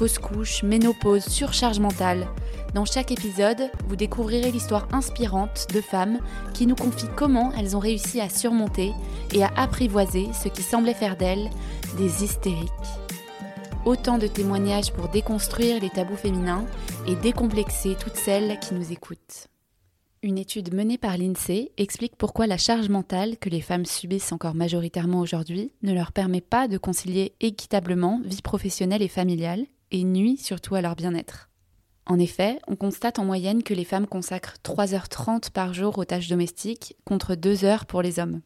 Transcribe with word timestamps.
fausse 0.00 0.18
couche, 0.18 0.62
ménopause, 0.62 1.26
surcharge 1.26 1.78
mentale. 1.78 2.26
Dans 2.72 2.86
chaque 2.86 3.12
épisode, 3.12 3.70
vous 3.86 3.96
découvrirez 3.96 4.50
l'histoire 4.50 4.88
inspirante 4.92 5.66
de 5.74 5.82
femmes 5.82 6.20
qui 6.54 6.66
nous 6.66 6.74
confient 6.74 7.10
comment 7.16 7.52
elles 7.52 7.76
ont 7.76 7.80
réussi 7.80 8.18
à 8.18 8.30
surmonter 8.30 8.94
et 9.34 9.42
à 9.42 9.50
apprivoiser 9.56 10.28
ce 10.32 10.48
qui 10.48 10.62
semblait 10.62 10.94
faire 10.94 11.18
d'elles 11.18 11.50
des 11.98 12.24
hystériques. 12.24 12.70
Autant 13.84 14.16
de 14.16 14.26
témoignages 14.26 14.90
pour 14.90 15.08
déconstruire 15.08 15.78
les 15.82 15.90
tabous 15.90 16.16
féminins 16.16 16.64
et 17.06 17.14
décomplexer 17.16 17.94
toutes 18.00 18.16
celles 18.16 18.58
qui 18.58 18.72
nous 18.72 18.92
écoutent. 18.92 19.48
Une 20.22 20.38
étude 20.38 20.72
menée 20.72 20.96
par 20.96 21.18
l'INSEE 21.18 21.72
explique 21.76 22.16
pourquoi 22.16 22.46
la 22.46 22.56
charge 22.56 22.88
mentale 22.88 23.36
que 23.36 23.50
les 23.50 23.60
femmes 23.60 23.84
subissent 23.84 24.32
encore 24.32 24.54
majoritairement 24.54 25.20
aujourd'hui 25.20 25.72
ne 25.82 25.92
leur 25.92 26.12
permet 26.12 26.40
pas 26.40 26.68
de 26.68 26.78
concilier 26.78 27.34
équitablement 27.40 28.22
vie 28.24 28.40
professionnelle 28.40 29.02
et 29.02 29.08
familiale 29.08 29.66
et 29.90 30.04
nuit 30.04 30.36
surtout 30.36 30.74
à 30.74 30.80
leur 30.80 30.96
bien-être. 30.96 31.48
En 32.06 32.18
effet, 32.18 32.58
on 32.66 32.76
constate 32.76 33.18
en 33.18 33.24
moyenne 33.24 33.62
que 33.62 33.74
les 33.74 33.84
femmes 33.84 34.06
consacrent 34.06 34.56
3h30 34.64 35.50
par 35.50 35.74
jour 35.74 35.98
aux 35.98 36.04
tâches 36.04 36.28
domestiques 36.28 36.96
contre 37.04 37.34
2 37.34 37.64
heures 37.64 37.86
pour 37.86 38.02
les 38.02 38.18
hommes. 38.18 38.40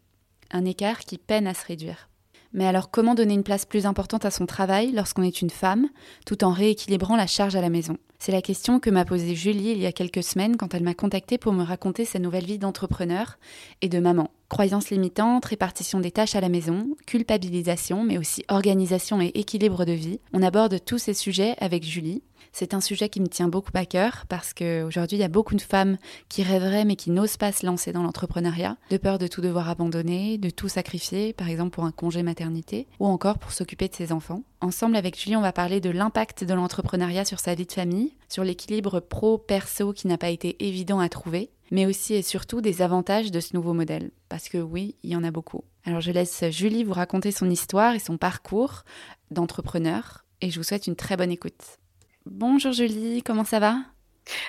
Un 0.51 0.65
écart 0.65 1.01
qui 1.01 1.19
peine 1.19 1.47
à 1.47 1.55
se 1.55 1.65
réduire. 1.67 2.09
Mais 2.55 2.67
alors 2.67 2.91
comment 2.91 3.17
donner 3.17 3.35
une 3.35 3.43
place 3.43 3.67
plus 3.67 3.85
importante 3.85 4.25
à 4.25 4.31
son 4.31 4.47
travail 4.47 4.93
lorsqu'on 4.93 5.25
est 5.25 5.43
une 5.43 5.51
femme, 5.51 5.89
tout 6.25 6.45
en 6.45 6.53
rééquilibrant 6.53 7.17
la 7.17 7.27
charge 7.27 7.57
à 7.57 7.61
la 7.61 7.69
maison? 7.69 7.99
C'est 8.21 8.33
la 8.33 8.43
question 8.43 8.81
que 8.81 8.91
m'a 8.91 9.05
posée 9.05 9.35
Julie 9.35 9.73
il 9.73 9.79
y 9.81 9.87
a 9.87 9.93
quelques 9.93 10.23
semaines 10.23 10.57
quand 10.57 10.73
elle 10.73 10.85
m'a 10.85 10.95
contactée 10.95 11.37
pour 11.37 11.53
me 11.53 11.65
raconter 11.65 12.05
sa 12.05 12.21
nouvelle 12.21 12.47
vie 12.47 12.59
d'entrepreneur 12.59 13.39
et 13.83 13.89
de 13.89 13.99
maman. 13.99 14.31
Croyances 14.49 14.91
limitantes, 14.91 15.45
répartition 15.45 15.99
des 15.99 16.13
tâches 16.13 16.37
à 16.37 16.41
la 16.41 16.49
maison, 16.49 16.87
culpabilisation, 17.07 18.05
mais 18.05 18.17
aussi 18.17 18.45
organisation 18.49 19.21
et 19.21 19.33
équilibre 19.35 19.85
de 19.85 19.93
vie. 19.93 20.21
On 20.33 20.43
aborde 20.43 20.83
tous 20.85 20.99
ces 20.99 21.13
sujets 21.13 21.57
avec 21.59 21.83
Julie 21.83 22.23
c'est 22.55 22.73
un 22.73 22.81
sujet 22.81 23.09
qui 23.09 23.21
me 23.21 23.27
tient 23.27 23.49
beaucoup 23.49 23.73
à 23.75 23.85
cœur 23.85 24.27
parce 24.29 24.55
qu'aujourd'hui, 24.55 25.17
il 25.17 25.21
y 25.21 25.25
a 25.25 25.29
beaucoup 25.29 25.57
de 25.57 25.61
femmes 25.61 25.99
qui 26.29 26.45
rêveraient 26.45 26.85
mais 26.85 26.95
qui 26.95 27.11
n'osent 27.11 27.37
pas 27.37 27.51
se 27.51 27.67
lancer 27.67 27.93
dans 27.93 28.05
l'entrepreneuriat, 28.05 28.77
de 28.91 28.97
peur 28.97 29.19
de 29.19 29.27
tout 29.27 29.41
devoir 29.41 29.69
abandonner, 29.69 30.39
de 30.39 30.51
tout 30.51 30.69
sacrifier, 30.69 31.33
par 31.33 31.49
exemple 31.49 31.73
pour 31.73 31.85
un 31.85 31.91
congé 31.91 32.23
maternité 32.23 32.87
ou 33.01 33.07
encore 33.07 33.39
pour 33.39 33.51
s'occuper 33.51 33.89
de 33.89 33.95
ses 33.95 34.13
enfants. 34.13 34.45
Ensemble 34.61 34.95
avec 34.95 35.21
Julie, 35.21 35.35
on 35.35 35.41
va 35.41 35.53
parler 35.53 35.81
de 35.81 35.91
l'impact 35.91 36.45
de 36.45 36.55
l'entrepreneuriat 36.55 37.25
sur 37.25 37.41
sa 37.41 37.57
vie 37.57 37.67
de 37.67 37.73
famille, 37.73 38.15
sur 38.29 38.45
l'équilibre 38.45 39.01
pro-perso 39.01 39.93
qui 39.93 40.07
n'a 40.07 40.17
pas 40.17 40.31
été 40.31 40.65
évident 40.65 41.01
à 41.01 41.09
trouver, 41.09 41.51
mais 41.73 41.87
aussi 41.87 42.15
et 42.15 42.23
surtout 42.23 42.61
des 42.61 42.83
avantages 42.83 43.33
de 43.33 43.41
ce 43.41 43.57
nouveau 43.57 43.73
modèle. 43.73 44.13
Parce 44.29 44.49
que 44.49 44.59
oui, 44.59 44.95
il 45.03 45.11
y 45.11 45.17
en 45.17 45.25
a 45.25 45.33
beaucoup. 45.33 45.65
Alors 45.85 46.01
je 46.01 46.13
laisse 46.13 46.45
Julie 46.51 46.85
vous 46.85 46.93
raconter 46.93 47.33
son 47.33 47.51
histoire 47.51 47.97
et 47.97 47.99
son 47.99 48.17
parcours 48.17 48.85
d'entrepreneur 49.33 50.25
et 50.41 50.51
je 50.51 50.61
vous 50.61 50.65
souhaite 50.65 50.87
une 50.87 50.95
très 50.95 51.17
bonne 51.17 51.33
écoute. 51.33 51.79
Bonjour 52.27 52.73
Julie, 52.73 53.23
comment 53.23 53.45
ça 53.45 53.59
va? 53.59 53.77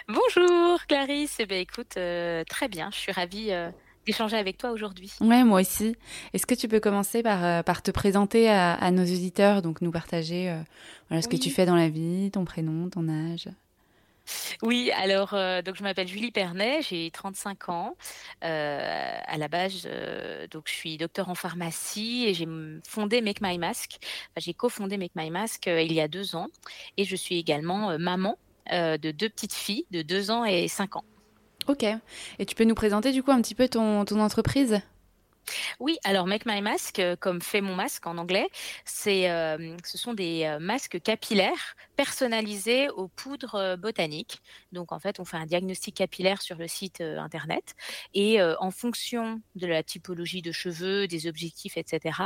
Bonjour 0.08 0.80
Clarisse, 0.88 1.36
eh 1.40 1.46
bien, 1.46 1.60
écoute, 1.60 1.98
euh, 1.98 2.46
très 2.46 2.70
bien, 2.70 2.90
je 2.94 2.98
suis 2.98 3.12
ravie 3.12 3.52
euh, 3.52 3.70
d'échanger 4.06 4.38
avec 4.38 4.58
toi 4.58 4.72
aujourd'hui. 4.72 5.12
Ouais, 5.20 5.44
moi 5.44 5.60
aussi. 5.60 5.98
Est-ce 6.34 6.46
que 6.46 6.56
tu 6.56 6.70
peux 6.70 6.80
commencer 6.80 7.22
par, 7.22 7.44
euh, 7.44 7.64
par 7.64 7.82
te 7.82 7.92
présenter 7.92 8.50
à, 8.50 8.92
nos 8.92 9.04
auditeurs, 9.04 9.62
donc 9.62 9.82
nous 9.82 9.92
partager 9.92 10.56
voilà, 11.10 11.22
ce 11.22 11.28
que 11.28 11.36
tu 11.36 11.50
fais 11.50 11.66
dans 11.66 11.76
la 11.76 11.90
vie, 11.90 12.32
ton 12.32 12.46
prénom, 12.46 12.90
ton 12.90 13.10
âge? 13.10 13.50
Oui, 14.62 14.92
alors 14.92 15.34
euh, 15.34 15.62
donc 15.62 15.76
je 15.76 15.84
m'appelle 15.84 16.08
Julie 16.08 16.32
Pernet, 16.32 16.82
j'ai 16.82 17.12
35 17.12 17.70
ans. 17.70 17.96
Euh, 18.44 19.18
à 19.26 19.38
la 19.38 19.48
base, 19.48 19.84
euh, 19.86 20.48
donc 20.48 20.64
je 20.68 20.74
suis 20.74 20.98
docteur 20.98 21.30
en 21.30 21.36
pharmacie 21.36 22.26
et 22.28 22.34
j'ai 22.34 22.48
fondé 22.88 23.22
Make 23.22 23.42
My 23.42 23.58
Mask. 23.58 23.98
j'ai 24.38 24.54
cofondé 24.54 24.98
Make 24.98 25.16
My 25.16 25.30
Mask 25.30 25.68
il 25.68 25.94
y 25.94 26.02
a 26.02 26.08
deux 26.08 26.36
ans 26.36 26.48
et 26.98 27.06
je 27.06 27.16
suis 27.16 27.38
également 27.38 27.98
maman 28.00 28.38
de 28.72 29.12
deux 29.12 29.30
petites 29.30 29.54
filles 29.54 29.86
de 29.92 30.02
2 30.02 30.32
ans 30.32 30.44
et 30.44 30.68
5 30.68 30.96
ans. 30.96 31.04
Ok. 31.68 31.84
Et 31.84 32.46
tu 32.46 32.56
peux 32.56 32.64
nous 32.64 32.76
présenter 32.76 33.12
du 33.12 33.22
coup 33.22 33.32
un 33.32 33.42
petit 33.42 33.56
peu 33.56 33.68
ton 33.68 34.02
entreprise? 34.20 34.82
Oui, 35.80 35.98
alors 36.04 36.28
Make 36.28 36.46
My 36.46 36.62
Mask, 36.62 37.00
euh, 37.00 37.16
comme 37.16 37.42
fait 37.42 37.62
mon 37.62 37.76
masque 37.76 38.06
en 38.08 38.18
anglais, 38.18 38.48
c'est, 38.86 39.30
euh, 39.30 39.76
ce 39.84 39.98
sont 39.98 40.14
des 40.14 40.44
euh, 40.46 40.60
masques 40.60 41.02
capillaires 41.02 41.76
personnalisés 41.96 42.90
aux 42.90 43.08
poudres 43.08 43.78
botaniques. 43.78 44.42
Donc 44.72 44.92
en 44.92 45.00
fait, 45.00 45.20
on 45.20 45.26
fait 45.26 45.38
un 45.38 45.46
diagnostic 45.46 45.96
capillaire 45.96 46.42
sur 46.42 46.58
le 46.58 46.68
site 46.68 47.02
internet 47.02 47.76
et 48.14 48.42
en 48.42 48.70
fonction 48.72 49.42
de 49.56 49.68
la 49.68 49.82
typologie 49.82 50.42
de 50.42 50.52
cheveux, 50.52 51.08
des 51.08 51.28
objectifs, 51.28 51.78
etc., 51.78 52.20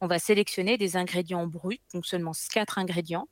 on 0.00 0.08
va 0.08 0.18
sélectionner 0.18 0.76
des 0.76 0.96
ingrédients 0.96 1.46
bruts, 1.46 1.80
donc 1.94 2.04
seulement 2.04 2.32
quatre 2.52 2.78
ingrédients 2.78 3.28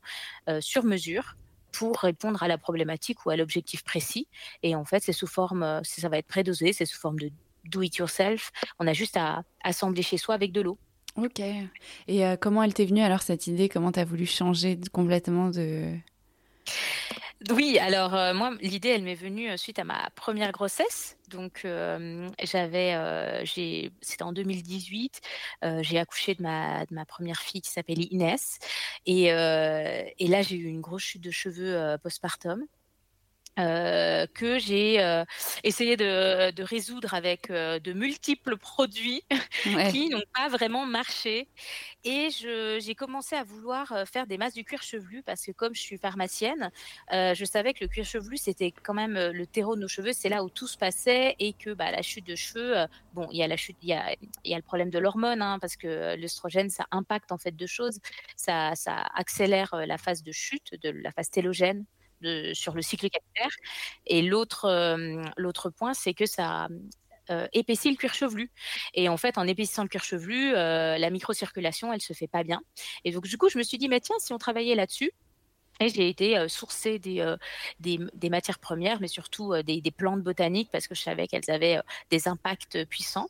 sur 0.61 0.85
mesure 0.85 1.35
pour 1.71 1.97
répondre 1.99 2.41
à 2.43 2.47
la 2.47 2.57
problématique 2.57 3.25
ou 3.25 3.31
à 3.31 3.35
l'objectif 3.35 3.83
précis. 3.83 4.27
Et 4.63 4.75
en 4.75 4.85
fait, 4.85 5.03
c'est 5.03 5.13
sous 5.13 5.27
forme, 5.27 5.81
ça 5.83 6.09
va 6.09 6.17
être 6.17 6.27
prédosé, 6.27 6.71
c'est 6.71 6.85
sous 6.85 6.99
forme 6.99 7.19
de 7.19 7.31
do 7.65 7.81
it 7.81 7.95
yourself. 7.97 8.51
On 8.79 8.87
a 8.87 8.93
juste 8.93 9.17
à 9.17 9.43
assembler 9.63 10.01
chez 10.01 10.17
soi 10.17 10.35
avec 10.35 10.51
de 10.51 10.61
l'eau. 10.61 10.77
Ok. 11.17 11.39
Et 11.39 12.25
euh, 12.25 12.35
comment 12.37 12.63
elle 12.63 12.73
t'est 12.73 12.85
venue 12.85 13.01
alors 13.01 13.21
cette 13.21 13.47
idée? 13.47 13.69
Comment 13.69 13.91
tu 13.91 13.99
as 13.99 14.05
voulu 14.05 14.25
changer 14.25 14.79
complètement 14.91 15.49
de... 15.49 15.93
Oui, 17.49 17.79
alors 17.79 18.13
euh, 18.13 18.35
moi, 18.35 18.53
l'idée, 18.61 18.89
elle 18.89 19.01
m'est 19.01 19.15
venue 19.15 19.49
euh, 19.49 19.57
suite 19.57 19.79
à 19.79 19.83
ma 19.83 20.11
première 20.15 20.51
grossesse. 20.51 21.17
Donc, 21.29 21.65
j'avais, 22.43 23.45
j'ai, 23.45 23.93
c'était 24.01 24.23
en 24.23 24.33
2018, 24.33 25.21
j'ai 25.79 25.97
accouché 25.97 26.35
de 26.35 26.43
ma, 26.43 26.85
de 26.85 26.93
ma 26.93 27.05
première 27.05 27.39
fille 27.39 27.61
qui 27.61 27.71
s'appelle 27.71 28.03
Inès. 28.13 28.59
Et, 29.05 29.27
et 29.27 30.27
là, 30.27 30.41
j'ai 30.41 30.57
eu 30.57 30.65
une 30.65 30.81
grosse 30.81 31.03
chute 31.03 31.21
de 31.21 31.31
cheveux 31.31 31.95
postpartum. 32.03 32.65
Euh, 33.59 34.27
que 34.33 34.59
j'ai 34.59 35.01
euh, 35.01 35.25
essayé 35.65 35.97
de, 35.97 36.51
de, 36.51 36.63
résoudre 36.63 37.13
avec 37.13 37.49
euh, 37.49 37.79
de 37.79 37.91
multiples 37.91 38.55
produits 38.55 39.23
qui 39.91 40.07
n'ont 40.07 40.23
pas 40.33 40.47
vraiment 40.47 40.85
marché. 40.85 41.49
Et 42.05 42.29
j'ai 42.31 42.95
commencé 42.95 43.35
à 43.35 43.43
vouloir 43.43 44.07
faire 44.07 44.25
des 44.25 44.37
masses 44.37 44.53
du 44.53 44.63
cuir 44.63 44.81
chevelu 44.81 45.21
parce 45.21 45.45
que 45.45 45.51
comme 45.51 45.75
je 45.75 45.81
suis 45.81 45.97
pharmacienne, 45.97 46.71
je 47.11 47.45
savais 47.45 47.73
que 47.73 47.83
le 47.83 47.89
cuir 47.89 48.05
chevelu, 48.05 48.37
c'était 48.37 48.71
quand 48.71 48.95
même 48.95 49.13
le 49.13 49.45
terreau 49.45 49.75
de 49.75 49.81
nos 49.81 49.87
cheveux, 49.87 50.11
c'est 50.11 50.29
là 50.29 50.43
où 50.43 50.49
tout 50.49 50.67
se 50.67 50.77
passait 50.77 51.35
et 51.37 51.53
que 51.53 51.71
bah, 51.73 51.91
la 51.91 52.01
chute 52.01 52.25
de 52.25 52.35
cheveux, 52.35 52.75
bon, 53.13 53.27
il 53.31 53.37
y 53.37 53.43
a 53.43 53.47
la 53.47 53.57
chute, 53.57 53.77
il 53.83 53.89
y 53.89 53.93
a, 53.93 54.15
y 54.43 54.53
a 54.53 54.57
le 54.57 54.63
problème 54.63 54.89
de 54.89 54.97
l'hormone 54.97 55.43
hein, 55.43 55.59
parce 55.59 55.75
que 55.75 56.15
l'œstrogène, 56.15 56.71
ça 56.71 56.87
impacte 56.89 57.31
en 57.31 57.37
fait 57.37 57.51
deux 57.51 57.67
choses. 57.67 57.99
Ça, 58.35 58.73
ça 58.73 58.95
accélère 59.13 59.75
la 59.75 59.99
phase 59.99 60.23
de 60.23 60.31
chute, 60.31 60.73
de 60.81 60.89
la 60.89 61.11
phase 61.11 61.29
télogène 61.29 61.85
sur 62.53 62.73
le 62.73 62.81
cycle 62.81 63.09
capillaire. 63.09 63.51
Et 64.05 64.21
l'autre, 64.21 64.65
euh, 64.65 65.71
point, 65.77 65.93
c'est 65.93 66.13
que 66.13 66.25
ça 66.25 66.67
euh, 67.29 67.47
épaissit 67.53 67.91
le 67.91 67.95
cuir 67.95 68.13
chevelu. 68.13 68.51
Et 68.93 69.09
en 69.09 69.17
fait, 69.17 69.37
en 69.37 69.47
épaississant 69.47 69.83
le 69.83 69.89
cuir 69.89 70.03
chevelu, 70.03 70.53
euh, 70.53 70.97
la 70.97 71.09
microcirculation, 71.09 71.93
elle 71.93 72.01
se 72.01 72.13
fait 72.13 72.27
pas 72.27 72.43
bien. 72.43 72.61
Et 73.05 73.11
donc, 73.11 73.27
du 73.27 73.37
coup, 73.37 73.49
je 73.49 73.57
me 73.57 73.63
suis 73.63 73.77
dit, 73.77 73.89
mais 73.89 73.99
tiens, 73.99 74.17
si 74.19 74.33
on 74.33 74.37
travaillait 74.37 74.75
là-dessus, 74.75 75.11
et 75.79 75.89
j'ai 75.89 76.09
été 76.09 76.47
sourcer 76.47 76.99
des, 76.99 77.25
des, 77.79 78.29
matières 78.29 78.59
premières, 78.59 79.01
mais 79.01 79.07
surtout 79.07 79.55
des, 79.63 79.81
plantes 79.89 80.21
botaniques, 80.21 80.69
parce 80.71 80.85
que 80.87 80.93
je 80.93 81.01
savais 81.01 81.25
qu'elles 81.25 81.49
avaient 81.49 81.79
des 82.11 82.27
impacts 82.27 82.85
puissants. 82.85 83.29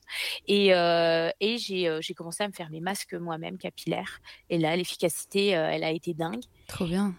Et, 0.49 0.71
et 0.71 1.57
j'ai 1.57 2.13
commencé 2.13 2.44
à 2.44 2.49
me 2.49 2.51
faire 2.51 2.69
mes 2.69 2.81
masques 2.81 3.13
moi-même 3.13 3.57
capillaires. 3.57 4.19
Et 4.49 4.57
là, 4.57 4.75
l'efficacité, 4.75 5.49
elle 5.49 5.85
a 5.85 5.91
été 5.91 6.13
dingue. 6.13 6.44
Trop 6.67 6.87
bien. 6.87 7.15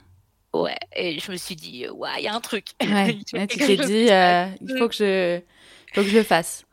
Ouais, 0.54 0.76
et 0.94 1.18
je 1.18 1.32
me 1.32 1.36
suis 1.36 1.56
dit, 1.56 1.88
ouais, 1.88 2.10
il 2.18 2.24
y 2.24 2.28
a 2.28 2.34
un 2.34 2.40
truc. 2.40 2.66
Ouais, 2.82 3.18
tu 3.26 3.46
t'es 3.46 3.76
dit, 3.76 4.10
euh, 4.10 4.46
il 4.60 4.78
faut 4.78 4.88
que, 4.88 4.94
je, 4.94 5.40
faut 5.94 6.02
que 6.02 6.08
je 6.08 6.18
le 6.18 6.22
fasse. 6.22 6.64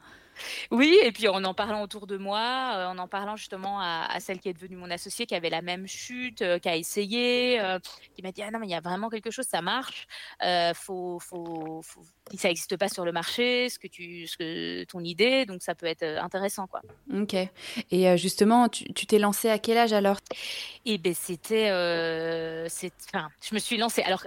Oui, 0.71 0.97
et 1.03 1.11
puis 1.11 1.27
en 1.27 1.43
en 1.43 1.53
parlant 1.53 1.81
autour 1.81 2.07
de 2.07 2.17
moi, 2.17 2.73
euh, 2.75 2.87
en 2.87 2.97
en 2.97 3.07
parlant 3.07 3.35
justement 3.35 3.79
à, 3.79 4.19
celle 4.19 4.39
qui 4.39 4.49
est 4.49 4.53
devenue 4.53 4.75
mon 4.75 4.91
associée, 4.91 5.25
qui 5.25 5.35
avait 5.35 5.49
la 5.49 5.61
même 5.61 5.87
chute, 5.87 6.41
euh, 6.41 6.59
qui 6.59 6.69
a 6.69 6.75
essayé, 6.75 7.59
euh, 7.59 7.79
qui 8.13 8.21
m'a 8.21 8.31
dit 8.31 8.41
ah 8.41 8.51
non 8.51 8.59
mais 8.59 8.67
il 8.67 8.71
y 8.71 8.75
a 8.75 8.81
vraiment 8.81 9.09
quelque 9.09 9.31
chose, 9.31 9.45
ça 9.45 9.61
marche, 9.61 10.07
faut, 10.75 11.19
faut, 11.19 11.81
faut, 11.83 12.01
ça 12.37 12.49
n'existe 12.49 12.77
pas 12.77 12.89
sur 12.89 13.05
le 13.05 13.11
marché, 13.11 13.69
ce 13.69 13.79
que 13.79 13.87
tu, 13.87 14.27
ce 14.27 14.37
que 14.37 14.83
ton 14.85 15.01
idée, 15.01 15.45
donc 15.45 15.61
ça 15.61 15.75
peut 15.75 15.85
être 15.85 16.03
intéressant 16.03 16.67
quoi. 16.67 16.81
Ok. 17.13 17.35
Et 17.91 18.17
justement, 18.17 18.69
tu 18.69 19.05
t'es 19.05 19.19
lancée 19.19 19.49
à 19.49 19.59
quel 19.59 19.77
âge 19.77 19.93
alors? 19.93 20.17
Eh 20.85 20.97
ben 20.97 21.13
c'était, 21.13 21.69
enfin, 21.69 23.29
je 23.41 23.53
me 23.53 23.59
suis 23.59 23.77
lancée. 23.77 24.01
Alors 24.01 24.25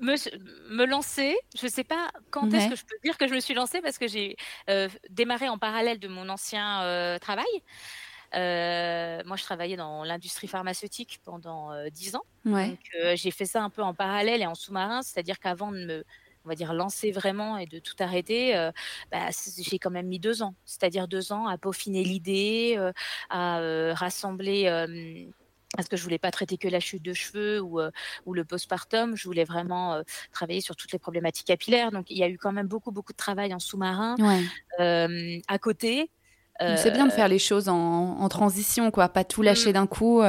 me, 0.00 0.74
me, 0.74 0.86
lancer, 0.86 1.36
je 1.56 1.66
ne 1.66 1.70
sais 1.70 1.84
pas 1.84 2.10
quand 2.30 2.52
est-ce 2.52 2.68
que 2.68 2.76
je 2.76 2.84
peux 2.84 2.96
dire 3.04 3.18
que 3.18 3.28
je 3.28 3.34
me 3.34 3.40
suis 3.40 3.54
lancée 3.54 3.80
parce 3.80 3.98
que 3.98 4.08
j'ai 4.08 4.36
démarré 5.10 5.48
en 5.48 5.58
parallèle 5.58 5.98
de 5.98 6.08
mon 6.08 6.28
ancien 6.28 7.18
travail. 7.20 7.44
moi, 8.32 9.36
je 9.36 9.42
travaillais 9.42 9.76
dans 9.76 10.04
l'industrie 10.04 10.48
pharmaceutique 10.48 11.20
pendant 11.24 11.70
dix 11.90 12.16
ans. 12.16 12.24
Donc, 12.44 12.78
j'ai 13.14 13.30
fait 13.30 13.46
ça 13.46 13.62
un 13.62 13.70
peu 13.70 13.82
en 13.82 13.94
parallèle 13.94 14.42
et 14.42 14.46
en 14.46 14.54
sous-marin, 14.54 15.02
c'est-à-dire 15.02 15.38
qu'avant 15.38 15.72
de 15.72 15.84
me, 15.84 16.04
on 16.44 16.48
va 16.48 16.54
dire, 16.54 16.74
lancer 16.74 17.10
vraiment 17.10 17.56
et 17.56 17.66
de 17.66 17.78
tout 17.78 17.96
arrêter, 17.98 18.54
bah, 19.10 19.28
j'ai 19.58 19.78
quand 19.78 19.90
même 19.90 20.06
mis 20.06 20.18
deux 20.18 20.42
ans. 20.42 20.54
C'est-à-dire 20.64 21.08
deux 21.08 21.32
ans 21.32 21.46
à 21.46 21.58
peaufiner 21.58 22.04
l'idée, 22.04 22.78
à 23.30 23.60
rassembler 23.94 24.68
parce 25.76 25.88
que 25.88 25.96
je 25.96 26.02
voulais 26.02 26.18
pas 26.18 26.30
traiter 26.30 26.56
que 26.56 26.68
la 26.68 26.80
chute 26.80 27.02
de 27.02 27.12
cheveux 27.12 27.60
ou, 27.60 27.80
ou 28.26 28.34
le 28.34 28.44
postpartum, 28.44 29.16
je 29.16 29.24
voulais 29.26 29.44
vraiment 29.44 30.02
travailler 30.32 30.60
sur 30.60 30.76
toutes 30.76 30.92
les 30.92 30.98
problématiques 30.98 31.46
capillaires. 31.46 31.90
Donc 31.90 32.10
il 32.10 32.18
y 32.18 32.22
a 32.22 32.28
eu 32.28 32.38
quand 32.38 32.52
même 32.52 32.66
beaucoup 32.66 32.90
beaucoup 32.90 33.12
de 33.12 33.16
travail 33.16 33.54
en 33.54 33.58
sous-marin 33.58 34.16
à 34.78 35.58
côté. 35.58 36.10
C'est 36.60 36.92
bien 36.92 37.06
de 37.06 37.12
faire 37.12 37.28
les 37.28 37.38
choses 37.38 37.68
en, 37.68 38.18
en, 38.18 38.28
transition, 38.28 38.90
quoi, 38.90 39.08
pas 39.08 39.24
tout 39.24 39.42
lâcher 39.42 39.70
mmh. 39.70 39.74
d'un 39.74 39.86
coup. 39.86 40.22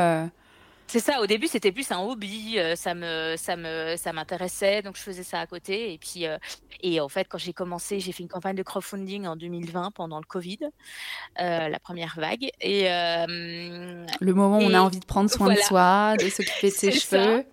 C'est 0.88 1.00
ça. 1.00 1.20
Au 1.20 1.26
début, 1.26 1.48
c'était 1.48 1.72
plus 1.72 1.92
un 1.92 2.00
hobby. 2.00 2.60
Euh, 2.60 2.76
ça 2.76 2.94
me, 2.94 3.36
ça 3.38 3.56
me, 3.56 3.96
ça 3.98 4.14
m'intéressait, 4.14 4.82
donc 4.82 4.96
je 4.96 5.02
faisais 5.02 5.24
ça 5.24 5.40
à 5.40 5.48
côté. 5.48 5.94
Et 5.94 5.98
puis, 5.98 6.28
euh, 6.28 6.38
et 6.82 7.00
en 7.00 7.10
fait, 7.10 7.26
quand 7.28 7.38
j'ai 7.38 7.54
commencé, 7.54 8.00
j'ai 8.00 8.12
fait 8.12 8.24
une 8.24 8.30
campagne 8.30 8.56
de 8.56 8.64
crowdfunding 8.64 9.26
en 9.26 9.36
2020 9.36 9.92
pendant 9.92 10.20
le 10.20 10.26
Covid, 10.26 10.60
euh, 11.42 11.68
la 11.68 11.80
première 11.80 12.16
vague. 12.18 12.50
Et 12.62 12.84
le 12.86 14.34
moment 14.34 14.60
où 14.60 14.62
on 14.62 14.74
a 14.74 14.80
envie 14.80 15.00
de 15.00 15.06
prendre 15.06 15.30
soin 15.30 15.54
de 15.54 15.60
soi, 15.60 16.16
de 16.18 16.30
s'occuper 16.30 16.70
de 16.70 16.76
ses 16.76 16.92
cheveux. 17.00 17.46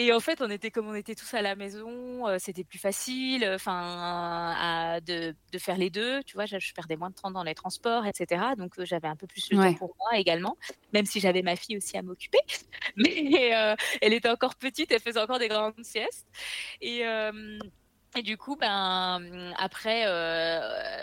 Et 0.00 0.12
en 0.12 0.20
fait, 0.20 0.40
on 0.40 0.48
était 0.48 0.70
comme 0.70 0.86
on 0.86 0.94
était 0.94 1.16
tous 1.16 1.34
à 1.34 1.42
la 1.42 1.56
maison, 1.56 2.28
euh, 2.28 2.36
c'était 2.38 2.62
plus 2.62 2.78
facile, 2.78 3.44
enfin, 3.52 5.00
de, 5.04 5.34
de, 5.50 5.58
faire 5.58 5.76
les 5.76 5.90
deux. 5.90 6.22
Tu 6.22 6.34
vois, 6.34 6.46
je, 6.46 6.56
perdais 6.72 6.94
moins 6.94 7.10
de 7.10 7.16
temps 7.16 7.32
dans 7.32 7.42
les 7.42 7.56
transports, 7.56 8.06
etc. 8.06 8.40
Donc, 8.56 8.78
euh, 8.78 8.84
j'avais 8.84 9.08
un 9.08 9.16
peu 9.16 9.26
plus 9.26 9.48
de 9.48 9.56
temps 9.56 9.74
pour 9.74 9.96
moi 9.98 10.16
également, 10.16 10.56
même 10.92 11.04
si 11.04 11.18
j'avais 11.18 11.42
ma 11.42 11.56
fille 11.56 11.76
aussi 11.76 11.98
à 11.98 12.02
m'occuper. 12.02 12.38
Mais 12.96 13.56
euh, 13.56 13.74
elle 14.00 14.12
était 14.12 14.30
encore 14.30 14.54
petite, 14.54 14.92
elle 14.92 15.00
faisait 15.00 15.18
encore 15.18 15.40
des 15.40 15.48
grandes 15.48 15.82
siestes. 15.82 16.28
Et 16.80 17.02
et 18.16 18.22
du 18.22 18.36
coup, 18.36 18.56
ben 18.56 19.52
après, 19.58 20.06
euh, 20.06 20.60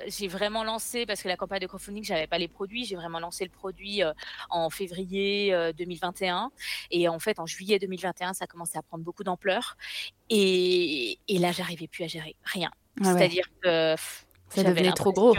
j'ai 0.07 0.27
vraiment 0.27 0.63
lancé 0.63 1.05
parce 1.05 1.21
que 1.21 1.27
la 1.27 1.37
campagne 1.37 1.59
de 1.59 1.67
crowdfunding, 1.67 2.03
j'avais 2.03 2.27
pas 2.27 2.37
les 2.37 2.47
produits. 2.47 2.83
J'ai 2.85 2.95
vraiment 2.95 3.19
lancé 3.19 3.43
le 3.43 3.51
produit 3.51 4.03
euh, 4.03 4.11
en 4.49 4.69
février 4.69 5.55
2021 5.77 6.45
euh, 6.45 6.49
et 6.91 7.07
en 7.07 7.19
fait 7.19 7.39
en 7.39 7.45
juillet 7.45 7.79
2021, 7.79 8.33
ça 8.33 8.45
a 8.45 8.47
commencé 8.47 8.77
à 8.77 8.81
prendre 8.81 9.03
beaucoup 9.03 9.23
d'ampleur 9.23 9.77
et, 10.29 11.19
et 11.27 11.37
là, 11.37 11.51
j'arrivais 11.51 11.87
plus 11.87 12.03
à 12.03 12.07
gérer 12.07 12.35
rien. 12.43 12.71
Ah 13.01 13.13
C'est-à-dire 13.13 13.45
que 13.61 13.95
ça 14.49 14.63
devenait 14.63 14.91
trop 14.93 15.11
gros 15.11 15.35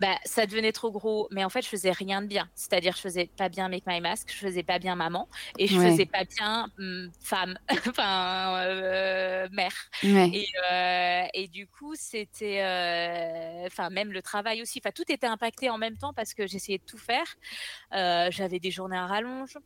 bah, 0.00 0.16
ça 0.24 0.46
devenait 0.46 0.72
trop 0.72 0.90
gros. 0.90 1.28
Mais 1.30 1.44
en 1.44 1.48
fait, 1.48 1.62
je 1.62 1.68
faisais 1.68 1.90
rien 1.90 2.22
de 2.22 2.26
bien. 2.26 2.48
C'est-à-dire, 2.54 2.94
je 2.96 3.00
faisais 3.00 3.30
pas 3.36 3.48
bien 3.48 3.68
Make 3.68 3.86
My 3.86 4.00
Mask, 4.00 4.30
je 4.32 4.38
faisais 4.38 4.62
pas 4.62 4.78
bien 4.78 4.94
maman, 4.94 5.28
et 5.58 5.66
je 5.66 5.78
faisais 5.78 6.06
pas 6.06 6.24
bien 6.24 6.68
hum, 6.78 7.10
femme, 7.20 7.58
enfin 7.88 8.64
euh, 8.66 9.48
mère. 9.52 9.74
Et, 10.02 10.46
euh, 10.72 11.24
et, 11.34 11.48
du 11.48 11.66
coup, 11.66 11.94
c'était, 11.94 12.62
euh, 12.62 13.66
enfin 13.66 13.90
même 13.90 14.12
le 14.12 14.22
travail 14.22 14.62
aussi. 14.62 14.80
Enfin, 14.82 14.92
tout 14.94 15.10
était 15.10 15.26
impacté 15.26 15.70
en 15.70 15.78
même 15.78 15.96
temps 15.96 16.12
parce 16.12 16.34
que 16.34 16.46
j'essayais 16.46 16.78
de 16.78 16.84
tout 16.84 16.98
faire. 16.98 17.26
J'avais 18.30 18.60
des 18.60 18.70
journées 18.70 18.98
à 18.98 19.06
rallonge. 19.06 19.56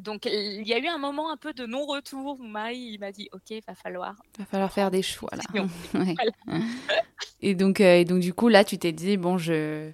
Donc, 0.00 0.26
il 0.26 0.66
y 0.66 0.72
a 0.72 0.78
eu 0.78 0.86
un 0.86 0.98
moment 0.98 1.30
un 1.30 1.36
peu 1.36 1.52
de 1.52 1.66
non-retour 1.66 2.38
où 2.40 2.44
il 2.44 2.98
m'a 2.98 3.12
dit 3.12 3.28
Ok, 3.32 3.56
va 3.66 3.74
falloir. 3.74 4.14
Va 4.38 4.44
falloir 4.44 4.72
faire 4.72 4.90
des 4.90 5.02
choix 5.02 5.30
là. 5.32 5.64
et, 7.42 7.54
donc, 7.54 7.80
euh, 7.80 7.96
et 7.96 8.04
donc, 8.04 8.20
du 8.20 8.34
coup, 8.34 8.48
là, 8.48 8.64
tu 8.64 8.78
t'es 8.78 8.92
dit 8.92 9.16
Bon, 9.16 9.38
je, 9.38 9.90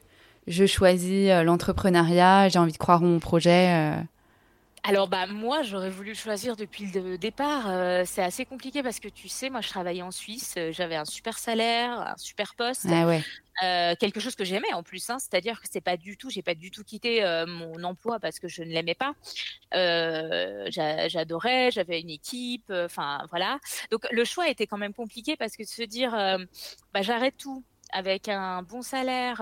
je 0.46 0.66
choisis 0.66 1.30
euh, 1.30 1.42
l'entrepreneuriat, 1.42 2.48
j'ai 2.48 2.58
envie 2.58 2.72
de 2.72 2.78
croire 2.78 3.02
en 3.02 3.06
mon 3.06 3.18
projet. 3.18 3.68
Euh. 3.70 4.02
Alors 4.88 5.08
bah 5.08 5.26
moi 5.26 5.62
j'aurais 5.62 5.90
voulu 5.90 6.14
choisir 6.14 6.56
depuis 6.56 6.87
le 6.87 7.19
départ. 7.19 7.64
c'est 8.06 8.23
assez 8.23 8.44
compliqué 8.44 8.82
parce 8.82 9.00
que 9.00 9.08
tu 9.08 9.29
sais 9.29 9.50
moi 9.50 9.61
je 9.61 9.69
travaillais 9.69 10.02
en 10.02 10.11
Suisse, 10.11 10.55
j'avais 10.70 10.96
un 10.96 11.05
super 11.05 11.38
salaire, 11.38 12.00
un 12.00 12.17
super 12.17 12.55
poste. 12.55 12.87
Ah 12.90 13.06
ouais. 13.06 13.23
Euh, 13.64 13.94
quelque 13.99 14.20
chose 14.20 14.37
que 14.37 14.44
j'aimais 14.44 14.73
en 14.73 14.82
plus, 14.82 15.11
hein, 15.11 15.19
c'est-à-dire 15.19 15.61
que 15.61 15.67
c'est 15.70 15.81
pas 15.81 15.96
du 15.96 16.17
tout, 16.17 16.31
j'ai 16.31 16.43
pas 16.43 16.55
du 16.55 16.70
tout 16.70 16.85
quitté 16.85 17.25
euh, 17.25 17.44
mon 17.46 17.82
emploi 17.82 18.20
parce 18.20 18.38
que 18.38 18.46
je 18.46 18.62
ne 18.62 18.69
l'aimais 18.69 18.94
pas. 18.94 19.14
Euh, 19.75 20.69
j'adorais, 20.70 21.70
j'avais 21.73 22.00
une 22.00 22.11
équipe, 22.11 22.70
enfin 22.70 23.26
voilà. 23.31 23.58
Donc 23.91 24.06
le 24.12 24.25
choix 24.25 24.49
était 24.49 24.67
quand 24.67 24.79
même 24.79 24.94
compliqué 24.94 25.37
parce 25.37 25.56
que 25.56 25.64
de 25.64 25.69
se 25.69 25.82
dire, 25.82 26.12
bah, 26.94 27.02
j'arrête 27.02 27.34
tout 27.37 27.64
avec 27.90 28.29
un 28.29 28.62
bon 28.62 28.82
salaire, 28.82 29.38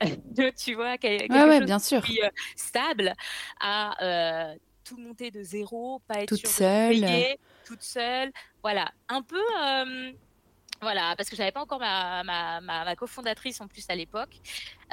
tu 0.56 0.74
vois, 0.74 0.98
quelque 0.98 1.32
chose 1.32 1.64
bien 1.64 1.78
sûr. 1.78 2.02
stable, 2.56 3.14
à 3.60 4.54
tout 4.84 4.96
monter 4.96 5.30
de 5.30 5.42
zéro, 5.42 6.00
pas 6.08 6.22
être 6.22 6.28
toute 6.28 6.46
seule, 6.46 7.04
toute 7.64 7.82
seule, 7.82 8.32
voilà, 8.62 8.90
un 9.08 9.22
peu 9.22 9.38
voilà, 10.80 11.14
parce 11.16 11.28
que 11.28 11.36
j'avais 11.36 11.52
pas 11.52 11.60
encore 11.60 11.78
ma, 11.78 12.22
ma, 12.24 12.60
ma, 12.60 12.96
cofondatrice 12.96 13.60
en 13.60 13.68
plus 13.68 13.84
à 13.90 13.94
l'époque. 13.94 14.36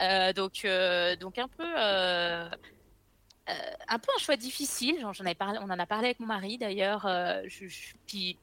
Euh, 0.02 0.34
donc, 0.34 0.66
euh, 0.66 1.16
donc 1.16 1.38
un 1.38 1.48
peu, 1.48 1.64
euh, 1.66 2.50
un 3.88 4.00
peu 4.00 4.12
un 4.16 4.20
choix 4.20 4.36
difficile. 4.36 4.98
J'en 5.00 5.26
avais 5.26 5.36
parlé, 5.36 5.60
on 5.62 5.70
en 5.70 5.80
a 5.80 5.86
parlé 5.86 6.08
avec 6.08 6.20
mon 6.20 6.28
mari 6.28 6.58
d'ailleurs. 6.58 7.04
Je, 7.48 7.68
puis, 8.06 8.38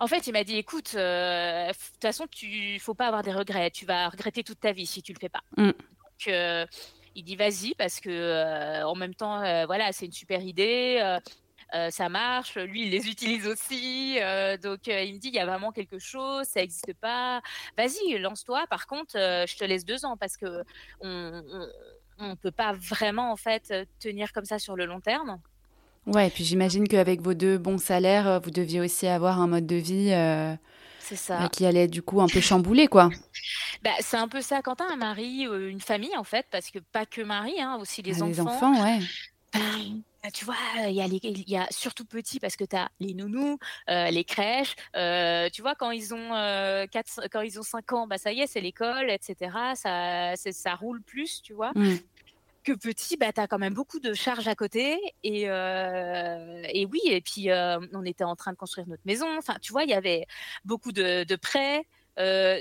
en 0.00 0.06
fait, 0.06 0.26
il 0.26 0.32
m'a 0.32 0.44
dit, 0.44 0.56
écoute, 0.56 0.94
de 0.94 1.72
toute 1.72 2.02
façon, 2.02 2.26
tu 2.30 2.78
faut 2.80 2.94
pas 2.94 3.06
avoir 3.06 3.22
des 3.22 3.32
regrets. 3.32 3.70
Tu 3.70 3.86
vas 3.86 4.08
regretter 4.08 4.42
toute 4.42 4.60
ta 4.60 4.72
vie 4.72 4.86
si 4.86 5.02
tu 5.02 5.12
le 5.12 5.18
fais 5.18 5.28
pas. 5.28 5.42
Mm. 5.56 5.70
Donc, 5.70 6.66
il 7.14 7.24
dit 7.24 7.36
vas-y 7.36 7.74
parce 7.74 8.00
que 8.00 8.82
en 8.84 8.94
même 8.94 9.14
temps, 9.14 9.38
voilà, 9.66 9.92
c'est 9.92 10.06
une 10.06 10.12
super 10.12 10.40
idée. 10.42 11.20
Euh, 11.74 11.90
ça 11.90 12.10
marche, 12.10 12.56
lui 12.56 12.82
il 12.82 12.90
les 12.90 13.08
utilise 13.08 13.46
aussi, 13.46 14.18
euh, 14.20 14.58
donc 14.58 14.88
euh, 14.88 15.02
il 15.04 15.14
me 15.14 15.18
dit 15.18 15.28
il 15.28 15.34
y 15.34 15.38
a 15.38 15.46
vraiment 15.46 15.72
quelque 15.72 15.98
chose, 15.98 16.46
ça 16.46 16.60
n'existe 16.60 16.92
pas, 17.00 17.40
vas-y 17.78 18.18
lance-toi. 18.18 18.66
Par 18.68 18.86
contre, 18.86 19.14
je 19.14 19.56
te 19.56 19.64
laisse 19.64 19.86
deux 19.86 20.04
ans 20.04 20.18
parce 20.18 20.36
que 20.36 20.64
on, 21.00 21.42
on, 22.18 22.36
peut 22.36 22.50
pas 22.50 22.74
vraiment 22.74 23.32
en 23.32 23.36
fait 23.36 23.72
tenir 24.00 24.32
comme 24.32 24.44
ça 24.44 24.58
sur 24.58 24.76
le 24.76 24.84
long 24.84 25.00
terme. 25.00 25.40
Ouais, 26.06 26.28
et 26.28 26.30
puis 26.30 26.44
j'imagine 26.44 26.88
qu'avec 26.88 27.20
vos 27.20 27.34
deux 27.34 27.58
bons 27.58 27.78
salaires, 27.78 28.40
vous 28.42 28.50
deviez 28.50 28.80
aussi 28.80 29.06
avoir 29.06 29.40
un 29.40 29.46
mode 29.46 29.66
de 29.66 29.76
vie. 29.76 30.10
C'est 31.00 31.16
ça. 31.16 31.48
qui 31.52 31.66
allait 31.66 31.88
du 31.88 32.00
coup 32.00 32.20
un 32.20 32.28
peu 32.28 32.40
chambouler, 32.40 32.86
quoi. 32.86 33.10
Bah, 33.82 33.90
c'est 33.98 34.16
un 34.16 34.28
peu 34.28 34.40
ça. 34.40 34.62
Quentin 34.62 34.86
un 34.92 34.96
mari, 34.96 35.42
une 35.42 35.80
famille, 35.80 36.16
en 36.16 36.22
fait, 36.22 36.46
parce 36.52 36.70
que 36.70 36.78
pas 36.78 37.04
que 37.04 37.20
Marie, 37.20 37.60
hein, 37.60 37.78
aussi 37.80 38.00
les 38.00 38.22
ah, 38.22 38.26
enfants. 38.26 38.28
Les 38.28 38.40
enfants, 38.40 38.82
ouais. 38.84 39.00
Bah, 40.22 40.30
tu 40.30 40.44
vois, 40.44 40.54
il 40.86 40.94
y, 40.94 41.00
a 41.00 41.06
y 41.08 41.56
a 41.56 41.66
surtout 41.70 42.04
petit 42.04 42.38
parce 42.38 42.54
que 42.54 42.62
tu 42.62 42.76
as 42.76 42.88
les 43.00 43.12
nounous, 43.12 43.58
euh, 43.90 44.08
les 44.10 44.22
crèches. 44.22 44.76
Euh, 44.94 45.48
tu 45.52 45.62
vois, 45.62 45.74
quand 45.74 45.90
ils 45.90 46.14
ont 46.14 46.34
euh, 46.34 46.86
quand 47.32 47.40
ils 47.40 47.58
ont 47.58 47.64
5 47.64 47.92
ans, 47.92 48.06
bah 48.06 48.18
ça 48.18 48.32
y 48.32 48.40
est, 48.40 48.46
c'est 48.46 48.60
l'école, 48.60 49.10
etc. 49.10 49.50
Ça, 49.74 50.34
ça 50.36 50.74
roule 50.76 51.02
plus, 51.02 51.42
tu 51.42 51.54
vois. 51.54 51.72
Mmh. 51.74 51.96
Que 52.64 52.72
petit, 52.72 53.16
bah, 53.16 53.32
tu 53.32 53.40
as 53.40 53.48
quand 53.48 53.58
même 53.58 53.74
beaucoup 53.74 53.98
de 53.98 54.14
charges 54.14 54.46
à 54.48 54.54
côté. 54.54 54.98
Et, 55.24 55.42
et 55.42 56.86
oui, 56.86 57.00
et 57.06 57.20
puis 57.20 57.48
on 57.50 58.04
était 58.04 58.24
en 58.24 58.36
train 58.36 58.52
de 58.52 58.56
construire 58.56 58.86
notre 58.86 59.02
maison. 59.04 59.26
Enfin, 59.36 59.56
tu 59.60 59.72
vois, 59.72 59.84
il 59.84 59.90
y 59.90 59.94
avait 59.94 60.26
beaucoup 60.64 60.92
de, 60.92 61.24
de 61.24 61.36
prêts. 61.36 61.86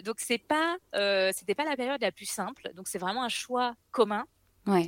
donc 0.03 0.15
c'est 0.17 0.39
pas, 0.39 0.77
c'était 1.33 1.55
pas 1.55 1.65
la 1.65 1.75
période 1.75 2.01
la 2.01 2.11
plus 2.11 2.25
simple. 2.25 2.71
Donc 2.75 2.87
c'est 2.87 2.99
vraiment 2.99 3.23
un 3.23 3.29
choix 3.29 3.75
commun. 3.91 4.25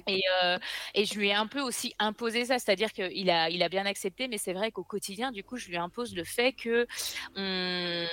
Et, 0.08 0.22
euh, 0.43 0.58
et, 0.93 1.05
je 1.05 1.17
lui 1.17 1.29
ai 1.29 1.34
un 1.34 1.48
peu 1.48 1.60
aussi 1.60 1.96
imposé 1.98 2.46
ça, 2.46 2.60
c'est-à-dire 2.60 2.93
qu'il 2.93 3.29
a, 3.29 3.50
il 3.50 3.63
a 3.63 3.70
bien 3.70 3.86
accepté, 3.86 4.27
mais 4.27 4.38
c'est 4.38 4.53
vrai 4.53 4.72
qu'au 4.72 4.84
quotidien, 4.84 5.32
du 5.32 5.43
coup, 5.43 5.58
je 5.58 5.67
lui 5.67 5.77
impose 5.77 6.15
le 6.15 6.24
fait 6.24 6.53
que 6.53 6.88
on, 7.36 8.05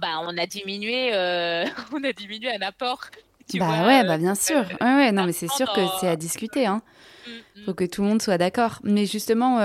bah, 0.00 0.20
on 0.22 0.36
a 0.36 0.46
diminué, 0.46 1.14
euh, 1.14 1.64
on 1.92 2.02
a 2.02 2.12
diminué 2.12 2.52
un 2.52 2.62
apport. 2.62 3.02
Tu 3.50 3.58
bah 3.58 3.86
ouais, 3.86 4.04
bah 4.04 4.18
bien 4.18 4.34
sûr. 4.34 4.58
Euh, 4.58 4.84
ouais, 4.84 4.94
ouais, 4.96 5.12
non, 5.12 5.26
mais 5.26 5.32
c'est 5.32 5.50
sûr 5.50 5.72
que 5.72 5.80
c'est 6.00 6.08
à 6.08 6.16
discuter. 6.16 6.66
Hein. 6.66 6.82
Mmh, 7.26 7.30
Faut 7.64 7.72
mmh. 7.72 7.74
que 7.74 7.84
tout 7.84 8.02
le 8.02 8.08
monde 8.08 8.22
soit 8.22 8.38
d'accord. 8.38 8.80
Mais 8.84 9.06
justement, 9.06 9.58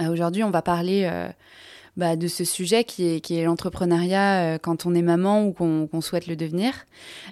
aujourd'hui, 0.00 0.42
on 0.44 0.50
va 0.50 0.62
parler 0.62 1.28
bah, 1.96 2.16
de 2.16 2.26
ce 2.28 2.44
sujet 2.44 2.84
qui 2.84 3.06
est, 3.06 3.20
qui 3.20 3.36
est 3.36 3.44
l'entrepreneuriat 3.44 4.58
quand 4.58 4.86
on 4.86 4.94
est 4.94 5.02
maman 5.02 5.44
ou 5.46 5.52
qu'on 5.52 6.00
souhaite 6.00 6.26
le 6.26 6.36
devenir. 6.36 6.72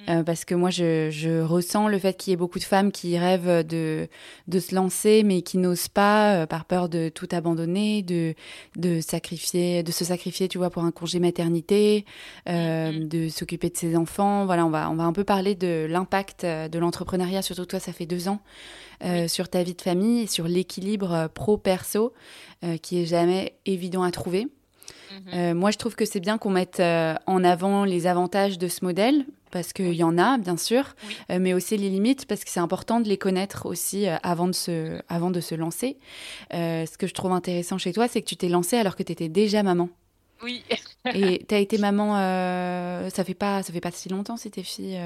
Mmh. 0.08 0.22
parce 0.24 0.44
que 0.44 0.54
moi, 0.54 0.70
je, 0.70 1.10
je 1.10 1.40
ressens 1.40 1.88
le 1.88 1.98
fait 1.98 2.16
qu'il 2.16 2.30
y 2.30 2.34
ait 2.34 2.36
beaucoup 2.36 2.58
de 2.58 2.64
femmes 2.64 2.92
qui 2.92 3.18
rêvent 3.18 3.66
de, 3.66 4.08
de 4.48 4.60
se 4.60 4.74
lancer, 4.74 5.22
mais 5.24 5.42
qui 5.42 5.58
n'osent 5.58 5.88
pas 5.88 6.46
par 6.46 6.64
peur 6.64 6.88
de 6.88 7.08
tout 7.08 7.28
abandonner, 7.32 8.02
de, 8.02 8.34
de, 8.76 9.00
sacrifier, 9.00 9.82
de 9.82 9.92
se 9.92 10.04
sacrifier, 10.04 10.48
tu 10.48 10.58
vois, 10.58 10.70
pour 10.70 10.84
un 10.84 10.90
congé 10.90 11.18
maternité, 11.18 12.04
mmh. 12.46 13.08
de 13.08 13.28
s'occuper 13.28 13.70
de 13.70 13.76
ses 13.76 13.96
enfants. 13.96 14.46
Voilà, 14.46 14.66
on 14.66 14.70
va, 14.70 14.90
on 14.90 14.94
va 14.94 15.04
un 15.04 15.12
peu 15.12 15.24
parler 15.24 15.54
de 15.54 15.86
l'impact 15.88 16.44
de 16.44 16.78
l'entrepreneuriat, 16.78 17.42
surtout 17.42 17.66
toi, 17.66 17.80
ça 17.80 17.92
fait 17.92 18.06
deux 18.06 18.28
ans. 18.28 18.40
Euh, 19.04 19.26
sur 19.26 19.48
ta 19.48 19.64
vie 19.64 19.74
de 19.74 19.82
famille 19.82 20.22
et 20.22 20.26
sur 20.28 20.46
l'équilibre 20.46 21.12
euh, 21.12 21.28
pro-perso 21.28 22.12
euh, 22.62 22.76
qui 22.76 23.02
est 23.02 23.04
jamais 23.04 23.54
évident 23.66 24.04
à 24.04 24.12
trouver. 24.12 24.46
Mhm. 25.26 25.52
moi, 25.54 25.70
je 25.70 25.76
trouve 25.76 25.94
que 25.94 26.06
c'est 26.06 26.20
bien 26.20 26.38
qu'on 26.38 26.48
mette 26.48 26.80
en 26.80 27.44
avant 27.44 27.84
les 27.84 28.06
avantages 28.06 28.58
de 28.58 28.66
ce 28.66 28.82
modèle, 28.82 29.26
parce 29.50 29.74
qu'il 29.74 29.92
y 29.92 30.02
en 30.02 30.16
a, 30.16 30.38
bien 30.38 30.56
sûr, 30.56 30.94
mais 31.28 31.52
aussi 31.52 31.76
les 31.76 31.90
limites, 31.90 32.24
parce 32.24 32.44
que 32.44 32.50
c'est 32.50 32.60
important 32.60 32.98
de 32.98 33.10
les 33.10 33.18
connaître 33.18 33.66
aussi 33.66 34.06
avant, 34.22 34.46
de 34.46 34.54
se, 34.54 34.98
avant 35.10 35.30
de 35.30 35.40
se 35.40 35.54
lancer. 35.54 35.98
ce 36.50 36.96
que 36.96 37.06
je 37.06 37.12
trouve 37.12 37.32
intéressant 37.32 37.76
chez 37.76 37.92
toi, 37.92 38.08
c'est 38.08 38.22
que 38.22 38.26
tu 38.26 38.36
t'es 38.36 38.48
lancée 38.48 38.78
alors 38.78 38.96
que 38.96 39.02
tu 39.02 39.12
étais 39.12 39.28
déjà 39.28 39.62
maman. 39.62 39.90
Oui. 40.42 40.64
Et 41.14 41.44
tu 41.46 41.54
as 41.54 41.58
été 41.58 41.76
maman, 41.90 42.14
ça 43.10 43.22
fait 43.22 43.34
pas 43.34 43.62
ça 43.62 43.70
fait 43.70 43.82
pas 43.82 43.90
si 43.90 44.08
longtemps, 44.08 44.38
c'était 44.38 44.62
fille 44.62 44.98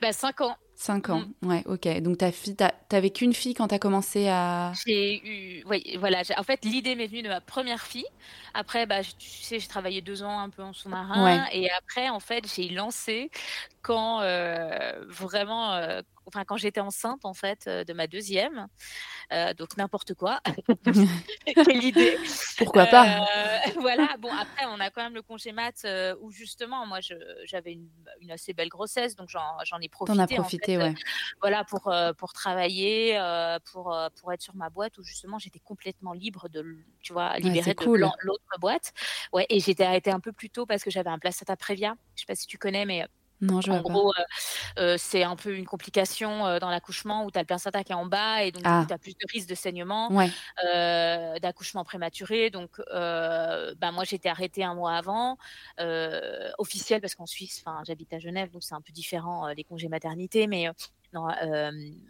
bah, 0.00 0.12
5 0.12 0.40
ans. 0.40 0.56
5 0.78 1.08
ans, 1.08 1.24
mm. 1.40 1.48
ouais, 1.48 1.62
ok. 1.66 2.00
Donc 2.02 2.18
ta 2.18 2.30
fille, 2.30 2.54
t'avais 2.88 3.08
qu'une 3.10 3.32
fille 3.32 3.54
quand 3.54 3.68
t'as 3.68 3.78
commencé 3.78 4.28
à. 4.28 4.72
J'ai 4.86 5.26
eu, 5.26 5.64
oui, 5.66 5.96
voilà. 5.98 6.22
En 6.36 6.42
fait, 6.42 6.64
l'idée 6.66 6.94
m'est 6.94 7.06
venue 7.06 7.22
de 7.22 7.28
ma 7.28 7.40
première 7.40 7.82
fille. 7.82 8.04
Après, 8.52 8.84
bah, 8.84 9.02
tu 9.02 9.28
sais, 9.28 9.58
j'ai 9.58 9.68
travaillé 9.68 10.02
deux 10.02 10.22
ans 10.22 10.38
un 10.38 10.50
peu 10.50 10.62
en 10.62 10.74
sous-marin, 10.74 11.46
et 11.50 11.70
après, 11.70 12.10
en 12.10 12.20
fait, 12.20 12.44
j'ai 12.54 12.68
lancé 12.68 13.30
quand 13.80 14.20
euh, 14.20 14.92
vraiment, 15.08 15.72
euh, 15.72 16.02
enfin, 16.26 16.44
quand 16.44 16.56
j'étais 16.56 16.80
enceinte 16.80 17.24
en 17.24 17.34
fait 17.34 17.66
euh, 17.66 17.84
de 17.84 17.92
ma 17.92 18.06
deuxième. 18.06 18.66
donc 19.58 19.76
n'importe 19.76 20.14
quoi. 20.14 20.40
l'idée. 21.68 22.18
Pourquoi 22.58 22.86
pas? 22.86 23.26
Voilà. 23.80 24.16
Bon, 24.18 24.30
après, 24.32 24.64
on 24.66 24.80
a 24.80 24.90
quand 24.90 25.02
même 25.02 25.14
le 25.14 25.22
congé 25.22 25.52
mat 25.52 25.86
où 26.20 26.30
justement, 26.30 26.86
moi, 26.86 26.98
j'avais 27.44 27.72
une, 27.72 27.88
une, 28.20 28.30
assez 28.30 28.52
belle 28.52 28.68
grossesse, 28.68 29.16
donc 29.16 29.28
j'en 29.28 29.80
ai 29.80 29.88
profité. 29.88 30.16
T'en 30.16 30.22
as 30.22 30.26
profité, 30.26 30.78
ouais. 30.78 30.94
voilà, 31.40 31.64
pour 31.64 31.92
pour 32.16 32.32
travailler, 32.32 33.18
pour 33.72 33.96
pour 34.20 34.32
être 34.32 34.42
sur 34.42 34.54
ma 34.54 34.70
boîte 34.70 34.98
où 34.98 35.02
justement 35.02 35.38
j'étais 35.38 35.58
complètement 35.58 36.12
libre 36.12 36.48
de, 36.48 36.64
tu 37.00 37.12
vois, 37.12 37.36
libérée 37.38 37.74
de 37.74 37.84
l'autre 37.84 38.58
boîte. 38.60 38.92
Ouais, 39.32 39.46
et 39.48 39.60
j'étais 39.60 39.84
arrêtée 39.84 40.10
un 40.10 40.20
peu 40.20 40.32
plus 40.32 40.50
tôt 40.50 40.66
parce 40.66 40.82
que 40.82 40.90
j'avais 40.90 41.10
un 41.10 41.18
placenta 41.18 41.56
Prévia. 41.56 41.96
Je 42.14 42.20
sais 42.20 42.26
pas 42.26 42.34
si 42.34 42.46
tu 42.46 42.58
connais, 42.58 42.84
mais 42.86 43.06
non, 43.40 43.60
je 43.60 43.70
en 43.70 43.82
gros, 43.82 44.10
euh, 44.10 44.22
euh, 44.78 44.96
c'est 44.98 45.22
un 45.22 45.36
peu 45.36 45.54
une 45.54 45.66
complication 45.66 46.46
euh, 46.46 46.58
dans 46.58 46.70
l'accouchement 46.70 47.24
où 47.24 47.30
tu 47.30 47.38
as 47.38 47.42
le 47.42 47.46
placenta 47.46 47.84
qui 47.84 47.92
est 47.92 47.96
en 47.96 48.06
bas 48.06 48.42
et 48.42 48.52
donc 48.52 48.62
tu 48.62 48.68
as 48.68 48.98
plus 48.98 49.12
de 49.12 49.26
risque 49.32 49.48
de 49.48 49.54
saignement, 49.54 50.10
d'accouchement 51.40 51.84
prématuré. 51.84 52.50
Donc, 52.50 52.80
bah, 52.90 53.92
moi, 53.92 54.04
j'étais 54.04 54.28
arrêtée 54.28 54.64
un 54.64 54.74
mois 54.74 54.94
avant, 54.94 55.36
officiel 56.58 57.00
parce 57.00 57.14
qu'en 57.14 57.26
Suisse, 57.26 57.64
j'habite 57.86 58.12
à 58.12 58.18
Genève, 58.18 58.50
donc 58.50 58.62
c'est 58.62 58.74
un 58.74 58.80
peu 58.80 58.92
différent 58.92 59.48
les 59.48 59.64
congés 59.64 59.88
maternité, 59.88 60.46
mais 60.46 60.68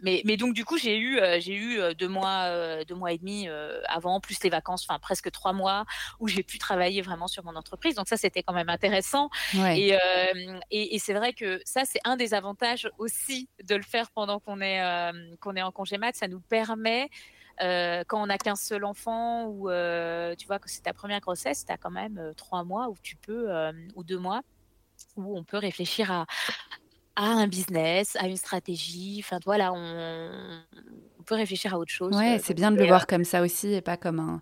mais, 0.01 0.21
mais, 0.25 0.37
donc 0.37 0.53
du 0.53 0.65
coup 0.65 0.77
j'ai 0.77 0.97
eu 0.97 1.19
j'ai 1.39 1.55
eu 1.55 1.95
deux 1.95 2.07
mois 2.07 2.83
deux 2.85 2.95
mois 2.95 3.11
et 3.11 3.17
demi 3.17 3.47
avant 3.87 4.19
plus 4.19 4.41
les 4.43 4.49
vacances 4.49 4.85
enfin 4.87 4.99
presque 4.99 5.31
trois 5.31 5.53
mois 5.53 5.85
où 6.19 6.27
j'ai 6.27 6.43
pu 6.43 6.57
travailler 6.57 7.01
vraiment 7.01 7.27
sur 7.27 7.43
mon 7.43 7.55
entreprise. 7.55 7.95
Donc 7.95 8.07
ça 8.07 8.17
c'était 8.17 8.43
quand 8.43 8.53
même 8.53 8.69
intéressant. 8.69 9.29
Et, 9.55 9.95
et, 10.71 10.99
c'est 10.99 11.13
vrai 11.13 11.33
que 11.33 11.61
ça 11.65 11.83
c'est 11.85 11.99
un 12.03 12.17
des 12.17 12.33
avantages 12.33 12.89
aussi 12.97 13.49
de 13.63 13.75
le 13.75 13.83
faire 13.83 14.11
pendant 14.11 14.39
qu'on 14.39 14.61
est 14.61 14.81
qu'on 15.39 15.55
est 15.55 15.61
en 15.61 15.71
congé 15.71 15.97
mat. 15.97 16.15
Ça 16.15 16.27
nous 16.27 16.41
permet 16.41 17.09
quand 17.59 18.21
on 18.21 18.27
n'a 18.27 18.37
qu'un 18.37 18.55
seul 18.55 18.83
enfant 18.83 19.45
ou 19.45 19.69
tu 20.37 20.47
vois 20.47 20.59
que 20.59 20.69
c'est 20.69 20.81
ta 20.81 20.93
première 20.93 21.19
grossesse 21.21 21.65
tu 21.65 21.71
as 21.71 21.77
quand 21.77 21.91
même 21.91 22.33
trois 22.35 22.63
mois 22.63 22.89
où 22.89 22.95
tu 23.01 23.15
peux 23.15 23.49
ou 23.95 24.03
deux 24.03 24.19
mois 24.19 24.41
où 25.15 25.37
on 25.37 25.43
peut 25.43 25.57
réfléchir 25.57 26.11
à, 26.11 26.25
à 27.17 27.25
un 27.25 27.47
business, 27.47 28.15
à 28.19 28.27
une 28.27 28.37
stratégie. 28.37 29.21
Enfin, 29.25 29.39
voilà, 29.43 29.73
on, 29.73 30.29
peut 31.25 31.35
réfléchir 31.35 31.73
à 31.73 31.79
autre 31.79 31.91
chose. 31.91 32.15
Ouais, 32.15 32.37
euh, 32.37 32.41
c'est 32.41 32.53
bien 32.53 32.71
de 32.71 32.77
le 32.77 32.85
voir 32.85 33.05
comme 33.05 33.25
ça 33.25 33.41
aussi 33.41 33.73
et 33.73 33.81
pas 33.81 33.97
comme 33.97 34.19
un, 34.19 34.41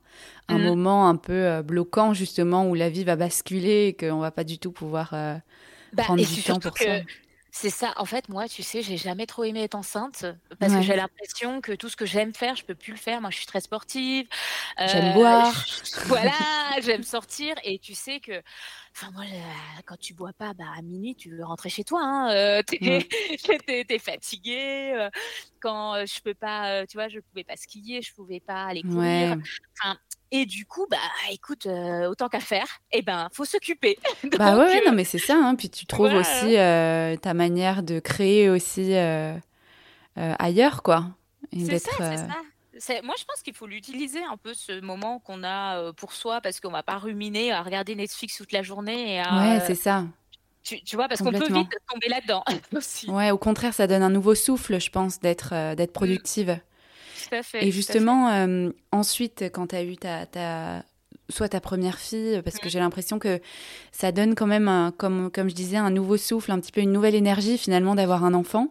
un 0.50 0.60
mmh. 0.60 0.64
moment 0.64 1.10
un 1.10 1.16
peu 1.16 1.34
euh, 1.34 1.64
bloquant, 1.64 2.14
justement, 2.14 2.70
où 2.70 2.76
la 2.76 2.90
vie 2.90 3.04
va 3.04 3.16
basculer 3.16 3.88
et 3.88 3.94
qu'on 3.94 4.20
va 4.20 4.30
pas 4.30 4.44
du 4.44 4.60
tout 4.60 4.72
pouvoir 4.72 5.10
euh, 5.14 5.36
bah, 5.94 6.04
prendre 6.04 6.24
du 6.24 6.44
temps 6.44 6.60
pour 6.60 6.78
ça. 6.78 7.00
C'est 7.58 7.70
ça. 7.70 7.94
En 7.96 8.04
fait, 8.04 8.28
moi, 8.28 8.50
tu 8.50 8.64
sais, 8.64 8.82
j'ai 8.82 8.98
jamais 8.98 9.26
trop 9.26 9.46
aimé 9.46 9.64
être 9.64 9.76
enceinte 9.76 10.26
parce 10.60 10.74
que 10.74 10.82
j'ai 10.82 10.98
l'impression 10.98 11.62
que 11.62 11.72
tout 11.72 11.88
ce 11.88 11.96
que 11.96 12.06
j'aime 12.06 12.34
faire, 12.34 12.58
je 12.58 12.66
peux 12.66 12.76
plus 12.76 12.92
le 12.92 12.98
faire. 12.98 13.22
Moi, 13.22 13.30
je 13.30 13.38
suis 13.38 13.46
très 13.46 13.62
sportive. 13.62 14.28
j'aime 14.78 15.14
boire. 15.14 15.66
voilà, 16.08 16.34
j'aime 16.82 17.04
sortir. 17.04 17.56
Et 17.64 17.80
tu 17.80 17.94
sais 17.94 18.20
que 18.20 18.44
Enfin, 18.98 19.12
moi, 19.12 19.26
quand 19.86 19.98
tu 19.98 20.14
bois 20.14 20.32
pas, 20.32 20.54
bah, 20.54 20.64
à 20.78 20.82
minuit, 20.82 21.16
tu 21.16 21.30
veux 21.30 21.44
rentrer 21.44 21.68
chez 21.68 21.84
toi. 21.84 22.00
Hein, 22.02 22.32
euh, 22.32 22.62
t'es, 23.88 24.00
fatigué. 24.00 24.94
Euh, 24.96 25.10
quand 25.60 25.96
euh, 25.96 26.06
je 26.06 26.22
peux 26.22 26.34
pas, 26.34 26.88
tu 26.88 26.96
vois, 26.96 27.10
je 27.10 27.20
pouvais 27.20 27.44
pas 27.44 27.58
skier, 27.58 28.02
je 28.02 28.14
pouvais 28.14 28.40
pas 28.40 28.68
aller 28.68 28.84
courir. 28.84 29.38
Enfin, 29.78 29.98
et 30.32 30.46
du 30.46 30.66
coup, 30.66 30.88
bah, 30.90 30.98
écoute, 31.32 31.68
autant 31.68 32.30
qu'à 32.30 32.40
faire, 32.40 32.68
et 32.92 33.00
eh 33.00 33.02
ben, 33.02 33.30
faut 33.32 33.46
s'occuper. 33.46 33.98
bah 34.38 34.58
ouais, 34.58 34.82
non, 34.86 34.92
mais 34.92 35.04
c'est 35.04 35.20
ça. 35.20 35.36
Hein, 35.36 35.56
puis 35.56 35.70
tu 35.70 35.86
trouves 35.86 36.14
aussi 36.14 36.56
ta 36.56 37.34
manière 37.34 37.84
de 37.84 38.00
créer 38.00 38.50
aussi 38.50 38.94
ailleurs, 40.16 40.84
quoi. 40.84 41.06
c'est 41.52 41.80
ça, 41.80 41.92
c'est 41.98 42.18
ça 42.18 42.42
moi, 43.04 43.16
je 43.18 43.24
pense 43.26 43.42
qu'il 43.44 43.54
faut 43.54 43.68
l'utiliser 43.68 44.24
un 44.24 44.38
peu 44.38 44.54
ce 44.54 44.82
moment 44.82 45.20
qu'on 45.20 45.44
a 45.44 45.78
euh, 45.78 45.94
pour 45.94 46.12
soi 46.12 46.42
parce 46.42 46.60
qu'on 46.60 46.72
va 46.72 46.84
pas 46.84 46.98
ruminer 46.98 47.52
à 47.52 47.62
regarder 47.62 47.96
Netflix 47.96 48.38
toute 48.38 48.52
la 48.52 48.64
journée. 48.64 49.16
Et 49.16 49.20
ouais, 49.22 49.62
c'est 49.66 49.76
ça. 49.76 50.06
Tu, 50.64 50.96
vois, 50.96 51.08
parce 51.08 51.22
qu'on 51.22 51.32
peut 51.32 51.54
vite 51.54 51.78
tomber 51.92 52.08
là-dedans 52.10 52.44
aussi. 52.76 53.10
Ouais, 53.10 53.30
au 53.30 53.38
contraire, 53.38 53.74
ça 53.74 53.86
donne 53.86 54.02
un 54.02 54.10
nouveau 54.10 54.34
souffle, 54.34 54.80
je 54.80 54.90
pense, 54.90 55.20
d'être 55.20 55.54
euh, 55.54 55.76
d'être 55.76 55.94
mmh. 55.94 56.58
Productive. 57.28 57.30
Tout 57.30 57.36
à 57.36 57.44
fait. 57.44 57.68
Et 57.68 57.72
justement, 57.72 58.30
euh, 58.30 58.70
ensuite, 58.92 59.46
quand 59.54 59.68
tu 59.68 59.76
as 59.76 59.84
eu 59.84 59.98
ta, 59.98 60.26
ta, 60.26 60.84
soit 61.30 61.50
ta 61.50 61.60
première 61.60 61.98
fille, 61.98 62.42
parce 62.44 62.58
que 62.58 62.68
mm. 62.68 62.70
j'ai 62.70 62.80
l'impression 62.80 63.20
que 63.20 63.40
ça 63.92 64.12
donne 64.12 64.36
quand 64.36 64.48
même, 64.48 64.92
comme, 64.98 65.32
comme 65.32 65.50
je 65.50 65.56
disais, 65.56 65.78
un 65.78 65.90
nouveau 65.90 66.18
souffle, 66.18 66.52
un 66.52 66.60
petit 66.60 66.72
peu 66.72 66.82
une 66.82 66.92
nouvelle 66.92 67.16
énergie 67.16 67.58
finalement 67.58 67.96
d'avoir 67.96 68.24
un 68.24 68.34
enfant. 68.34 68.70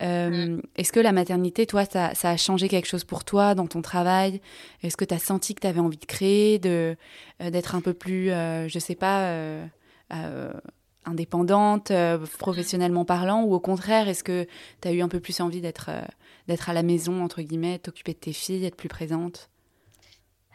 Euh, 0.00 0.56
mm. 0.56 0.62
Est-ce 0.76 0.92
que 0.92 1.00
la 1.00 1.12
maternité, 1.12 1.66
toi, 1.66 1.84
ça, 1.84 2.14
ça, 2.14 2.30
a 2.30 2.36
changé 2.36 2.68
quelque 2.68 2.86
chose 2.86 3.04
pour 3.04 3.24
toi 3.24 3.54
dans 3.54 3.66
ton 3.66 3.82
travail? 3.82 4.40
Est-ce 4.82 4.96
que 4.96 5.04
tu 5.04 5.14
as 5.14 5.18
senti 5.18 5.54
que 5.54 5.60
tu 5.60 5.66
avais 5.66 5.80
envie 5.80 5.98
de 5.98 6.06
créer, 6.06 6.58
de, 6.58 6.96
euh, 7.42 7.50
d'être 7.50 7.74
un 7.74 7.80
peu 7.80 7.94
plus, 7.94 8.30
euh, 8.30 8.68
je 8.68 8.78
sais 8.78 8.94
pas, 8.94 9.32
indépendante, 11.04 11.90
professionnellement 12.38 13.04
parlant, 13.04 13.42
ou 13.42 13.54
au 13.54 13.60
contraire, 13.60 14.08
est-ce 14.08 14.22
que 14.22 14.46
tu 14.80 14.88
as 14.88 14.92
eu 14.92 15.02
un 15.02 15.08
peu 15.08 15.20
plus 15.20 15.40
envie 15.40 15.60
d'être, 15.60 15.90
d'être 16.48 16.70
à 16.70 16.72
la 16.72 16.82
maison, 16.82 17.22
entre 17.22 17.42
guillemets, 17.42 17.78
t'occuper 17.78 18.14
de 18.14 18.18
tes 18.18 18.32
filles, 18.32 18.64
être 18.64 18.76
plus 18.76 18.88
présente 18.88 19.50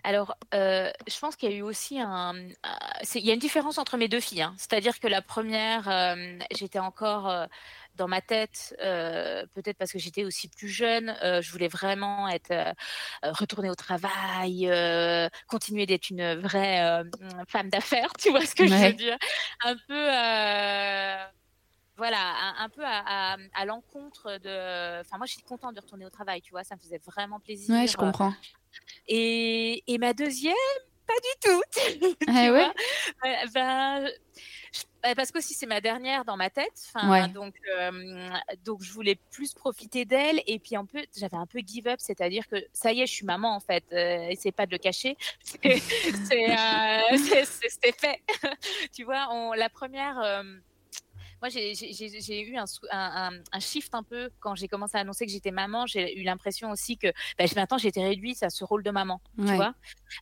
alors, 0.08 0.38
euh, 0.54 0.90
je 1.06 1.20
pense 1.20 1.36
qu'il 1.36 1.52
y 1.52 1.54
a 1.54 1.58
eu 1.58 1.62
aussi 1.64 2.00
un. 2.00 2.34
il 3.14 3.26
y 3.26 3.30
a 3.30 3.34
une 3.34 3.42
différence 3.42 3.78
entre 3.78 3.98
mes 3.98 4.08
deux 4.08 4.22
filles. 4.22 4.42
Hein. 4.42 4.56
C'est-à-dire 4.58 5.02
que 5.02 5.08
la 5.10 5.22
première, 5.22 5.90
euh, 5.90 6.40
j'étais 6.56 6.80
encore 6.80 7.28
euh, 7.28 7.46
dans 7.96 8.08
ma 8.08 8.22
tête, 8.22 8.74
peut-être 8.80 9.78
parce 9.78 9.92
que 9.92 10.00
j'étais 10.00 10.24
aussi 10.24 10.48
plus 10.48 10.70
jeune. 10.70 11.14
je 11.22 11.52
voulais 11.52 11.68
vraiment 11.68 12.30
être 12.30 12.54
retournée 13.24 13.70
au 13.70 13.76
travail, 13.76 14.72
continuer 15.48 15.86
d'être 15.86 16.10
une 16.10 16.36
vraie 16.36 17.04
femme 17.50 17.70
d'affaires. 17.70 18.14
Tu 18.20 18.30
vois 18.30 18.46
ce 18.46 18.56
que 18.56 18.66
je 18.66 18.74
veux 18.74 18.94
dire? 18.94 19.18
Un 19.66 19.76
peu 19.88 20.08
voilà, 21.98 22.54
un, 22.60 22.70
peu 22.70 22.84
à, 22.84 23.66
l'encontre 23.66 24.38
de. 24.38 25.02
Enfin, 25.02 25.18
moi, 25.18 25.26
je 25.26 25.34
suis 25.34 25.42
contente 25.44 25.76
de 25.76 25.82
retourner 25.82 26.06
au 26.06 26.10
travail, 26.10 26.42
tu 26.42 26.52
vois, 26.52 26.64
ça 26.64 26.76
me 26.76 26.80
faisait 26.80 27.02
vraiment 27.06 27.40
plaisir. 27.40 27.74
Ouais, 27.74 27.88
je 27.88 27.98
comprends. 27.98 28.34
Et, 29.08 29.84
et 29.88 29.98
ma 29.98 30.14
deuxième, 30.14 30.54
pas 31.08 31.14
du 31.14 31.50
tout. 31.50 31.62
Ah 32.28 32.52
ouais 32.52 32.68
ben, 33.54 34.10
bah, 35.04 35.16
parce 35.16 35.32
que 35.32 35.42
si 35.42 35.54
c'est 35.54 35.66
ma 35.66 35.80
dernière 35.80 36.26
dans 36.26 36.36
ma 36.36 36.50
tête, 36.50 36.92
ouais. 37.08 37.28
donc 37.30 37.56
euh, 37.78 38.30
donc 38.66 38.84
je 38.84 38.92
voulais 38.92 39.18
plus 39.32 39.54
profiter 39.54 40.06
d'elle 40.06 40.42
et 40.48 40.60
puis 40.60 40.76
un 40.76 40.86
peu 40.86 41.00
j'avais 41.16 41.38
un 41.38 41.46
peu 41.46 41.60
give 41.66 41.88
up, 41.88 42.00
c'est-à-dire 42.00 42.48
que 42.48 42.58
ça 42.74 42.92
y 42.92 43.02
est, 43.02 43.08
je 43.08 43.14
suis 43.14 43.26
maman 43.26 43.56
en 43.56 43.60
fait, 43.60 43.84
euh, 43.94 44.34
c'est 44.38 44.52
pas 44.52 44.66
de 44.66 44.72
le 44.72 44.78
cacher, 44.78 45.16
c'est 45.44 46.50
euh, 46.50 47.18
fait. 47.98 48.22
tu 48.94 49.04
vois, 49.04 49.30
on, 49.32 49.54
la 49.54 49.70
première 49.70 50.44
moi, 51.42 51.50
j'ai 51.50 52.42
eu 52.42 52.58
un, 52.58 52.66
un, 52.92 53.32
un, 53.52 53.60
shift 53.60 53.94
un 53.94 54.04
peu 54.04 54.30
quand 54.40 54.56
j'ai 54.56 54.68
commencé 54.68 54.98
à 54.98 55.02
annoncer 55.02 55.26
que 55.26 55.32
j'étais 55.32 55.52
maman. 55.52 55.86
J'ai 55.86 56.20
eu 56.20 56.24
l'impression 56.24 56.72
aussi 56.72 56.98
que 56.98 57.08
bah, 57.38 57.46
maintenant 57.56 57.78
j'étais 57.78 58.04
réduite 58.04 58.42
à 58.44 58.50
ce 58.50 58.64
rôle 58.64 58.84
de 58.84 58.92
maman, 58.92 59.22
tu 59.38 59.54
vois. 59.54 59.74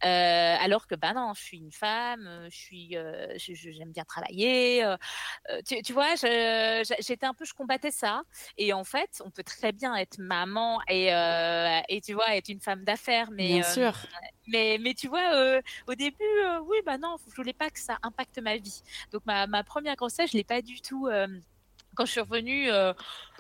Euh, 0.03 0.55
alors 0.60 0.88
que 0.88 0.95
bah 0.95 1.13
non, 1.13 1.34
je 1.36 1.41
suis 1.41 1.57
une 1.57 1.72
femme, 1.72 2.25
euh, 2.27 2.50
je 2.50 2.57
suis, 2.57 2.98
euh, 2.98 3.34
j'aime 3.38 3.91
bien 3.91 4.03
travailler. 4.03 4.84
Tu, 5.65 5.81
tu, 5.81 5.93
vois, 5.93 6.15
j'étais 6.15 7.25
un 7.25 7.34
peu, 7.34 7.45
je 7.45 7.53
combattais 7.53 7.91
ça. 7.91 8.24
Et 8.57 8.74
en 8.74 8.84
fait, 8.84 9.22
on 9.24 9.29
peut 9.29 9.43
très 9.43 9.72
bien 9.72 9.95
être 9.95 10.17
maman 10.19 10.79
et, 10.89 11.07
et 11.89 12.01
tu 12.01 12.13
vois, 12.13 12.36
être 12.36 12.50
une 12.50 12.62
femme 12.62 12.84
d'affaires, 12.84 13.31
mais 13.31 13.48
bien 13.48 13.63
sûr. 13.63 13.93
Mais, 14.48 14.78
mais 14.80 14.94
tu 14.94 15.08
vois, 15.08 15.60
au 15.88 15.96
début, 15.96 16.24
oui, 16.68 16.78
bah 16.86 16.98
non, 16.98 17.18
je 17.30 17.36
voulais 17.36 17.54
pas 17.54 17.70
que 17.70 17.80
ça 17.80 17.98
impacte 18.04 18.40
ma 18.40 18.58
vie. 18.58 18.82
Donc 19.12 19.25
ma, 19.25 19.48
ma 19.48 19.64
première 19.64 19.96
grossesse, 19.96 20.32
je 20.32 20.38
l'ai 20.38 20.44
pas 20.44 20.62
du 20.62 20.82
tout 20.82 21.08
quand 21.96 22.06
je 22.06 22.12
suis 22.12 22.22
revenue 22.22 22.70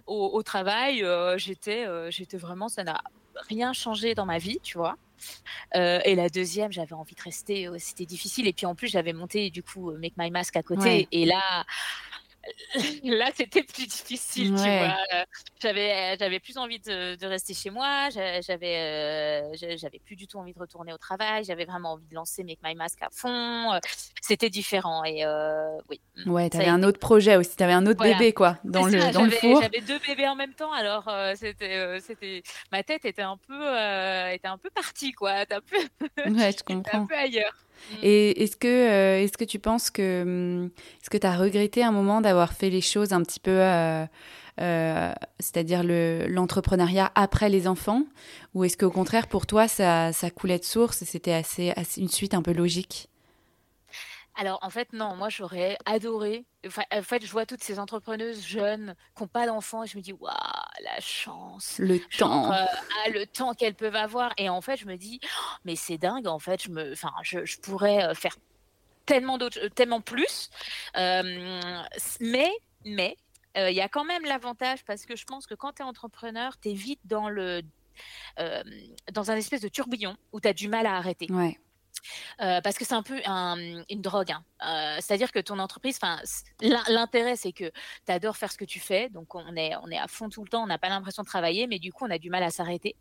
au, 0.07 0.43
travail, 0.43 1.05
j'étais, 1.37 1.85
j'étais 2.09 2.37
vraiment, 2.37 2.69
ça 2.69 2.83
n'a 2.83 3.01
rien 3.49 3.73
changé 3.73 4.15
dans 4.15 4.25
ma 4.25 4.37
vie, 4.37 4.59
tu 4.63 4.77
vois. 4.77 4.95
et 5.73 6.15
la 6.15 6.29
deuxième, 6.29 6.71
j'avais 6.71 6.93
envie 6.93 7.15
de 7.15 7.21
rester, 7.21 7.69
c'était 7.77 8.05
difficile. 8.05 8.47
Et 8.47 8.53
puis 8.53 8.65
en 8.65 8.75
plus, 8.75 8.87
j'avais 8.87 9.13
monté 9.13 9.49
du 9.49 9.61
coup 9.61 9.91
Make 9.97 10.13
My 10.17 10.31
Mask 10.31 10.55
à 10.55 10.63
côté. 10.63 11.07
Et 11.11 11.25
là, 11.25 11.65
là, 13.03 13.31
c'était 13.33 13.63
plus 13.63 13.87
difficile, 13.87 14.55
tu 14.55 14.61
vois. 14.61 14.95
J'avais, 15.61 16.17
j'avais 16.17 16.39
plus 16.39 16.57
envie 16.57 16.79
de, 16.79 17.15
de, 17.15 17.25
rester 17.25 17.53
chez 17.53 17.69
moi. 17.69 18.09
J'avais, 18.09 18.77
euh, 18.77 19.75
j'avais 19.77 19.99
plus 19.99 20.15
du 20.15 20.27
tout 20.27 20.37
envie 20.37 20.53
de 20.53 20.59
retourner 20.59 20.93
au 20.93 20.97
travail. 20.97 21.43
J'avais 21.43 21.65
vraiment 21.65 21.93
envie 21.93 22.07
de 22.07 22.15
lancer 22.15 22.43
Make 22.43 22.59
My 22.63 22.75
Mask 22.75 23.01
à 23.01 23.09
fond. 23.11 23.79
C'était 24.21 24.49
différent 24.49 25.03
et 25.03 25.25
euh, 25.25 25.77
oui. 25.89 25.99
Mm, 26.25 26.31
ouais, 26.31 26.49
t'avais 26.49 26.67
un 26.67 26.83
autre 26.83 26.99
projet 26.99 27.35
aussi. 27.35 27.55
T'avais 27.55 27.73
un 27.73 27.85
autre 27.85 28.03
bébé 28.03 28.33
quoi 28.33 28.57
dans 28.63 28.85
le 28.85 29.11
dans 29.11 29.23
le 29.23 29.31
four. 29.31 29.61
J'avais 29.61 29.81
deux 29.81 29.99
bébés 29.99 30.27
en 30.27 30.35
même 30.35 30.53
temps. 30.53 30.71
Alors 30.71 31.07
euh, 31.07 31.33
c'était, 31.35 31.75
euh, 31.75 31.99
c'était, 31.99 32.43
ma 32.71 32.83
tête 32.83 33.05
était 33.05 33.21
un 33.21 33.37
peu, 33.37 33.61
était 34.31 34.47
un 34.47 34.57
peu 34.57 34.69
partie 34.69 35.11
quoi. 35.11 35.31
Un 35.31 35.45
peu, 35.45 35.77
ouais, 36.31 36.51
je 36.51 36.63
comprends. 36.65 37.01
un 37.01 37.05
peu 37.05 37.15
ailleurs. 37.15 37.53
Mm. 37.91 37.95
Et 38.03 38.43
est-ce 38.43 38.55
que, 38.57 38.67
euh, 38.67 39.23
est-ce 39.23 39.37
que 39.37 39.43
tu 39.43 39.59
penses 39.59 39.89
que, 39.89 40.23
mm, 40.23 40.65
est-ce 41.01 41.09
que 41.09 41.17
tu 41.17 41.27
as 41.27 41.37
regretté 41.37 41.83
un 41.83 41.91
moment 41.91 42.21
d'avoir 42.21 42.53
fait 42.53 42.69
les 42.69 42.81
choses 42.81 43.13
un 43.13 43.21
petit 43.23 43.39
peu, 43.39 43.51
euh, 43.51 44.05
euh, 44.61 45.13
c'est-à-dire 45.39 45.83
le, 45.83 46.27
l'entrepreneuriat 46.27 47.11
après 47.15 47.49
les 47.49 47.67
enfants, 47.67 48.03
ou 48.53 48.63
est-ce 48.63 48.77
qu'au 48.77 48.91
contraire 48.91 49.27
pour 49.27 49.45
toi 49.45 49.67
ça, 49.67 50.13
ça 50.13 50.29
coulait 50.29 50.59
de 50.59 50.63
source 50.63 51.01
et 51.01 51.05
c'était 51.05 51.33
assez, 51.33 51.71
assez 51.75 52.01
une 52.01 52.09
suite 52.09 52.33
un 52.33 52.41
peu 52.41 52.53
logique? 52.53 53.09
Alors 54.37 54.59
en 54.61 54.69
fait 54.69 54.91
non, 54.91 55.15
moi 55.15 55.29
j'aurais 55.29 55.77
adoré. 55.85 56.45
en 56.65 57.01
fait, 57.01 57.25
je 57.25 57.31
vois 57.31 57.45
toutes 57.45 57.63
ces 57.63 57.79
entrepreneuses 57.79 58.45
jeunes 58.45 58.95
qui 59.15 59.23
n'ont 59.23 59.27
pas 59.27 59.45
d'enfants 59.47 59.83
et 59.83 59.87
je 59.87 59.97
me 59.97 60.01
dis 60.01 60.13
waouh 60.13 60.31
la 60.83 60.99
chance, 60.99 61.77
le 61.79 61.99
temps, 61.99 62.51
euh, 62.51 62.65
ah, 63.05 63.09
le 63.09 63.25
temps 63.25 63.53
qu'elles 63.53 63.75
peuvent 63.75 63.95
avoir. 63.95 64.33
Et 64.37 64.49
en 64.49 64.61
fait, 64.61 64.77
je 64.77 64.85
me 64.85 64.95
dis 64.95 65.19
oh, 65.23 65.55
mais 65.65 65.75
c'est 65.75 65.97
dingue. 65.97 66.27
En 66.27 66.39
fait, 66.39 66.63
je 66.63 66.69
me, 66.69 66.91
enfin, 66.93 67.11
je, 67.23 67.57
pourrais 67.59 68.03
euh, 68.03 68.13
faire 68.13 68.37
tellement 69.05 69.37
d'autres, 69.37 69.59
euh, 69.65 69.69
tellement 69.69 70.01
plus. 70.01 70.49
mais 70.95 72.51
mais 72.85 73.17
il 73.57 73.73
y 73.73 73.81
a 73.81 73.87
quand 73.87 74.03
même 74.03 74.23
l'avantage 74.25 74.83
parce 74.83 75.05
que 75.05 75.15
je 75.15 75.23
pense 75.23 75.47
que 75.47 75.55
quand 75.55 75.73
tu 75.73 75.81
es 75.81 75.85
entrepreneur, 75.85 76.59
tu 76.59 76.69
es 76.69 76.73
vite 76.73 76.99
dans 77.05 77.29
le 77.29 77.61
dans 79.13 79.31
un 79.31 79.35
espèce 79.37 79.61
de 79.61 79.69
tourbillon 79.69 80.17
où 80.33 80.41
tu 80.41 80.47
as 80.47 80.53
du 80.53 80.67
mal 80.67 80.85
à 80.85 80.97
arrêter. 80.97 81.27
Ouais. 81.31 81.57
Euh, 82.41 82.61
parce 82.61 82.77
que 82.77 82.85
c'est 82.85 82.93
un 82.93 83.03
peu 83.03 83.21
une 83.89 84.01
drogue. 84.01 84.31
Hein. 84.31 84.43
Euh, 84.65 84.97
c'est-à-dire 85.01 85.31
que 85.31 85.39
ton 85.39 85.59
entreprise, 85.59 85.99
l'intérêt, 86.61 87.35
c'est 87.35 87.51
que 87.51 87.71
tu 88.05 88.11
adores 88.11 88.37
faire 88.37 88.51
ce 88.51 88.57
que 88.57 88.65
tu 88.65 88.79
fais. 88.79 89.09
Donc, 89.09 89.35
on 89.35 89.55
est, 89.55 89.75
on 89.83 89.87
est 89.89 89.97
à 89.97 90.07
fond 90.07 90.29
tout 90.29 90.43
le 90.43 90.49
temps, 90.49 90.63
on 90.63 90.67
n'a 90.67 90.77
pas 90.77 90.89
l'impression 90.89 91.23
de 91.23 91.27
travailler, 91.27 91.67
mais 91.67 91.79
du 91.79 91.91
coup, 91.91 92.05
on 92.05 92.11
a 92.11 92.17
du 92.17 92.29
mal 92.29 92.43
à 92.43 92.49
s'arrêter. 92.49 92.95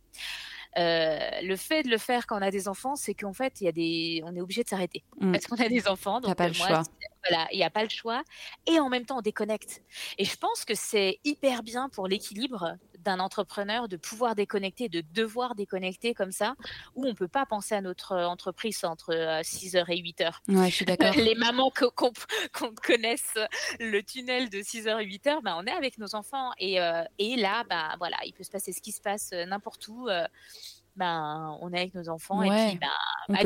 Euh, 0.76 1.18
le 1.42 1.56
fait 1.56 1.84
de 1.84 1.88
le 1.88 1.98
faire 1.98 2.26
quand 2.26 2.36
on 2.38 2.42
a 2.42 2.50
des 2.50 2.66
enfants, 2.66 2.96
c'est 2.96 3.14
qu'en 3.14 3.32
fait, 3.32 3.60
il 3.60 3.64
y 3.64 3.68
a 3.68 3.72
des, 3.72 4.22
on 4.24 4.34
est 4.34 4.40
obligé 4.40 4.64
de 4.64 4.68
s'arrêter 4.68 5.04
mmh. 5.20 5.32
parce 5.32 5.46
qu'on 5.46 5.56
a 5.56 5.68
des 5.68 5.86
enfants. 5.86 6.20
Donc, 6.20 6.24
il 6.24 6.28
n'y 6.28 6.32
a 6.32 6.34
pas 6.34 6.48
le 6.48 6.54
choix. 6.54 6.82
Voilà, 7.28 7.48
il 7.52 7.56
n'y 7.56 7.64
a 7.64 7.70
pas 7.70 7.82
le 7.82 7.88
choix. 7.88 8.22
Et 8.66 8.78
en 8.80 8.88
même 8.88 9.06
temps, 9.06 9.18
on 9.18 9.22
déconnecte. 9.22 9.82
Et 10.18 10.24
je 10.24 10.36
pense 10.36 10.64
que 10.64 10.74
c'est 10.74 11.20
hyper 11.24 11.62
bien 11.62 11.88
pour 11.88 12.08
l'équilibre 12.08 12.76
d'un 13.04 13.20
entrepreneur 13.20 13.88
de 13.88 13.96
pouvoir 13.96 14.34
déconnecter, 14.34 14.88
de 14.88 15.02
devoir 15.12 15.54
déconnecter 15.54 16.14
comme 16.14 16.32
ça, 16.32 16.54
où 16.94 17.06
on 17.06 17.14
peut 17.14 17.28
pas 17.28 17.46
penser 17.46 17.74
à 17.74 17.80
notre 17.80 18.12
euh, 18.12 18.26
entreprise 18.26 18.82
entre 18.84 19.12
6h 19.42 19.76
euh, 19.76 19.84
et 19.88 20.02
8h. 20.02 20.32
Ouais, 20.48 20.70
je 20.70 20.74
suis 20.74 20.84
d'accord. 20.84 21.14
Les 21.16 21.34
mamans 21.34 21.70
qu'on 21.70 22.74
connaisse 22.74 23.34
le 23.78 24.02
tunnel 24.02 24.50
de 24.50 24.58
6h 24.58 25.02
et 25.02 25.06
8h, 25.06 25.42
bah, 25.42 25.54
on 25.56 25.66
est 25.66 25.72
avec 25.72 25.98
nos 25.98 26.14
enfants 26.14 26.50
et, 26.58 26.80
euh, 26.80 27.04
et 27.18 27.36
là, 27.36 27.64
bah, 27.68 27.94
voilà, 27.98 28.16
il 28.24 28.32
peut 28.32 28.44
se 28.44 28.50
passer 28.50 28.72
ce 28.72 28.80
qui 28.80 28.92
se 28.92 29.00
passe 29.00 29.32
n'importe 29.46 29.86
où. 29.88 30.08
ben, 30.96 31.58
on 31.60 31.72
est 31.72 31.78
avec 31.78 31.94
nos 31.94 32.08
enfants 32.08 32.42
et 32.42 32.48
puis 32.48 32.78
ben, 32.78 32.88
on, 33.28 33.34
peut 33.34 33.40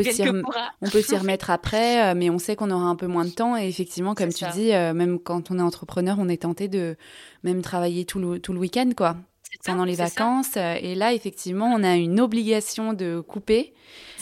on 0.82 0.90
peut 0.90 1.02
s'y 1.02 1.16
remettre 1.16 1.50
après, 1.50 2.14
mais 2.14 2.30
on 2.30 2.38
sait 2.38 2.56
qu'on 2.56 2.70
aura 2.70 2.84
un 2.84 2.96
peu 2.96 3.06
moins 3.06 3.24
de 3.24 3.30
temps. 3.30 3.56
Et 3.56 3.66
effectivement, 3.66 4.14
comme 4.14 4.32
tu 4.32 4.44
dis, 4.52 4.68
même 4.70 5.18
quand 5.18 5.50
on 5.50 5.58
est 5.58 5.62
entrepreneur, 5.62 6.16
on 6.18 6.28
est 6.28 6.42
tenté 6.42 6.68
de 6.68 6.96
même 7.42 7.62
travailler 7.62 8.04
tout 8.04 8.18
le, 8.18 8.38
tout 8.38 8.52
le 8.52 8.58
week-end, 8.58 8.90
quoi 8.96 9.16
pendant 9.64 9.84
les 9.84 9.94
vacances. 9.94 10.56
Euh, 10.56 10.76
et 10.80 10.94
là, 10.94 11.12
effectivement, 11.12 11.66
on 11.66 11.82
a 11.82 11.96
une 11.96 12.20
obligation 12.20 12.92
de 12.92 13.20
couper, 13.20 13.74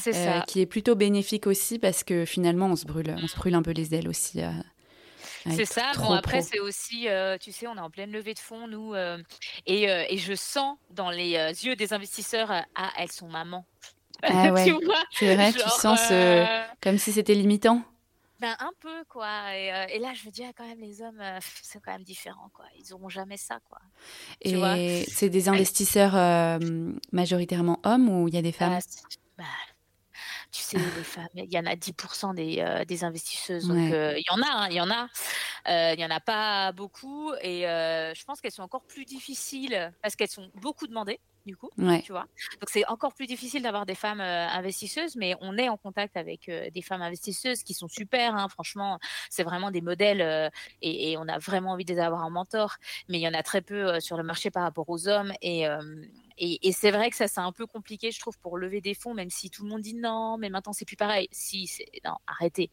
euh, 0.06 0.40
qui 0.46 0.60
est 0.60 0.66
plutôt 0.66 0.94
bénéfique 0.94 1.46
aussi 1.46 1.78
parce 1.78 2.04
que 2.04 2.24
finalement, 2.24 2.66
on 2.66 2.76
se 2.76 2.86
brûle, 2.86 3.16
on 3.22 3.26
se 3.26 3.36
brûle 3.36 3.54
un 3.54 3.62
peu 3.62 3.72
les 3.72 3.94
ailes 3.94 4.08
aussi. 4.08 4.42
Euh, 4.42 4.50
c'est 5.50 5.64
ça. 5.64 5.92
Bon, 5.96 6.12
après, 6.12 6.42
c'est 6.42 6.58
aussi, 6.58 7.06
tu 7.40 7.52
sais, 7.52 7.66
on 7.66 7.76
est 7.76 7.80
en 7.80 7.90
pleine 7.90 8.10
levée 8.10 8.34
de 8.34 8.38
fonds, 8.38 8.66
nous, 8.66 8.94
et, 9.66 9.84
et, 9.84 10.18
je 10.18 10.34
sens 10.34 10.76
dans 10.90 11.10
les 11.10 11.34
yeux 11.64 11.76
des 11.76 11.92
investisseurs, 11.92 12.50
ah, 12.74 12.92
elles 12.98 13.12
sont 13.12 13.28
mamans. 13.28 13.64
Ah 14.22 14.50
ouais, 14.52 14.72
c'est 15.12 15.34
vrai, 15.36 15.52
tu 15.52 15.60
sens 15.68 16.00
ce... 16.08 16.64
comme 16.80 16.98
si 16.98 17.12
c'était 17.12 17.34
limitant. 17.34 17.82
Ben, 18.40 18.54
un 18.58 18.72
peu, 18.80 19.04
quoi. 19.08 19.56
Et, 19.56 19.72
euh, 19.72 19.86
et, 19.88 19.98
là, 19.98 20.12
je 20.14 20.26
me 20.26 20.30
dis, 20.30 20.44
ah, 20.44 20.52
quand 20.54 20.66
même, 20.66 20.80
les 20.80 21.00
hommes, 21.00 21.20
euh, 21.20 21.38
c'est 21.62 21.80
quand 21.80 21.92
même 21.92 22.02
différent, 22.04 22.50
quoi. 22.52 22.66
Ils 22.78 22.90
n'auront 22.90 23.08
jamais 23.08 23.38
ça, 23.38 23.58
quoi. 23.68 23.78
et 24.42 25.04
c'est 25.08 25.30
des 25.30 25.48
investisseurs 25.48 26.14
euh, 26.14 26.58
majoritairement 27.12 27.80
hommes 27.84 28.08
ou 28.08 28.28
il 28.28 28.34
y 28.34 28.38
a 28.38 28.42
des 28.42 28.52
femmes? 28.52 28.78
bah, 29.38 29.44
tu 30.50 30.62
sais, 30.62 30.78
les 30.78 31.04
femmes, 31.04 31.28
il 31.34 31.52
y 31.52 31.58
en 31.58 31.66
a 31.66 31.74
10% 31.74 32.34
des, 32.34 32.84
des 32.86 33.04
investisseuses. 33.04 33.66
Donc, 33.66 33.76
il 33.78 34.24
y 34.24 34.30
en 34.30 34.42
a, 34.42 34.46
hein, 34.50 34.68
il 34.70 34.76
y 34.76 34.80
en 34.80 34.90
a. 34.90 35.08
Il 35.92 35.98
n'y 35.98 36.04
en 36.04 36.10
a 36.10 36.20
pas 36.20 36.72
beaucoup. 36.72 37.32
Et 37.42 37.62
je 37.62 38.24
pense 38.24 38.40
qu'elles 38.40 38.52
sont 38.52 38.62
encore 38.62 38.84
plus 38.84 39.04
difficiles 39.04 39.92
parce 40.02 40.16
qu'elles 40.16 40.28
sont 40.28 40.50
beaucoup 40.54 40.86
demandées 40.86 41.20
du 41.46 41.56
coup, 41.56 41.70
tu 42.02 42.12
vois. 42.12 42.26
Donc 42.60 42.68
c'est 42.68 42.86
encore 42.88 43.14
plus 43.14 43.26
difficile 43.26 43.62
d'avoir 43.62 43.86
des 43.86 43.94
femmes 43.94 44.20
euh, 44.20 44.48
investisseuses, 44.48 45.14
mais 45.16 45.36
on 45.40 45.56
est 45.56 45.68
en 45.68 45.76
contact 45.76 46.16
avec 46.16 46.48
euh, 46.48 46.68
des 46.70 46.82
femmes 46.82 47.02
investisseuses 47.02 47.62
qui 47.62 47.72
sont 47.72 47.88
super. 47.88 48.34
Hein, 48.34 48.48
franchement, 48.48 48.98
c'est 49.30 49.44
vraiment 49.44 49.70
des 49.70 49.80
modèles 49.80 50.20
euh, 50.20 50.50
et, 50.82 51.12
et, 51.12 51.16
on 51.16 51.28
a 51.28 51.38
vraiment 51.38 51.72
envie 51.72 51.84
de 51.84 51.94
les 51.94 52.00
avoir 52.00 52.24
en 52.24 52.30
mentor. 52.30 52.76
Mais 53.08 53.18
il 53.18 53.22
y 53.22 53.28
en 53.28 53.34
a 53.34 53.44
très 53.44 53.62
peu 53.62 54.00
sur 54.00 54.16
le 54.16 54.24
marché 54.24 54.50
par 54.50 54.64
rapport 54.64 54.88
aux 54.88 55.06
hommes 55.08 55.32
et 55.40 55.66
et, 56.38 56.72
c'est 56.72 56.90
vrai 56.90 57.08
que 57.08 57.16
ça, 57.16 57.28
c'est 57.28 57.40
un 57.40 57.52
peu 57.52 57.66
compliqué, 57.66 58.10
je 58.10 58.20
trouve, 58.20 58.38
pour 58.38 58.58
lever 58.58 58.82
des 58.82 58.92
fonds, 58.92 59.14
même 59.14 59.30
si 59.30 59.48
tout 59.48 59.64
le 59.64 59.70
monde 59.70 59.80
dit 59.80 59.94
non, 59.94 60.36
mais 60.38 60.50
maintenant, 60.50 60.74
c'est 60.74 60.84
plus 60.84 60.96
pareil. 60.96 61.28
Si, 61.32 61.66
c'est 61.66 61.86
non, 62.04 62.16
arrêtez. 62.26 62.70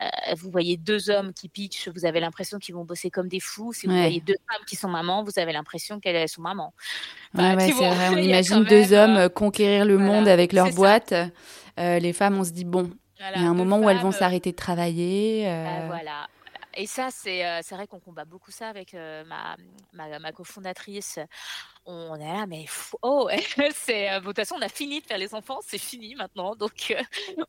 Euh, 0.00 0.06
vous 0.36 0.50
voyez 0.50 0.76
deux 0.76 1.10
hommes 1.10 1.32
qui 1.32 1.48
pitchent, 1.48 1.88
vous 1.88 2.04
avez 2.04 2.20
l'impression 2.20 2.58
qu'ils 2.58 2.74
vont 2.74 2.84
bosser 2.84 3.10
comme 3.10 3.28
des 3.28 3.40
fous. 3.40 3.72
Si 3.72 3.86
vous 3.86 3.96
voyez 3.96 4.20
deux 4.20 4.36
femmes 4.48 4.64
qui 4.64 4.76
sont 4.76 4.88
mamans, 4.88 5.24
vous 5.24 5.38
avez 5.38 5.52
l'impression 5.52 5.98
qu'elles 5.98 6.28
sont 6.28 6.42
mamans. 6.42 6.72
Ouais, 7.34 7.56
c'est 7.58 7.72
vrai. 7.72 8.08
On 8.12 8.16
imagine 8.16 8.64
deux 8.64 8.92
hommes 8.92 9.16
euh, 9.16 9.28
conquérir 9.28 9.84
le 9.84 9.98
monde 9.98 10.28
avec 10.28 10.52
leur 10.52 10.70
boîte. 10.72 11.12
Euh, 11.12 11.98
les 11.98 12.12
femmes, 12.12 12.38
on 12.38 12.44
se 12.44 12.50
dit 12.50 12.64
bon, 12.64 12.90
il 13.34 13.42
y 13.42 13.44
a 13.44 13.48
un 13.48 13.54
moment 13.54 13.78
où 13.78 13.88
elles 13.88 13.98
vont 13.98 14.12
s'arrêter 14.12 14.52
de 14.52 14.56
travailler. 14.56 15.46
Bah, 15.46 15.86
voilà. 15.86 16.28
Et 16.74 16.86
ça, 16.86 17.08
c'est 17.10 17.62
vrai 17.70 17.86
qu'on 17.86 18.00
combat 18.00 18.24
beaucoup 18.24 18.50
ça 18.50 18.68
avec 18.68 18.94
ma, 18.94 19.56
ma, 19.92 20.18
ma 20.18 20.32
cofondatrice 20.32 21.18
on 21.86 22.16
est 22.16 22.32
là, 22.32 22.46
mais 22.46 22.66
oh, 23.02 23.28
c'est 23.74 24.20
de 24.20 24.24
toute 24.24 24.36
façon, 24.36 24.56
on 24.58 24.62
a 24.62 24.68
fini 24.68 25.00
de 25.00 25.06
faire 25.06 25.18
les 25.18 25.34
enfants, 25.34 25.60
c'est 25.62 25.78
fini 25.78 26.14
maintenant, 26.14 26.54
donc 26.54 26.94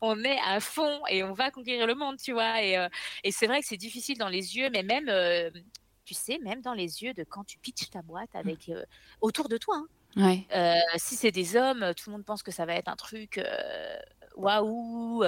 on 0.00 0.22
est 0.24 0.38
à 0.44 0.60
fond 0.60 1.02
et 1.08 1.22
on 1.22 1.32
va 1.32 1.50
conquérir 1.50 1.86
le 1.86 1.94
monde, 1.94 2.16
tu 2.18 2.32
vois. 2.32 2.62
Et, 2.62 2.88
et 3.24 3.32
c'est 3.32 3.46
vrai 3.46 3.60
que 3.60 3.66
c'est 3.66 3.76
difficile 3.76 4.18
dans 4.18 4.28
les 4.28 4.56
yeux, 4.56 4.70
mais 4.70 4.82
même, 4.82 5.10
tu 6.04 6.14
sais, 6.14 6.38
même 6.38 6.60
dans 6.60 6.74
les 6.74 7.02
yeux 7.02 7.14
de 7.14 7.24
quand 7.24 7.44
tu 7.44 7.58
pitches 7.58 7.90
ta 7.90 8.02
boîte 8.02 8.34
mmh. 8.34 8.38
avec 8.38 8.70
autour 9.20 9.48
de 9.48 9.58
toi. 9.58 9.76
Hein. 9.76 9.86
Ouais. 10.14 10.46
si 10.96 11.16
c'est 11.16 11.30
des 11.30 11.56
hommes, 11.56 11.92
tout 11.96 12.10
le 12.10 12.16
monde 12.16 12.24
pense 12.24 12.42
que 12.42 12.50
ça 12.50 12.66
va 12.66 12.74
être 12.74 12.88
un 12.88 12.96
truc 12.96 13.40
waouh. 14.36 15.24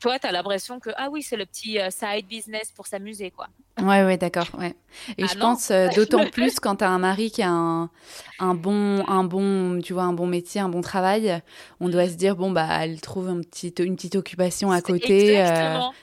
Toi, 0.00 0.18
tu 0.18 0.26
as 0.26 0.32
l'impression 0.32 0.80
que 0.80 0.90
ah 0.96 1.08
oui, 1.10 1.22
c'est 1.22 1.36
le 1.36 1.46
petit 1.46 1.78
side 1.90 2.26
business 2.26 2.72
pour 2.74 2.86
s'amuser, 2.86 3.30
quoi. 3.30 3.48
Ouais, 3.80 4.04
ouais, 4.04 4.16
d'accord. 4.16 4.48
Ouais. 4.58 4.74
Et 5.18 5.24
ah 5.24 5.26
je 5.32 5.38
pense 5.38 5.70
d'autant 5.96 6.26
plus 6.30 6.60
quand 6.60 6.76
tu 6.76 6.84
as 6.84 6.90
un 6.90 6.98
mari 6.98 7.30
qui 7.30 7.42
a 7.42 7.50
un, 7.50 7.90
un, 8.38 8.54
bon, 8.54 9.04
un 9.08 9.24
bon, 9.24 9.80
tu 9.80 9.92
vois, 9.92 10.04
un 10.04 10.12
bon 10.12 10.26
métier, 10.26 10.60
un 10.60 10.68
bon 10.68 10.80
travail, 10.80 11.42
on 11.80 11.88
doit 11.88 12.08
se 12.08 12.14
dire 12.14 12.36
bon 12.36 12.50
bah 12.50 12.68
elle 12.80 13.00
trouve 13.00 13.28
un 13.28 13.40
petit, 13.40 13.74
une 13.80 13.96
petite 13.96 14.16
occupation 14.16 14.70
à 14.70 14.80
côté. 14.80 15.44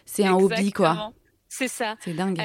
c'est 0.05 0.25
un 0.25 0.33
hobby, 0.35 0.71
quoi. 0.71 1.11
C'est 1.47 1.67
ça. 1.67 1.95
C'est 1.99 2.13
dingue 2.13 2.41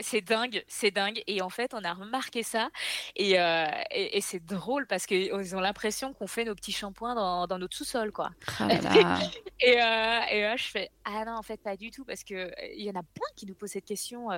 c'est 0.00 0.20
dingue, 0.20 0.64
c'est 0.68 0.90
dingue. 0.90 1.22
Et 1.26 1.42
en 1.42 1.50
fait, 1.50 1.72
on 1.74 1.82
a 1.84 1.92
remarqué 1.92 2.42
ça. 2.42 2.70
Et, 3.16 3.38
euh, 3.38 3.66
et, 3.90 4.20
c'est 4.20 4.44
drôle 4.44 4.86
parce 4.86 5.06
qu'ils 5.06 5.56
ont 5.56 5.60
l'impression 5.60 6.12
qu'on 6.12 6.26
fait 6.26 6.44
nos 6.44 6.54
petits 6.54 6.72
shampoings 6.72 7.14
dans, 7.14 7.46
dans 7.46 7.58
notre 7.58 7.76
sous-sol, 7.76 8.12
quoi. 8.12 8.30
Oh 8.60 8.64
et, 9.60 9.80
euh, 9.82 10.20
et 10.30 10.40
là, 10.42 10.56
je 10.56 10.64
fais 10.64 10.90
Ah 11.04 11.24
non, 11.24 11.32
en 11.32 11.42
fait, 11.42 11.60
pas 11.60 11.76
du 11.76 11.90
tout. 11.90 12.04
Parce 12.04 12.24
qu'il 12.24 12.52
y 12.76 12.90
en 12.90 12.98
a 12.98 13.02
plein 13.02 13.28
qui 13.36 13.46
nous 13.46 13.54
posent 13.54 13.70
cette 13.72 13.84
question. 13.84 14.28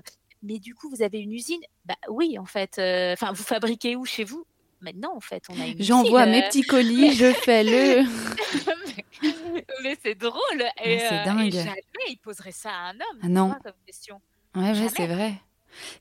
mais 0.42 0.58
du 0.58 0.74
coup, 0.74 0.90
vous 0.90 1.02
avez 1.02 1.20
une 1.20 1.32
usine? 1.32 1.62
Bah 1.84 1.96
oui, 2.08 2.38
en 2.38 2.46
fait. 2.46 2.78
Enfin, 3.12 3.32
vous 3.32 3.44
fabriquez 3.44 3.96
où 3.96 4.04
chez 4.04 4.24
vous? 4.24 4.46
Maintenant, 4.82 5.16
en 5.16 5.20
fait, 5.20 5.42
on 5.48 5.58
a 5.60 5.66
une 5.66 5.82
J'envoie 5.82 6.26
mes 6.26 6.42
petits 6.42 6.62
colis, 6.62 7.14
je 7.14 7.32
fais 7.32 7.64
le. 7.64 8.04
mais 9.82 9.96
c'est 10.02 10.14
drôle. 10.14 10.64
Et, 10.84 10.98
c'est 10.98 11.24
dingue. 11.24 11.52
jamais 11.52 11.80
il 12.08 12.18
poserait 12.18 12.52
ça 12.52 12.70
à 12.70 12.90
un 12.90 12.94
homme. 12.94 13.20
Ah 13.22 13.28
non. 13.28 13.54
comme 13.62 13.72
question. 13.86 14.20
Ouais, 14.56 14.70
ouais 14.72 14.88
c'est 14.88 15.06
vrai. 15.06 15.34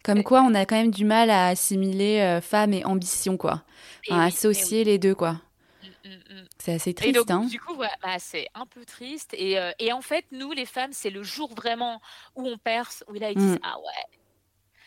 Comme 0.03 0.23
quoi, 0.23 0.41
on 0.41 0.53
a 0.53 0.65
quand 0.65 0.75
même 0.75 0.91
du 0.91 1.05
mal 1.05 1.29
à 1.29 1.47
assimiler 1.47 2.19
euh, 2.21 2.41
femme 2.41 2.73
et 2.73 2.85
ambition, 2.85 3.37
quoi. 3.37 3.63
associer 4.09 4.83
les 4.83 4.97
deux, 4.97 5.13
quoi. 5.15 5.41
Mm, 5.83 6.09
mm, 6.09 6.39
mm. 6.41 6.45
C'est 6.57 6.73
assez 6.73 6.93
triste, 6.93 7.29
hein. 7.29 7.45
Du 7.45 7.59
coup, 7.59 7.75
bah, 7.75 7.89
c'est 8.19 8.47
un 8.53 8.65
peu 8.65 8.85
triste. 8.85 9.33
Et, 9.37 9.59
euh, 9.59 9.71
et, 9.79 9.91
en 9.91 10.01
fait, 10.01 10.25
nous, 10.31 10.53
les 10.53 10.65
femmes, 10.65 10.93
c'est 10.93 11.09
le 11.09 11.23
jour 11.23 11.53
vraiment 11.53 12.01
où 12.35 12.47
on 12.47 12.57
perce, 12.57 13.03
où 13.07 13.13
là, 13.13 13.31
ils 13.31 13.37
disent 13.37 13.59
Ah 13.63 13.77
ouais. 13.79 14.19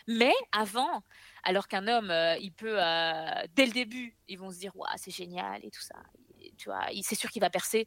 Mais 0.07 0.33
avant, 0.51 1.03
alors 1.43 1.67
qu'un 1.67 1.87
homme, 1.87 2.09
euh, 2.09 2.35
il 2.37 2.51
peut, 2.51 2.77
dès 3.55 3.67
le 3.67 3.71
début, 3.71 4.17
ils 4.27 4.39
vont 4.39 4.51
se 4.51 4.57
dire 4.57 4.75
Waouh, 4.75 4.89
c'est 4.97 5.11
génial 5.11 5.63
et 5.63 5.69
tout 5.69 5.81
ça. 5.81 5.95
tu 6.57 6.69
vois, 6.69 6.87
c'est 7.03 7.15
sûr 7.15 7.29
qu'il 7.29 7.41
va 7.41 7.51
percer. 7.51 7.85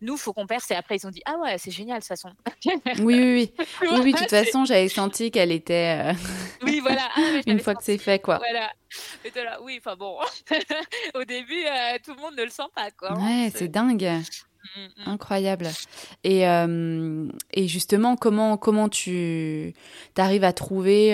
Nous, 0.00 0.16
faut 0.16 0.32
qu'on 0.32 0.46
perce 0.46 0.70
et 0.70 0.74
après 0.74 0.96
ils 0.96 1.06
ont 1.06 1.10
dit 1.10 1.22
ah 1.24 1.36
ouais 1.42 1.58
c'est 1.58 1.72
génial 1.72 1.98
de 1.98 2.02
toute 2.02 2.08
façon. 2.08 2.30
oui 3.00 3.18
oui 3.18 3.52
oui 3.82 3.88
oui, 4.02 4.12
de 4.12 4.18
toute 4.18 4.30
façon 4.30 4.64
j'avais 4.64 4.88
senti 4.88 5.30
qu'elle 5.30 5.50
était. 5.50 6.10
Euh, 6.10 6.12
oui 6.62 6.78
voilà. 6.80 7.08
Ah, 7.16 7.40
Une 7.46 7.58
fois 7.58 7.74
que 7.74 7.82
c'est 7.82 7.98
fait 7.98 8.20
quoi. 8.20 8.38
Voilà. 8.38 8.70
là, 9.44 9.58
oui 9.62 9.80
enfin 9.80 9.96
bon 9.96 10.16
au 11.14 11.24
début 11.24 11.64
euh, 11.64 11.98
tout 12.04 12.14
le 12.14 12.20
monde 12.20 12.36
ne 12.36 12.44
le 12.44 12.50
sent 12.50 12.62
pas 12.76 12.90
quoi. 12.92 13.12
Hein, 13.12 13.44
ouais 13.44 13.52
c'est 13.52 13.68
dingue. 13.68 14.08
Mm, 14.76 14.80
mm. 14.80 15.08
Incroyable. 15.08 15.68
Et, 16.24 16.46
euh, 16.46 17.28
et, 17.52 17.68
justement, 17.68 18.16
comment, 18.16 18.56
comment 18.56 18.88
tu 18.88 19.72
arrives 20.16 20.44
à 20.44 20.52
trouver 20.52 21.12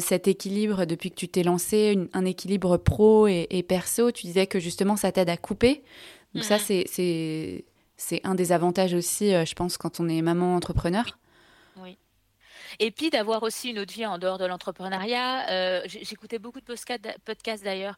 cet 0.00 0.28
équilibre 0.28 0.84
depuis 0.84 1.10
que 1.10 1.14
tu 1.14 1.28
t'es 1.28 1.44
lancé, 1.44 1.96
un 2.12 2.24
équilibre 2.24 2.76
pro 2.76 3.26
et, 3.26 3.64
perso? 3.66 4.10
Tu 4.10 4.26
disais 4.26 4.46
que 4.46 4.58
justement, 4.60 4.96
ça 4.96 5.12
t'aide 5.12 5.30
à 5.30 5.36
couper. 5.36 5.82
Donc 6.34 6.44
ça, 6.44 6.56
mm. 6.56 6.84
c'est 6.88 7.64
c'est 7.96 8.20
un 8.24 8.34
des 8.34 8.52
avantages 8.52 8.94
aussi, 8.94 9.34
euh, 9.34 9.44
je 9.44 9.54
pense, 9.54 9.76
quand 9.76 10.00
on 10.00 10.08
est 10.08 10.22
maman 10.22 10.56
entrepreneur. 10.56 11.18
Oui. 11.76 11.98
Et 12.80 12.90
puis 12.90 13.10
d'avoir 13.10 13.44
aussi 13.44 13.70
une 13.70 13.78
autre 13.78 13.94
vie 13.94 14.04
en 14.04 14.18
dehors 14.18 14.36
de 14.38 14.44
l'entrepreneuriat. 14.44 15.48
Euh, 15.50 15.82
j'écoutais 15.86 16.40
beaucoup 16.40 16.60
de 16.60 16.66
podcasts 17.24 17.62
d'ailleurs 17.62 17.94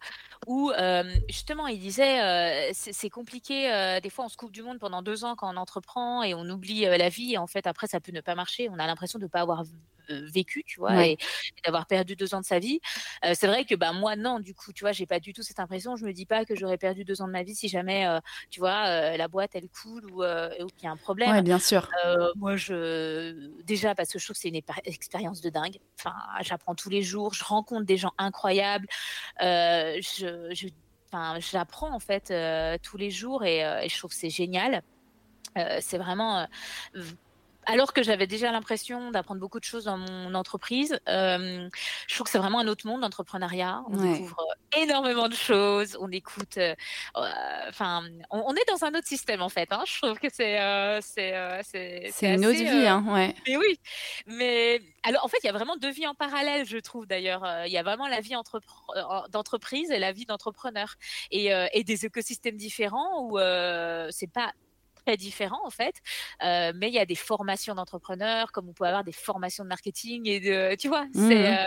où 0.46 0.70
euh, 0.70 1.02
justement 1.30 1.66
ils 1.66 1.78
disaient 1.78 2.70
c'est 2.74 3.08
compliqué. 3.08 3.98
des 4.02 4.10
fois 4.10 4.26
on 4.26 4.28
se 4.28 4.36
coupe 4.36 4.52
du 4.52 4.62
monde 4.62 4.78
pendant 4.78 5.00
deux 5.00 5.24
ans 5.24 5.34
quand 5.34 5.50
on 5.50 5.56
entreprend 5.56 6.22
et 6.22 6.34
on 6.34 6.46
oublie 6.50 6.82
la 6.82 7.08
vie. 7.08 7.34
Et 7.34 7.38
en 7.38 7.46
fait 7.46 7.66
après 7.66 7.86
ça 7.86 8.00
peut 8.00 8.12
ne 8.12 8.20
pas 8.20 8.34
marcher. 8.34 8.68
On 8.68 8.78
a 8.78 8.86
l'impression 8.86 9.18
de 9.18 9.24
ne 9.24 9.30
pas 9.30 9.40
avoir 9.40 9.62
vécu, 10.08 10.62
tu 10.64 10.80
vois, 10.80 11.06
et, 11.06 11.18
d'avoir 11.64 11.86
perdu 11.86 12.16
deux 12.16 12.34
ans 12.34 12.40
de 12.40 12.44
sa 12.44 12.58
vie. 12.58 12.80
Euh, 13.24 13.32
c'est 13.34 13.46
vrai 13.46 13.64
que 13.64 13.74
bah, 13.74 13.92
moi, 13.92 14.16
non, 14.16 14.40
du 14.40 14.54
coup, 14.54 14.72
tu 14.72 14.84
vois, 14.84 14.92
j'ai 14.92 15.06
pas 15.06 15.20
du 15.20 15.32
tout 15.32 15.42
cette 15.42 15.60
impression. 15.60 15.96
Je 15.96 16.04
me 16.04 16.12
dis 16.12 16.26
pas 16.26 16.44
que 16.44 16.54
j'aurais 16.54 16.78
perdu 16.78 17.04
deux 17.04 17.22
ans 17.22 17.26
de 17.26 17.32
ma 17.32 17.42
vie 17.42 17.54
si 17.54 17.68
jamais, 17.68 18.06
euh, 18.06 18.20
tu 18.50 18.60
vois, 18.60 19.16
la 19.16 19.28
boîte, 19.28 19.52
elle 19.54 19.68
coule 19.68 20.04
ou, 20.06 20.22
qu'il 20.76 20.84
y 20.84 20.86
a 20.86 20.90
un 20.90 20.96
problème. 20.96 21.30
Ouais, 21.30 21.42
bien 21.42 21.58
sûr. 21.58 21.88
moi, 22.36 22.56
je. 22.56 23.50
Déjà, 23.64 23.94
parce 23.94 24.12
que 24.12 24.18
je 24.18 24.24
trouve 24.24 24.34
que 24.34 24.40
c'est 24.40 24.48
une 24.48 24.60
expérience 24.84 25.40
de 25.40 25.50
dingue. 25.50 25.78
Enfin, 25.98 26.14
j'apprends 26.42 26.74
tous 26.74 26.90
les 26.90 27.02
jours, 27.02 27.34
je 27.34 27.44
rencontre 27.44 27.86
des 27.86 27.96
gens 27.96 28.12
incroyables. 28.18 28.86
je. 29.40 30.50
je 30.52 30.68
Enfin, 31.12 31.38
j'apprends 31.38 31.94
en 31.94 32.00
fait 32.00 32.34
tous 32.82 32.96
les 32.96 33.12
jours 33.12 33.44
et, 33.44 33.60
et, 33.60 33.88
je 33.88 33.96
trouve 33.96 34.10
que 34.10 34.16
c'est 34.16 34.28
génial. 34.28 34.82
c'est 35.80 35.98
vraiment 35.98 36.48
alors 37.66 37.92
que 37.92 38.02
j'avais 38.02 38.26
déjà 38.28 38.52
l'impression 38.52 39.10
d'apprendre 39.10 39.40
beaucoup 39.40 39.58
de 39.58 39.64
choses 39.64 39.84
dans 39.84 39.98
mon 39.98 40.34
entreprise, 40.34 40.98
euh, 41.08 41.68
je 42.06 42.14
trouve 42.14 42.24
que 42.24 42.30
c'est 42.30 42.38
vraiment 42.38 42.60
un 42.60 42.68
autre 42.68 42.86
monde, 42.86 43.00
l'entrepreneuriat. 43.00 43.82
On 43.88 43.96
découvre 43.96 44.40
euh, 44.40 44.80
énormément 44.80 45.28
de 45.28 45.34
choses, 45.34 45.96
on 46.00 46.10
écoute. 46.12 46.58
Euh, 46.58 46.74
enfin, 47.68 48.04
on, 48.30 48.54
est 48.54 48.68
dans 48.68 48.84
un 48.84 48.94
autre 48.94 49.08
système 49.08 49.42
en 49.42 49.48
fait. 49.48 49.72
Hein. 49.72 49.82
Je 49.86 50.00
trouve 50.00 50.18
que 50.18 50.28
c'est 50.32 50.56
c'est 51.02 52.10
c'est 52.12 52.34
une 52.34 52.46
autre 52.46 52.58
vie, 52.58 52.86
hein, 52.86 53.04
ouais. 53.08 53.34
Mais 53.46 53.56
oui, 53.56 53.80
mais 54.26 54.80
alors 55.02 55.24
en 55.24 55.28
fait, 55.28 55.38
il 55.42 55.46
y 55.46 55.50
a 55.50 55.52
vraiment 55.52 55.76
deux 55.76 55.90
vies 55.90 56.06
en 56.06 56.14
parallèle, 56.14 56.66
je 56.66 56.78
trouve 56.78 57.06
d'ailleurs. 57.06 57.44
Il 57.66 57.72
y 57.72 57.78
a 57.78 57.82
vraiment 57.82 58.06
la 58.06 58.20
vie 58.20 58.34
d'entreprise 59.32 59.90
et 59.90 59.98
la 59.98 60.12
vie 60.12 60.24
d'entrepreneur, 60.24 60.94
et, 61.32 61.50
et, 61.72 61.84
des 61.84 62.06
écosystèmes 62.06 62.56
différents 62.56 63.24
où 63.24 63.38
c'est 64.10 64.30
pas 64.32 64.52
très 65.06 65.16
différents 65.16 65.64
en 65.64 65.70
fait. 65.70 65.94
Euh, 66.42 66.72
mais 66.74 66.88
il 66.88 66.94
y 66.94 66.98
a 66.98 67.06
des 67.06 67.14
formations 67.14 67.74
d'entrepreneurs, 67.74 68.52
comme 68.52 68.68
on 68.68 68.72
peut 68.72 68.84
avoir 68.84 69.04
des 69.04 69.12
formations 69.12 69.64
de 69.64 69.68
marketing 69.68 70.28
et 70.28 70.40
de, 70.40 70.74
tu 70.76 70.88
vois. 70.88 71.06
Mmh 71.14 71.30
euh, 71.30 71.64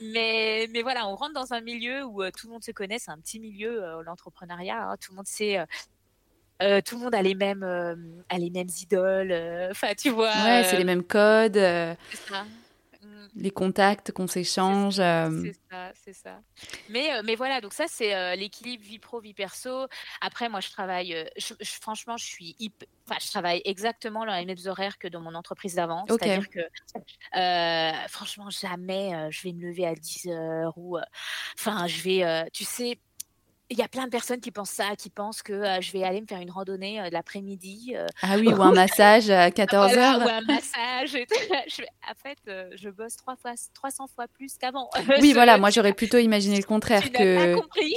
mais 0.00 0.68
mais 0.72 0.82
voilà, 0.82 1.06
on 1.06 1.14
rentre 1.14 1.34
dans 1.34 1.52
un 1.52 1.60
milieu 1.60 2.04
où 2.04 2.22
euh, 2.22 2.30
tout 2.36 2.46
le 2.46 2.52
monde 2.52 2.64
se 2.64 2.72
connaît. 2.72 2.98
C'est 2.98 3.10
un 3.10 3.18
petit 3.18 3.38
milieu, 3.38 4.02
l'entrepreneuriat. 4.04 4.90
Hein. 4.90 4.96
tout 5.00 5.12
le 5.12 5.16
monde 5.16 5.26
sait. 5.26 5.58
tout 6.60 6.96
le 6.96 7.02
monde 7.02 7.14
a 7.14 7.22
les 7.22 7.34
mêmes, 7.34 7.62
a 8.28 8.38
les 8.38 8.50
mêmes 8.50 8.68
idoles. 8.80 9.68
Enfin, 9.70 9.94
tu 9.94 10.10
vois. 10.10 10.32
Ouais, 10.44 10.64
c'est 10.64 10.78
les 10.78 10.84
mêmes 10.84 11.04
codes. 11.04 11.54
C'est 11.54 12.28
ça 12.28 12.44
les 13.34 13.50
contacts 13.50 14.12
qu'on 14.12 14.26
s'échange. 14.26 15.00
Euh. 15.00 15.42
C'est 15.42 15.56
ça, 15.70 15.92
c'est 15.94 16.12
ça. 16.12 16.40
Mais, 16.88 17.12
euh, 17.12 17.22
mais 17.24 17.34
voilà, 17.34 17.60
donc 17.60 17.72
ça, 17.72 17.84
c'est 17.88 18.14
euh, 18.14 18.34
l'équilibre 18.34 18.82
vie 18.82 18.98
pro, 18.98 19.20
vie 19.20 19.34
perso. 19.34 19.86
Après, 20.20 20.48
moi, 20.48 20.60
je 20.60 20.70
travaille, 20.70 21.14
franchement, 21.62 22.16
je 22.16 22.24
suis 22.24 22.56
enfin, 23.06 23.18
je 23.20 23.28
travaille 23.28 23.62
exactement 23.64 24.26
dans 24.26 24.34
les 24.34 24.44
mêmes 24.44 24.66
horaires 24.66 24.98
que 24.98 25.08
dans 25.08 25.20
mon 25.20 25.34
entreprise 25.34 25.74
d'avant. 25.74 26.04
C'est-à-dire 26.08 26.48
que, 26.48 28.08
franchement, 28.08 28.50
jamais 28.50 29.30
je 29.30 29.42
vais 29.42 29.52
me 29.52 29.68
lever 29.68 29.86
à 29.86 29.94
10 29.94 30.28
heures 30.28 30.74
ou, 30.76 30.98
enfin, 31.58 31.86
je 31.86 32.02
vais, 32.02 32.50
tu 32.52 32.64
sais, 32.64 32.98
il 33.70 33.78
y 33.78 33.82
a 33.82 33.88
plein 33.88 34.04
de 34.04 34.10
personnes 34.10 34.40
qui 34.40 34.50
pensent 34.50 34.70
ça, 34.70 34.96
qui 34.96 35.10
pensent 35.10 35.42
que 35.42 35.52
euh, 35.52 35.80
je 35.80 35.92
vais 35.92 36.02
aller 36.02 36.20
me 36.22 36.26
faire 36.26 36.40
une 36.40 36.50
randonnée 36.50 37.00
euh, 37.00 37.10
l'après-midi. 37.10 37.92
Euh, 37.94 38.06
ah 38.22 38.36
oui, 38.38 38.48
ou 38.48 38.62
un 38.62 38.72
massage 38.72 39.28
à 39.28 39.50
14 39.52 39.94
heures. 39.94 40.18
ou 40.20 40.28
un 40.28 40.40
massage. 40.40 41.10
je, 41.68 41.82
en 42.08 42.14
fait, 42.16 42.38
je 42.76 42.88
bosse 42.88 43.16
trois 43.16 43.36
fois, 43.36 43.52
300 43.74 44.06
fois 44.06 44.26
plus 44.28 44.56
qu'avant. 44.56 44.88
Oui, 45.20 45.32
voilà, 45.34 45.58
moi 45.58 45.70
j'aurais 45.70 45.92
plutôt 45.92 46.18
imaginé 46.18 46.56
le 46.56 46.64
contraire. 46.64 47.02
Tu 47.02 47.10
que... 47.10 47.54
pas 47.54 47.60
compris. 47.60 47.94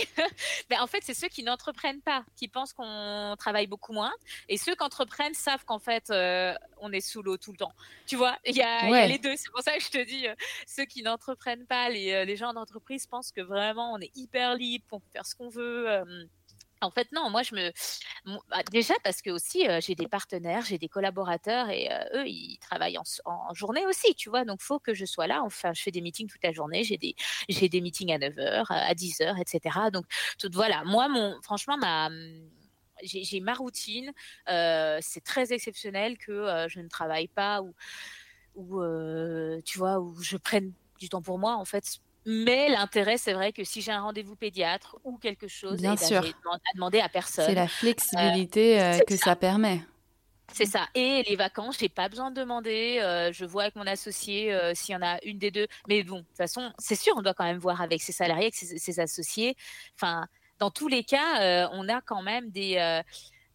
Mais 0.69 0.77
en 0.77 0.87
fait, 0.87 0.99
c'est 1.03 1.13
ceux 1.13 1.29
qui 1.29 1.43
n'entreprennent 1.43 2.01
pas, 2.01 2.23
qui 2.35 2.47
pensent 2.47 2.73
qu'on 2.73 3.35
travaille 3.39 3.67
beaucoup 3.67 3.93
moins. 3.93 4.11
Et 4.49 4.57
ceux 4.57 4.75
qui 4.75 4.83
entreprennent 4.83 5.33
savent 5.33 5.63
qu'en 5.63 5.79
fait, 5.79 6.11
on 6.81 6.91
est 6.91 7.01
sous 7.01 7.21
l'eau 7.21 7.37
tout 7.37 7.51
le 7.51 7.57
temps. 7.57 7.73
Tu 8.05 8.17
vois, 8.17 8.37
il 8.45 8.55
y, 8.55 8.61
a 8.61 9.07
les 9.07 9.19
deux. 9.19 9.35
C'est 9.37 9.51
pour 9.51 9.61
ça 9.61 9.77
que 9.77 9.83
je 9.83 9.89
te 9.89 10.03
dis, 10.03 10.25
ceux 10.67 10.85
qui 10.85 11.01
n'entreprennent 11.01 11.65
pas, 11.65 11.89
les, 11.89 12.25
les 12.25 12.35
gens 12.35 12.53
d'entreprise 12.53 13.07
pensent 13.07 13.31
que 13.31 13.41
vraiment 13.41 13.93
on 13.93 13.99
est 13.99 14.11
hyper 14.15 14.55
libre, 14.55 14.83
qu'on 14.89 14.99
peut 14.99 15.09
faire 15.13 15.25
ce 15.25 15.35
qu'on 15.35 15.49
veut 15.49 15.60
en 16.81 16.89
fait, 16.89 17.11
non, 17.11 17.29
moi, 17.29 17.43
je 17.43 17.53
me. 17.55 17.71
Bah, 18.49 18.63
déjà, 18.71 18.95
parce 19.03 19.21
que 19.21 19.29
aussi, 19.29 19.65
j'ai 19.81 19.95
des 19.95 20.07
partenaires, 20.07 20.65
j'ai 20.65 20.79
des 20.79 20.89
collaborateurs 20.89 21.69
et 21.69 21.89
eux, 22.15 22.27
ils 22.27 22.57
travaillent 22.59 22.97
en, 22.97 23.53
journée 23.53 23.85
aussi, 23.85 24.15
tu 24.15 24.29
vois? 24.29 24.45
Donc, 24.45 24.59
il 24.61 24.65
faut 24.65 24.79
que 24.79 24.93
je 24.93 25.05
sois 25.05 25.27
là. 25.27 25.43
Enfin, 25.43 25.73
je 25.73 25.81
fais 25.81 25.91
des 25.91 26.01
meetings 26.01 26.27
toute 26.27 26.43
la 26.43 26.51
journée. 26.51 26.83
J'ai 26.83 26.97
des, 26.97 27.15
j'ai 27.49 27.69
des 27.69 27.81
meetings 27.81 28.11
à 28.13 28.17
9h, 28.17 28.65
à 28.69 28.93
10h, 28.93 29.39
etc. 29.39 29.91
Donc, 29.93 30.05
voilà. 30.53 30.83
Moi, 30.83 31.07
mon, 31.07 31.39
franchement, 31.43 31.77
ma. 31.77 32.09
J'ai, 33.03 33.39
ma 33.39 33.53
routine. 33.53 34.11
c'est 34.47 35.23
très 35.23 35.53
exceptionnel 35.53 36.17
que 36.17 36.67
je 36.67 36.79
ne 36.79 36.87
travaille 36.87 37.27
pas 37.27 37.61
ou, 37.61 37.73
ou 38.55 38.81
tu 39.63 39.77
vois, 39.77 39.99
où 39.99 40.15
je 40.21 40.37
prenne 40.37 40.73
du 40.99 41.09
temps 41.09 41.21
pour 41.21 41.39
moi. 41.39 41.55
En 41.55 41.65
fait, 41.65 41.99
mais 42.25 42.69
l'intérêt, 42.69 43.17
c'est 43.17 43.33
vrai 43.33 43.51
que 43.51 43.63
si 43.63 43.81
j'ai 43.81 43.91
un 43.91 44.01
rendez-vous 44.01 44.35
pédiatre 44.35 44.97
ou 45.03 45.17
quelque 45.17 45.47
chose, 45.47 45.81
Bien 45.81 45.95
eh 45.95 45.99
ben, 45.99 46.05
sûr. 46.05 46.35
à 46.51 46.73
demander 46.75 46.99
à 46.99 47.09
personne. 47.09 47.45
C'est 47.47 47.55
la 47.55 47.67
flexibilité 47.67 48.79
euh, 48.79 48.99
que 49.07 49.17
ça. 49.17 49.35
permet. 49.35 49.81
C'est 50.53 50.65
ça. 50.65 50.87
Et 50.93 51.23
les 51.27 51.35
vacances, 51.35 51.77
j'ai 51.79 51.89
pas 51.89 52.09
besoin 52.09 52.29
de 52.29 52.39
demander. 52.39 52.99
Euh, 53.01 53.31
je 53.31 53.45
vois 53.45 53.63
avec 53.63 53.75
mon 53.75 53.87
associé 53.87 54.53
euh, 54.53 54.73
s'il 54.75 54.93
y 54.93 54.95
en 54.97 55.01
a 55.01 55.17
une 55.23 55.39
des 55.39 55.49
deux. 55.49 55.67
Mais 55.87 56.03
bon, 56.03 56.17
de 56.17 56.21
toute 56.21 56.37
façon, 56.37 56.71
c'est 56.77 56.95
sûr, 56.95 57.13
on 57.17 57.21
doit 57.21 57.33
quand 57.33 57.45
même 57.45 57.57
voir 57.57 57.81
avec 57.81 58.01
ses 58.01 58.11
salariés, 58.11 58.45
avec 58.45 58.55
ses, 58.55 58.99
associés. 58.99 59.55
Enfin, 59.95 60.27
dans 60.59 60.69
tous 60.69 60.87
les 60.87 61.03
cas, 61.03 61.69
on 61.71 61.89
a 61.89 62.01
quand 62.01 62.21
même 62.21 62.51
des 62.51 63.01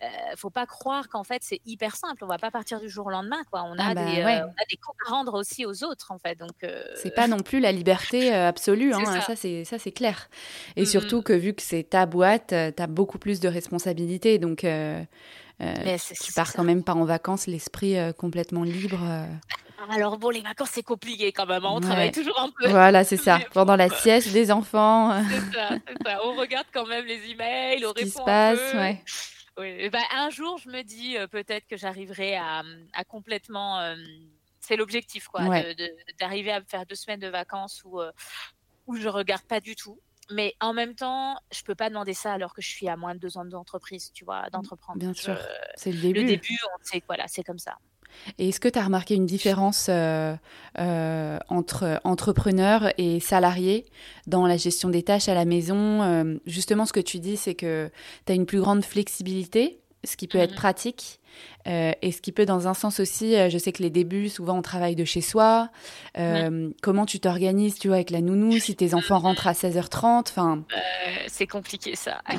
euh, 0.02 0.06
faut 0.36 0.50
pas 0.50 0.66
croire 0.66 1.08
qu'en 1.08 1.24
fait 1.24 1.42
c'est 1.42 1.60
hyper 1.64 1.96
simple. 1.96 2.22
On 2.22 2.26
va 2.26 2.36
pas 2.36 2.50
partir 2.50 2.80
du 2.80 2.88
jour 2.88 3.06
au 3.06 3.10
lendemain, 3.10 3.42
quoi. 3.50 3.62
On 3.64 3.78
a, 3.78 3.90
ah 3.90 3.94
bah 3.94 4.04
des, 4.04 4.20
euh, 4.20 4.24
on 4.24 4.50
a 4.50 4.66
des 4.68 4.76
comptes 4.76 4.96
à 5.06 5.10
rendre 5.10 5.38
aussi 5.38 5.64
aux 5.64 5.84
autres, 5.84 6.12
en 6.12 6.18
fait. 6.18 6.38
Donc 6.38 6.64
euh, 6.64 6.82
c'est 6.96 7.14
pas 7.14 7.28
non 7.28 7.38
plus 7.38 7.60
la 7.60 7.72
liberté 7.72 8.34
absolue. 8.34 8.92
Hein. 8.92 9.20
Ça, 9.22 9.36
c'est 9.36 9.64
ça 9.64 9.78
c'est 9.78 9.92
clair. 9.92 10.28
Et 10.76 10.82
mmh 10.82 10.86
surtout 10.86 11.22
que 11.22 11.32
vu 11.32 11.54
que 11.54 11.62
c'est 11.62 11.84
ta 11.84 12.06
boîte, 12.06 12.48
tu 12.48 12.82
as 12.82 12.86
beaucoup 12.86 13.18
plus 13.18 13.40
de 13.40 13.48
responsabilités. 13.48 14.38
Donc 14.38 14.58
tu 14.58 16.32
pars 16.34 16.52
quand 16.52 16.64
même 16.64 16.84
pas 16.84 16.94
en 16.94 17.04
vacances 17.04 17.46
l'esprit 17.46 17.96
complètement 18.18 18.64
libre. 18.64 18.98
Alors 19.90 20.18
bon, 20.18 20.30
les 20.30 20.40
vacances, 20.40 20.70
c'est 20.72 20.82
compliqué 20.82 21.32
quand 21.32 21.46
même. 21.46 21.64
Hein. 21.64 21.70
On 21.72 21.80
travaille 21.80 22.10
toujours 22.12 22.38
un 22.40 22.50
peu. 22.50 22.68
Voilà, 22.68 23.04
c'est 23.04 23.16
ça. 23.16 23.38
Pendant 23.52 23.76
la 23.76 23.88
sieste, 23.88 24.32
les 24.32 24.50
enfants. 24.50 25.22
C'est 25.28 25.56
ça, 25.56 25.68
ça, 26.04 26.18
On 26.24 26.34
regarde 26.34 26.66
quand 26.72 26.86
même 26.86 27.06
les 27.06 27.30
emails, 27.30 27.84
on 27.86 27.94
Ce 27.96 28.02
qui 28.02 28.10
se 28.10 28.22
passe, 28.22 28.74
ouais. 28.74 29.02
Oui. 29.58 29.88
Bah, 29.90 30.02
un 30.12 30.30
jour, 30.30 30.58
je 30.58 30.68
me 30.68 30.82
dis 30.82 31.16
euh, 31.16 31.26
peut-être 31.26 31.66
que 31.66 31.76
j'arriverai 31.76 32.36
à, 32.36 32.62
complètement. 33.08 33.80
Euh, 33.80 33.96
c'est 34.60 34.76
l'objectif, 34.76 35.28
quoi, 35.28 35.42
d'arriver 36.18 36.50
à 36.50 36.62
faire 36.62 36.84
deux 36.86 36.96
semaines 36.96 37.20
de 37.20 37.28
vacances 37.28 37.82
où, 37.84 38.00
euh, 38.00 38.10
où 38.86 38.96
je 38.96 39.08
regarde 39.08 39.44
pas 39.44 39.60
du 39.60 39.76
tout. 39.76 40.00
Mais 40.30 40.56
en 40.60 40.72
même 40.72 40.96
temps, 40.96 41.38
je 41.52 41.62
peux 41.62 41.76
pas 41.76 41.88
demander 41.88 42.12
ça 42.12 42.32
alors 42.32 42.52
que 42.52 42.60
je 42.60 42.68
suis 42.68 42.88
à 42.88 42.96
moins 42.96 43.14
de 43.14 43.20
deux 43.20 43.38
ans 43.38 43.44
d'entreprise, 43.44 44.10
tu 44.12 44.24
vois, 44.24 44.50
d'entreprendre. 44.50 44.98
Bien 44.98 45.14
sûr, 45.14 45.38
c'est 45.76 45.92
le 45.92 46.00
début. 46.00 46.20
Le 46.20 46.26
début, 46.26 46.58
on 46.74 46.84
sait, 46.84 47.02
voilà, 47.06 47.28
c'est 47.28 47.44
comme 47.44 47.60
ça. 47.60 47.78
Et 48.38 48.48
est-ce 48.48 48.60
que 48.60 48.68
tu 48.68 48.78
as 48.78 48.84
remarqué 48.84 49.14
une 49.14 49.26
différence 49.26 49.86
euh, 49.88 50.34
euh, 50.78 51.38
entre 51.48 52.00
entrepreneurs 52.04 52.92
et 52.98 53.20
salariés 53.20 53.86
dans 54.26 54.46
la 54.46 54.56
gestion 54.56 54.88
des 54.88 55.02
tâches 55.02 55.28
à 55.28 55.34
la 55.34 55.44
maison 55.44 56.02
euh, 56.02 56.34
Justement, 56.46 56.86
ce 56.86 56.92
que 56.92 57.00
tu 57.00 57.18
dis, 57.18 57.36
c'est 57.36 57.54
que 57.54 57.90
tu 58.26 58.32
as 58.32 58.34
une 58.34 58.46
plus 58.46 58.60
grande 58.60 58.84
flexibilité, 58.84 59.80
ce 60.04 60.16
qui 60.16 60.28
peut 60.28 60.38
être 60.38 60.52
mmh. 60.52 60.56
pratique. 60.56 61.20
et 61.66 62.12
ce 62.12 62.20
qui 62.20 62.32
peut, 62.32 62.46
dans 62.46 62.68
un 62.68 62.74
sens 62.74 63.00
aussi, 63.00 63.34
je 63.50 63.58
sais 63.58 63.72
que 63.72 63.82
les 63.82 63.90
débuts, 63.90 64.28
souvent, 64.28 64.58
on 64.58 64.62
travaille 64.62 64.94
de 64.94 65.04
chez 65.04 65.20
soi. 65.20 65.70
Comment 66.82 67.06
tu 67.06 67.18
t'organises, 67.18 67.78
tu 67.78 67.88
vois, 67.88 67.96
avec 67.96 68.10
la 68.10 68.20
nounou, 68.20 68.58
si 68.58 68.76
tes 68.76 68.94
enfants 68.94 69.18
rentrent 69.18 69.46
à 69.48 69.52
16h30 69.52 70.30
enfin... 70.30 70.64
C'est 71.26 71.48
compliqué, 71.48 71.96
ça. 71.96 72.22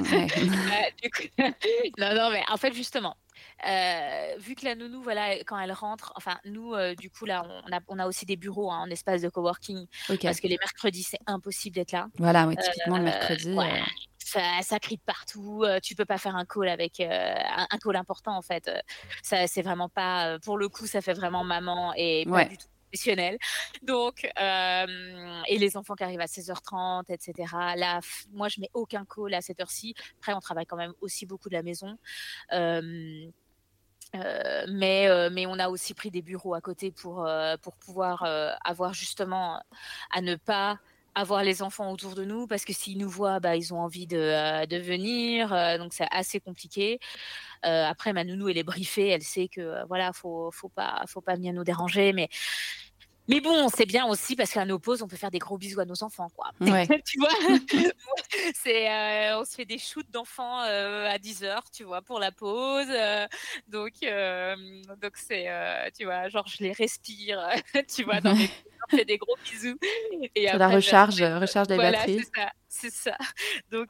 non, 1.97 2.15
non, 2.15 2.29
mais 2.31 2.43
en 2.49 2.57
fait, 2.57 2.73
justement, 2.73 3.15
euh, 3.67 4.35
vu 4.39 4.55
que 4.55 4.65
la 4.65 4.75
nounou, 4.75 5.01
voilà, 5.01 5.31
quand 5.45 5.59
elle 5.59 5.71
rentre, 5.71 6.13
enfin, 6.15 6.37
nous, 6.45 6.73
euh, 6.73 6.95
du 6.95 7.09
coup, 7.09 7.25
là, 7.25 7.43
on 7.65 7.71
a, 7.71 7.79
on 7.87 7.99
a, 7.99 8.07
aussi 8.07 8.25
des 8.25 8.35
bureaux 8.35 8.71
hein, 8.71 8.79
en 8.79 8.89
espace 8.89 9.21
de 9.21 9.29
coworking. 9.29 9.87
Parce 10.21 10.39
que 10.39 10.47
les 10.47 10.57
mercredis, 10.57 11.03
c'est 11.03 11.19
impossible 11.25 11.75
d'être 11.75 11.91
là. 11.91 12.07
Voilà, 12.17 12.47
oui, 12.47 12.55
typiquement 12.55 12.97
le 12.97 13.03
euh, 13.03 13.05
mercredi. 13.05 13.55
Ça, 14.17 14.41
ça, 14.61 14.79
crie 14.79 14.97
de 14.97 15.01
partout. 15.01 15.63
tu 15.81 15.95
peux 15.95 16.03
pas 16.03 16.17
faire 16.17 16.35
un 16.35 16.45
call 16.45 16.67
avec 16.67 16.99
un, 16.99 17.77
call 17.81 17.95
important, 17.95 18.35
en 18.35 18.41
fait. 18.41 18.69
ça, 19.23 19.47
c'est 19.47 19.61
vraiment 19.61 19.89
pas. 19.89 20.37
Pour 20.39 20.57
le 20.57 20.67
coup, 20.67 20.85
ça 20.85 21.01
fait 21.01 21.13
vraiment 21.13 21.43
maman 21.43 21.93
et 21.95 22.25
pas 22.29 22.45
du 22.45 22.57
tout 22.57 22.67
Donc, 23.83 24.23
et 24.25 25.57
les 25.57 25.77
enfants 25.77 25.95
qui 25.95 26.03
arrivent 26.03 26.21
à 26.21 26.25
16h30, 26.25 27.05
etc. 27.09 27.33
Là, 27.75 27.99
moi, 28.31 28.47
je 28.49 28.59
mets 28.61 28.69
aucun 28.73 29.05
call 29.05 29.33
à 29.33 29.41
cette 29.41 29.59
heure-ci. 29.59 29.93
Après, 30.19 30.33
on 30.33 30.39
travaille 30.39 30.65
quand 30.65 30.77
même 30.77 30.93
aussi 31.01 31.25
beaucoup 31.25 31.49
de 31.49 31.53
la 31.53 31.63
maison. 31.63 31.97
Euh, 34.15 34.65
mais, 34.69 35.09
euh, 35.09 35.29
mais 35.31 35.45
on 35.45 35.59
a 35.59 35.69
aussi 35.69 35.93
pris 35.93 36.11
des 36.11 36.21
bureaux 36.21 36.53
à 36.53 36.61
côté 36.61 36.91
pour, 36.91 37.25
euh, 37.25 37.57
pour 37.57 37.75
pouvoir 37.75 38.23
avoir 38.63 38.93
justement 38.93 39.61
à 40.11 40.21
ne 40.21 40.35
pas 40.35 40.79
avoir 41.19 41.43
les 41.43 41.61
enfants 41.61 41.91
autour 41.91 42.15
de 42.15 42.23
nous 42.23 42.47
parce 42.47 42.65
que 42.65 42.73
s'ils 42.73 42.97
nous 42.97 43.09
voient, 43.09 43.39
bah, 43.39 43.55
ils 43.55 43.73
ont 43.73 43.79
envie 43.79 44.07
de, 44.07 44.65
de 44.65 44.77
venir. 44.77 45.49
donc 45.77 45.93
c'est 45.93 46.07
assez 46.11 46.39
compliqué. 46.39 46.99
après, 47.63 48.13
ma 48.13 48.23
nounou, 48.23 48.49
elle 48.49 48.57
est 48.57 48.63
briefée, 48.63 49.07
elle 49.09 49.23
sait 49.23 49.47
que 49.47 49.85
voilà, 49.87 50.13
faut, 50.13 50.51
faut 50.51 50.69
pas, 50.69 51.03
faut 51.07 51.21
pas 51.21 51.35
bien 51.35 51.53
nous 51.53 51.63
déranger, 51.63 52.13
mais 52.13 52.29
mais 53.27 53.41
bon, 53.41 53.67
c'est 53.69 53.85
bien 53.85 54.05
aussi 54.05 54.35
parce 54.35 54.51
qu'à 54.51 54.63
nos 54.65 54.79
pauses, 54.79 55.01
on 55.01 55.07
peut 55.07 55.17
faire 55.17 55.31
des 55.31 55.39
gros 55.39 55.57
bisous 55.57 55.79
à 55.79 55.85
nos 55.85 56.01
enfants, 56.03 56.29
quoi. 56.29 56.51
tu 57.05 57.19
vois, 57.19 57.29
c'est, 58.55 58.89
euh, 58.89 59.39
on 59.39 59.45
se 59.45 59.55
fait 59.55 59.65
des 59.65 59.77
shoots 59.77 60.09
d'enfants 60.11 60.61
euh, 60.63 61.09
à 61.09 61.17
10 61.17 61.43
heures, 61.43 61.69
tu 61.69 61.83
vois, 61.83 62.01
pour 62.01 62.19
la 62.19 62.31
pause. 62.31 62.87
Euh, 62.89 63.27
donc, 63.67 63.93
donc 65.01 65.11
c'est, 65.15 65.47
tu 65.97 66.05
vois, 66.05 66.29
genre 66.29 66.47
je 66.47 66.63
les 66.63 66.71
respire, 66.71 67.45
tu 67.93 68.03
vois, 68.03 68.21
dans 68.21 68.35
mes 68.35 68.49
on 68.89 68.95
fait 68.95 69.05
des 69.05 69.17
gros 69.17 69.35
bisous. 69.43 69.77
Et 70.33 70.45
la 70.45 70.69
recharge, 70.69 71.21
recharge 71.21 71.67
des 71.67 71.75
voilà, 71.75 71.91
batteries. 71.91 72.23
C'est 72.69 72.91
ça. 72.91 73.17
Donc, 73.71 73.89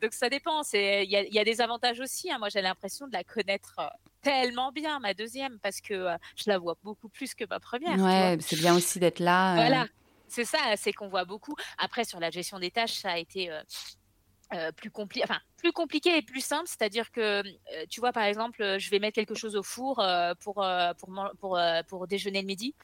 donc 0.00 0.12
ça 0.12 0.28
dépend. 0.28 0.62
Il 0.72 1.10
y 1.10 1.16
a, 1.16 1.22
y 1.22 1.38
a, 1.38 1.44
des 1.44 1.60
avantages 1.60 1.98
aussi. 1.98 2.30
Hein. 2.30 2.38
Moi, 2.38 2.48
j'ai 2.48 2.62
l'impression 2.62 3.08
de 3.08 3.12
la 3.12 3.24
connaître 3.24 3.80
tellement 4.22 4.72
bien, 4.72 4.98
ma 4.98 5.14
deuxième, 5.14 5.58
parce 5.60 5.80
que 5.80 5.94
euh, 5.94 6.16
je 6.36 6.44
la 6.46 6.58
vois 6.58 6.76
beaucoup 6.82 7.08
plus 7.08 7.34
que 7.34 7.44
ma 7.48 7.60
première. 7.60 7.98
Ouais, 7.98 8.36
c'est 8.40 8.56
bien 8.56 8.74
aussi 8.74 8.98
d'être 8.98 9.20
là. 9.20 9.52
Euh. 9.52 9.56
Voilà, 9.56 9.86
c'est 10.28 10.44
ça, 10.44 10.58
c'est 10.76 10.92
qu'on 10.92 11.08
voit 11.08 11.24
beaucoup. 11.24 11.54
Après, 11.78 12.04
sur 12.04 12.20
la 12.20 12.30
gestion 12.30 12.58
des 12.58 12.70
tâches, 12.70 12.94
ça 12.94 13.12
a 13.12 13.18
été 13.18 13.50
euh, 13.50 14.72
plus 14.72 14.90
compliqué, 14.90 15.24
enfin 15.24 15.40
plus 15.56 15.72
compliqué 15.72 16.16
et 16.16 16.22
plus 16.22 16.40
simple, 16.40 16.66
c'est-à-dire 16.66 17.10
que 17.12 17.42
tu 17.88 18.00
vois 18.00 18.12
par 18.12 18.24
exemple, 18.24 18.78
je 18.78 18.90
vais 18.90 18.98
mettre 18.98 19.14
quelque 19.14 19.34
chose 19.34 19.54
au 19.54 19.62
four 19.62 20.02
pour 20.40 20.64
pour 20.98 21.30
pour, 21.38 21.60
pour 21.86 22.06
déjeuner 22.06 22.40
le 22.40 22.46
midi. 22.46 22.74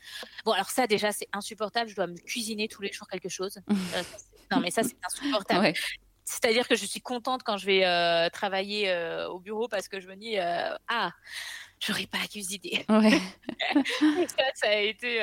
Bon 0.45 0.53
alors 0.53 0.71
ça 0.71 0.87
déjà 0.87 1.11
c'est 1.11 1.29
insupportable, 1.33 1.89
je 1.89 1.97
dois 1.97 2.07
me 2.07 2.19
cuisiner 2.19 2.69
tous 2.69 2.83
les 2.83 2.93
jours 2.93 3.09
quelque 3.09 3.31
chose. 3.31 3.59
non 4.51 4.61
mais 4.61 4.71
ça 4.71 4.83
c'est 4.83 4.97
insupportable. 5.07 5.61
Ouais. 5.61 5.75
C'est-à-dire 6.29 6.67
que 6.67 6.75
je 6.75 6.85
suis 6.85 7.01
contente 7.01 7.45
quand 7.45 7.57
je 7.57 7.67
vais 7.67 7.87
euh, 7.87 8.29
travailler 8.31 8.91
euh, 8.91 9.29
au 9.29 9.39
bureau 9.39 9.69
parce 9.69 9.87
que 9.87 10.01
je 10.01 10.09
me 10.09 10.17
dis 10.17 10.39
euh, 10.39 10.75
ah 10.89 11.13
j'aurais 11.79 12.07
pas 12.07 12.19
à 12.19 12.27
cuisiner. 12.27 12.85
Ouais. 12.89 13.21
ça, 14.29 14.45
ça, 14.55 14.69
a 14.69 14.81
été 14.81 15.21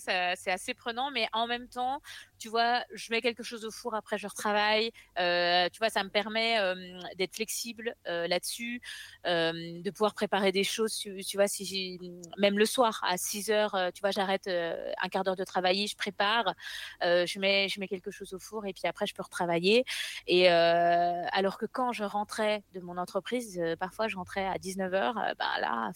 ça, 0.00 0.34
c'est 0.34 0.50
assez 0.50 0.74
prenant, 0.74 1.12
mais 1.12 1.28
en 1.32 1.46
même 1.46 1.68
temps 1.68 2.02
tu 2.38 2.48
vois, 2.48 2.82
je 2.92 3.10
mets 3.10 3.20
quelque 3.20 3.42
chose 3.42 3.64
au 3.64 3.70
four, 3.70 3.94
après 3.94 4.18
je 4.18 4.26
retravaille. 4.26 4.92
Euh, 5.18 5.68
tu 5.72 5.78
vois, 5.78 5.90
ça 5.90 6.04
me 6.04 6.08
permet 6.08 6.58
euh, 6.58 6.74
d'être 7.16 7.34
flexible 7.34 7.94
euh, 8.06 8.26
là-dessus, 8.28 8.80
de 9.24 9.90
pouvoir 9.90 10.14
préparer 10.14 10.52
des 10.52 10.64
choses. 10.64 10.96
Tu, 10.96 11.22
vois, 11.34 11.48
si 11.48 11.64
j'ai, 11.64 11.98
même 12.38 12.58
le 12.58 12.64
soir 12.64 13.00
à 13.06 13.16
6 13.16 13.50
heures, 13.50 13.76
tu 13.94 14.00
vois, 14.00 14.10
j'arrête 14.10 14.48
un 14.48 15.08
quart 15.08 15.24
d'heure 15.24 15.36
de 15.36 15.44
travailler, 15.44 15.86
je 15.86 15.96
prépare, 15.96 16.54
je 17.02 17.38
mets, 17.38 17.68
je 17.68 17.80
mets 17.80 17.88
quelque 17.88 18.10
chose 18.10 18.32
au 18.32 18.38
four 18.38 18.66
et 18.66 18.72
puis 18.72 18.86
après 18.86 19.06
je 19.06 19.14
peux 19.14 19.22
retravailler. 19.22 19.84
Et 20.26 20.48
alors 20.48 21.58
que 21.58 21.66
quand 21.66 21.92
je 21.92 22.04
rentrais 22.04 22.62
de 22.74 22.80
mon 22.80 22.96
entreprise, 22.96 23.60
parfois 23.78 24.08
je 24.08 24.16
rentrais 24.16 24.46
à 24.46 24.58
19 24.58 24.94
heures, 24.94 25.14
bah 25.38 25.60
là. 25.60 25.90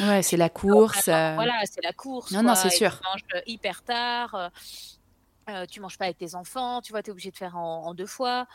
ouais, 0.00 0.22
c'est 0.22 0.36
la 0.36 0.48
course. 0.48 1.06
Voilà, 1.06 1.60
c'est 1.64 1.82
la 1.82 1.92
course. 1.92 2.32
Non, 2.32 2.42
non, 2.42 2.54
c'est 2.54 2.70
sûr. 2.70 3.00
Je 3.02 3.08
mange 3.08 3.42
hyper 3.46 3.82
tard. 3.82 4.50
Euh, 5.48 5.64
tu 5.66 5.80
manges 5.80 5.96
pas 5.96 6.04
avec 6.06 6.18
tes 6.18 6.34
enfants, 6.34 6.82
tu 6.82 6.92
vois, 6.92 7.02
tu 7.02 7.08
es 7.08 7.12
obligé 7.12 7.30
de 7.30 7.36
faire 7.36 7.56
en, 7.56 7.94
deux 7.94 8.06
fois. 8.06 8.46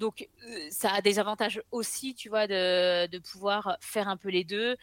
Donc, 0.00 0.28
euh, 0.44 0.68
ça 0.70 0.90
a 0.90 1.00
des 1.00 1.20
avantages 1.20 1.62
aussi, 1.70 2.14
tu 2.14 2.28
vois, 2.28 2.48
de, 2.48 3.06
de 3.06 3.18
pouvoir 3.18 3.76
faire 3.80 4.08
un 4.08 4.16
peu 4.16 4.30
les 4.30 4.44
deux. 4.44 4.76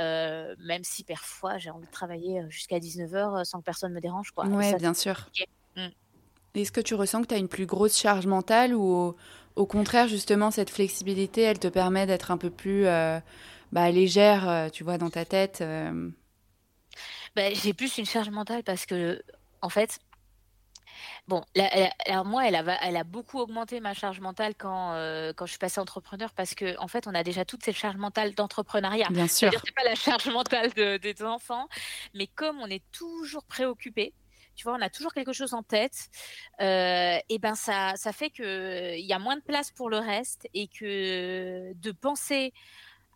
Euh, 0.00 0.56
même 0.58 0.82
si 0.82 1.04
parfois 1.04 1.56
j'ai 1.58 1.70
envie 1.70 1.86
de 1.86 1.92
travailler 1.92 2.42
jusqu'à 2.48 2.80
19h 2.80 3.44
sans 3.44 3.60
que 3.60 3.64
personne 3.64 3.92
me 3.92 4.00
dérange. 4.00 4.32
Quoi. 4.32 4.46
Oui, 4.46 4.74
bien 4.74 4.92
sûr. 4.92 5.30
Mm. 5.76 5.86
Est-ce 6.56 6.72
que 6.72 6.80
tu 6.80 6.96
ressens 6.96 7.22
que 7.22 7.28
tu 7.28 7.34
as 7.34 7.38
une 7.38 7.46
plus 7.46 7.66
grosse 7.66 7.96
charge 7.96 8.26
mentale 8.26 8.74
ou 8.74 9.14
au, 9.54 9.66
contraire, 9.66 10.08
justement, 10.08 10.50
cette 10.50 10.70
flexibilité, 10.70 11.42
elle 11.42 11.60
te 11.60 11.68
permet 11.68 12.06
d'être 12.06 12.32
un 12.32 12.38
peu 12.38 12.50
plus 12.50 12.86
bah, 13.70 13.90
légère, 13.90 14.68
tu 14.72 14.82
vois, 14.82 14.98
dans 14.98 15.10
ta 15.10 15.24
tête 15.24 15.62
bah, 17.36 17.52
J'ai 17.52 17.72
plus 17.72 17.98
une 17.98 18.06
charge 18.06 18.30
mentale 18.30 18.64
parce 18.64 18.86
que, 18.86 19.22
en 19.62 19.68
fait, 19.68 20.00
Bon, 21.28 21.44
alors 22.06 22.24
moi, 22.24 22.46
elle 22.46 22.54
a, 22.54 22.78
elle 22.82 22.96
a 22.96 23.04
beaucoup 23.04 23.38
augmenté 23.38 23.80
ma 23.80 23.94
charge 23.94 24.20
mentale 24.20 24.54
quand, 24.56 24.92
euh, 24.94 25.32
quand 25.34 25.46
je 25.46 25.52
suis 25.52 25.58
passée 25.58 25.80
entrepreneur 25.80 26.32
parce 26.32 26.54
qu'en 26.54 26.74
en 26.78 26.88
fait, 26.88 27.06
on 27.06 27.14
a 27.14 27.22
déjà 27.22 27.44
toute 27.44 27.64
cette 27.64 27.76
charge 27.76 27.96
mentale 27.96 28.34
d'entrepreneuriat. 28.34 29.08
Bien 29.10 29.28
sûr. 29.28 29.50
C'est 29.52 29.74
pas 29.74 29.84
la 29.84 29.94
charge 29.94 30.28
mentale 30.28 30.72
de, 30.74 30.96
des 30.96 31.22
enfants, 31.22 31.68
mais 32.14 32.26
comme 32.26 32.60
on 32.60 32.66
est 32.66 32.82
toujours 32.92 33.44
préoccupé, 33.44 34.14
tu 34.54 34.64
vois, 34.64 34.74
on 34.74 34.82
a 34.82 34.90
toujours 34.90 35.12
quelque 35.12 35.32
chose 35.32 35.54
en 35.54 35.62
tête, 35.62 36.08
euh, 36.60 37.18
et 37.28 37.38
ben 37.38 37.54
ça, 37.54 37.94
ça 37.96 38.12
fait 38.12 38.30
qu'il 38.30 39.04
y 39.04 39.12
a 39.12 39.18
moins 39.18 39.36
de 39.36 39.42
place 39.42 39.72
pour 39.72 39.90
le 39.90 39.98
reste 39.98 40.48
et 40.54 40.68
que 40.68 41.72
de 41.74 41.92
penser 41.92 42.52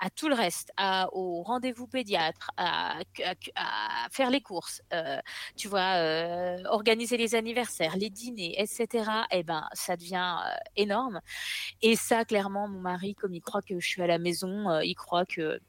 à 0.00 0.10
tout 0.10 0.28
le 0.28 0.34
reste, 0.34 0.70
à, 0.76 1.08
au 1.12 1.42
rendez-vous 1.42 1.86
pédiatre, 1.86 2.50
à, 2.56 3.00
faire 4.10 4.30
les 4.30 4.40
courses, 4.40 4.82
euh, 4.92 5.18
tu 5.56 5.68
vois, 5.68 5.96
euh, 5.96 6.58
organiser 6.66 7.16
les 7.16 7.34
anniversaires, 7.34 7.96
les 7.96 8.10
dîners, 8.10 8.54
etc. 8.60 9.10
Eh 9.32 9.42
ben, 9.42 9.66
ça 9.72 9.96
devient 9.96 10.36
euh, 10.46 10.50
énorme. 10.76 11.20
Et 11.82 11.96
ça, 11.96 12.24
clairement, 12.24 12.68
mon 12.68 12.80
mari, 12.80 13.14
comme 13.14 13.34
il 13.34 13.40
croit 13.40 13.62
que 13.62 13.78
je 13.80 13.88
suis 13.88 14.02
à 14.02 14.06
la 14.06 14.18
maison, 14.18 14.80
il 14.80 14.94
croit 14.94 15.26
que 15.26 15.60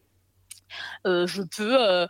je 1.05 1.41
peux 1.41 2.07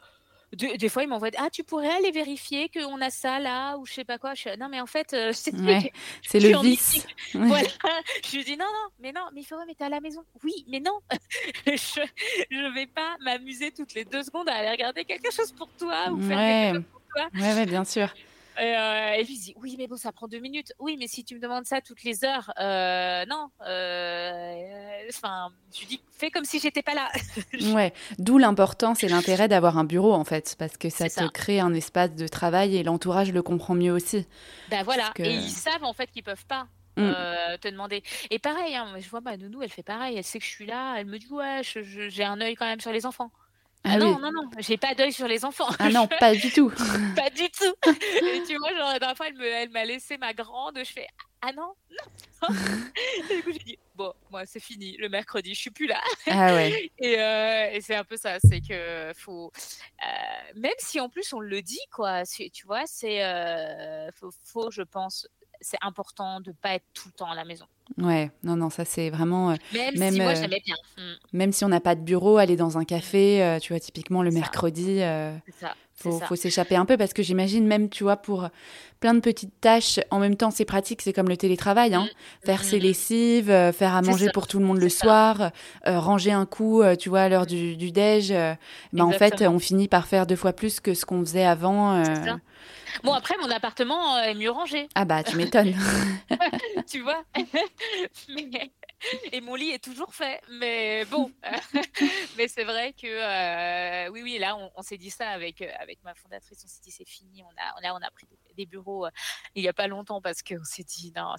des 0.53 0.89
fois, 0.89 1.03
ils 1.03 1.09
m'envoient 1.09 1.29
Ah, 1.37 1.49
tu 1.51 1.63
pourrais 1.63 1.89
aller 1.89 2.11
vérifier 2.11 2.69
qu'on 2.69 3.01
a 3.01 3.09
ça 3.09 3.39
là 3.39 3.77
ou 3.77 3.85
je 3.85 3.93
sais 3.93 4.03
pas 4.03 4.17
quoi. 4.17 4.33
non, 4.59 4.67
mais 4.69 4.81
en 4.81 4.87
fait, 4.87 5.13
euh, 5.13 5.31
c'est 5.33 5.51
le 6.39 6.61
vice. 6.61 7.05
Voilà. 7.33 7.67
Je 8.25 8.37
lui 8.37 8.43
dis 8.43 8.57
Non, 8.57 8.65
non, 8.65 8.89
mais 8.99 9.11
non, 9.11 9.21
mais 9.33 9.41
il 9.41 9.45
faut, 9.45 9.55
mais 9.67 9.75
t'es 9.75 9.83
à 9.83 9.89
la 9.89 9.99
maison. 9.99 10.23
Oui, 10.43 10.65
mais 10.67 10.79
non. 10.79 10.99
je 11.65 12.01
ne 12.55 12.73
vais 12.73 12.87
pas 12.87 13.15
m'amuser 13.21 13.71
toutes 13.71 13.93
les 13.93 14.05
deux 14.05 14.23
secondes 14.23 14.49
à 14.49 14.55
aller 14.55 14.71
regarder 14.71 15.05
quelque 15.05 15.31
chose 15.31 15.51
pour 15.51 15.69
toi 15.77 16.09
ou 16.11 16.21
faire 16.21 16.37
quelque 16.37 16.75
chose 16.75 16.85
pour 16.91 17.01
toi. 17.13 17.29
Ouais, 17.33 17.53
ouais 17.53 17.65
bien 17.65 17.85
sûr. 17.85 18.13
Et, 18.59 18.75
euh, 18.75 19.17
lui 19.23 19.37
dit 19.37 19.53
oui, 19.57 19.75
mais 19.77 19.87
bon, 19.87 19.97
ça 19.97 20.11
prend 20.11 20.27
deux 20.27 20.39
minutes. 20.39 20.73
Oui, 20.79 20.97
mais 20.99 21.07
si 21.07 21.23
tu 21.23 21.35
me 21.35 21.39
demandes 21.39 21.65
ça 21.65 21.81
toutes 21.81 22.03
les 22.03 22.23
heures, 22.23 22.51
euh, 22.59 23.25
non. 23.25 23.49
Enfin, 25.09 25.51
je 25.73 25.85
dis 25.85 26.01
fais 26.11 26.31
comme 26.31 26.45
si 26.45 26.59
j'étais 26.59 26.81
pas 26.81 26.93
là. 26.93 27.09
ouais. 27.73 27.93
D'où 28.17 28.37
l'importance 28.37 29.03
et 29.03 29.07
l'intérêt 29.07 29.47
d'avoir 29.47 29.77
un 29.77 29.83
bureau 29.83 30.13
en 30.13 30.23
fait, 30.23 30.55
parce 30.57 30.77
que 30.77 30.89
ça 30.89 31.09
te 31.09 31.27
crée 31.29 31.59
un 31.59 31.73
espace 31.73 32.15
de 32.15 32.27
travail 32.27 32.75
et 32.75 32.83
l'entourage 32.83 33.31
le 33.31 33.41
comprend 33.41 33.75
mieux 33.75 33.91
aussi. 33.91 34.25
Ben 34.69 34.83
voilà. 34.83 35.11
Et 35.17 35.33
ils 35.33 35.49
savent 35.49 35.83
en 35.83 35.93
fait 35.93 36.11
qu'ils 36.11 36.23
peuvent 36.23 36.45
pas. 36.45 36.67
Mm. 36.97 37.13
te 37.61 37.69
demander. 37.69 38.03
Et 38.29 38.39
pareil, 38.39 38.75
hein, 38.75 38.93
je 38.99 39.09
vois 39.09 39.21
ma 39.21 39.37
nounou, 39.37 39.61
elle 39.61 39.69
fait 39.69 39.83
pareil. 39.83 40.17
Elle 40.17 40.23
sait 40.25 40.39
que 40.39 40.43
je 40.43 40.49
suis 40.49 40.65
là. 40.65 40.95
Elle 40.97 41.05
me 41.05 41.17
dit 41.17 41.27
ouais, 41.31 41.61
j'ai 41.63 42.23
un 42.25 42.41
œil 42.41 42.55
quand 42.55 42.65
même 42.65 42.81
sur 42.81 42.91
les 42.91 43.05
enfants. 43.05 43.31
Ah, 43.83 43.91
ah 43.93 43.97
non, 43.97 44.19
non, 44.19 44.31
non, 44.31 44.49
j'ai 44.59 44.77
pas 44.77 44.93
d'œil 44.93 45.13
sur 45.13 45.27
les 45.27 45.45
enfants. 45.45 45.69
Ah 45.79 45.89
non, 45.89 46.07
pas 46.19 46.35
du 46.35 46.51
tout. 46.51 46.69
pas 47.15 47.29
du 47.29 47.49
tout. 47.49 47.73
Et 47.87 48.43
tu 48.43 48.57
vois, 48.57 48.69
genre, 48.75 48.91
la 48.91 48.99
dernière 48.99 49.15
fois, 49.17 49.27
elle 49.29 49.69
m'a 49.69 49.85
laissé 49.85 50.17
ma 50.17 50.33
grande. 50.33 50.77
Je 50.79 50.91
fais 50.91 51.07
Ah 51.41 51.53
non, 51.53 51.73
non. 51.89 52.55
et 53.29 53.35
du 53.35 53.43
coup, 53.43 53.51
j'ai 53.51 53.63
dit 53.63 53.79
Bon, 53.95 54.13
moi, 54.31 54.45
c'est 54.45 54.59
fini. 54.59 54.97
Le 54.97 55.07
mercredi, 55.07 55.53
je 55.53 55.59
suis 55.59 55.71
plus 55.71 55.87
là. 55.87 56.01
Ah 56.27 56.53
ouais. 56.53 56.91
et, 56.99 57.19
euh, 57.19 57.69
et 57.71 57.81
c'est 57.81 57.95
un 57.95 58.03
peu 58.03 58.17
ça. 58.17 58.37
C'est 58.43 58.61
que 58.61 59.13
faut. 59.15 59.51
Euh, 60.05 60.53
même 60.55 60.71
si 60.77 60.99
en 60.99 61.09
plus, 61.09 61.31
on 61.33 61.39
le 61.39 61.61
dit, 61.61 61.79
quoi. 61.91 62.23
Tu 62.25 62.65
vois, 62.65 62.85
c'est. 62.85 63.23
Euh, 63.23 64.09
faut, 64.13 64.31
faut, 64.43 64.71
je 64.71 64.81
pense, 64.81 65.27
c'est 65.61 65.77
important 65.81 66.39
de 66.39 66.51
pas 66.51 66.75
être 66.75 66.85
tout 66.93 67.07
le 67.07 67.13
temps 67.13 67.29
à 67.29 67.35
la 67.35 67.45
maison. 67.45 67.65
Ouais, 67.97 68.31
non, 68.43 68.55
non, 68.55 68.69
ça 68.69 68.85
c'est 68.85 69.09
vraiment. 69.09 69.51
Euh, 69.51 69.55
même, 69.73 70.13
si 70.13 70.21
moi 70.21 70.31
euh, 70.31 70.35
j'aimais 70.35 70.61
bien. 70.63 70.75
Mm. 70.97 71.13
Même 71.33 71.51
si 71.51 71.65
on 71.65 71.69
n'a 71.69 71.79
pas 71.79 71.95
de 71.95 72.01
bureau, 72.01 72.37
aller 72.37 72.55
dans 72.55 72.77
un 72.77 72.85
café, 72.85 73.43
euh, 73.43 73.59
tu 73.59 73.73
vois, 73.73 73.79
typiquement 73.79 74.23
le 74.23 74.31
mercredi. 74.31 74.99
ça. 75.59 75.75
Faut, 75.99 76.19
faut 76.19 76.35
s'échapper 76.35 76.75
un 76.75 76.85
peu 76.85 76.97
parce 76.97 77.13
que 77.13 77.21
j'imagine 77.21 77.67
même, 77.67 77.89
tu 77.89 78.03
vois, 78.03 78.17
pour 78.17 78.49
plein 78.99 79.13
de 79.13 79.19
petites 79.19 79.59
tâches, 79.61 79.99
en 80.11 80.19
même 80.19 80.35
temps, 80.35 80.51
c'est 80.51 80.65
pratique, 80.65 81.01
c'est 81.01 81.13
comme 81.13 81.29
le 81.29 81.37
télétravail, 81.37 81.93
hein. 81.93 82.03
Mm. 82.03 82.45
Faire 82.45 82.63
ses 82.63 82.77
mm. 82.77 82.81
lessives, 82.81 83.71
faire 83.73 83.95
à 83.95 84.01
manger 84.01 84.29
pour 84.33 84.47
tout 84.47 84.59
le 84.59 84.65
monde 84.65 84.79
le 84.79 84.89
soir, 84.89 85.51
ranger 85.85 86.31
un 86.31 86.45
coup, 86.45 86.81
tu 86.97 87.09
vois, 87.09 87.21
à 87.21 87.29
l'heure 87.29 87.45
du, 87.45 87.75
du 87.75 87.91
déj. 87.91 88.33
mais 88.93 89.01
en 89.01 89.11
fait, 89.11 89.41
on 89.41 89.59
finit 89.59 89.87
par 89.87 90.07
faire 90.07 90.25
deux 90.25 90.35
fois 90.35 90.53
plus 90.53 90.79
que 90.79 90.93
ce 90.93 91.05
qu'on 91.05 91.19
faisait 91.21 91.45
avant. 91.45 92.03
Bon, 93.03 93.13
après, 93.13 93.35
mon 93.41 93.49
appartement 93.49 94.17
euh, 94.17 94.23
est 94.23 94.35
mieux 94.35 94.51
rangé. 94.51 94.87
Ah 94.95 95.05
bah, 95.05 95.23
tu 95.23 95.37
m'étonnes. 95.37 95.75
tu 96.89 97.01
vois 97.01 97.23
Et 99.31 99.41
mon 99.41 99.55
lit 99.55 99.69
est 99.69 99.83
toujours 99.83 100.13
fait. 100.13 100.41
Mais 100.51 101.05
bon, 101.05 101.31
mais 102.37 102.47
c'est 102.47 102.63
vrai 102.63 102.93
que 102.93 103.07
euh, 103.07 104.11
oui, 104.11 104.21
oui, 104.23 104.37
là, 104.39 104.57
on, 104.75 104.81
s'est 104.81 104.97
dit 104.97 105.09
ça 105.09 105.29
avec, 105.29 105.61
euh, 105.61 105.69
avec 105.79 105.99
ma 106.03 106.13
fondatrice. 106.13 106.61
On 106.63 106.67
s'est 106.67 106.81
dit, 106.83 106.91
c'est 106.91 107.07
fini. 107.07 107.43
On 107.43 107.49
a, 107.49 107.81
là, 107.81 107.95
on 107.95 108.05
a 108.05 108.11
pris 108.11 108.27
des 108.55 108.65
bureaux 108.65 109.07
il 109.55 109.61
n'y 109.61 109.69
a 109.69 109.73
pas 109.73 109.87
longtemps 109.87 110.21
parce 110.21 110.41
qu'on 110.41 110.63
s'est 110.63 110.83
dit, 110.83 111.13
non, 111.15 111.33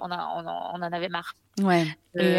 on, 0.00 0.10
a, 0.10 0.72
on, 0.72 0.82
en, 0.82 0.82
avait 0.82 1.08
marre. 1.08 1.34
Ouais. 1.60 1.86
Et, 2.14 2.36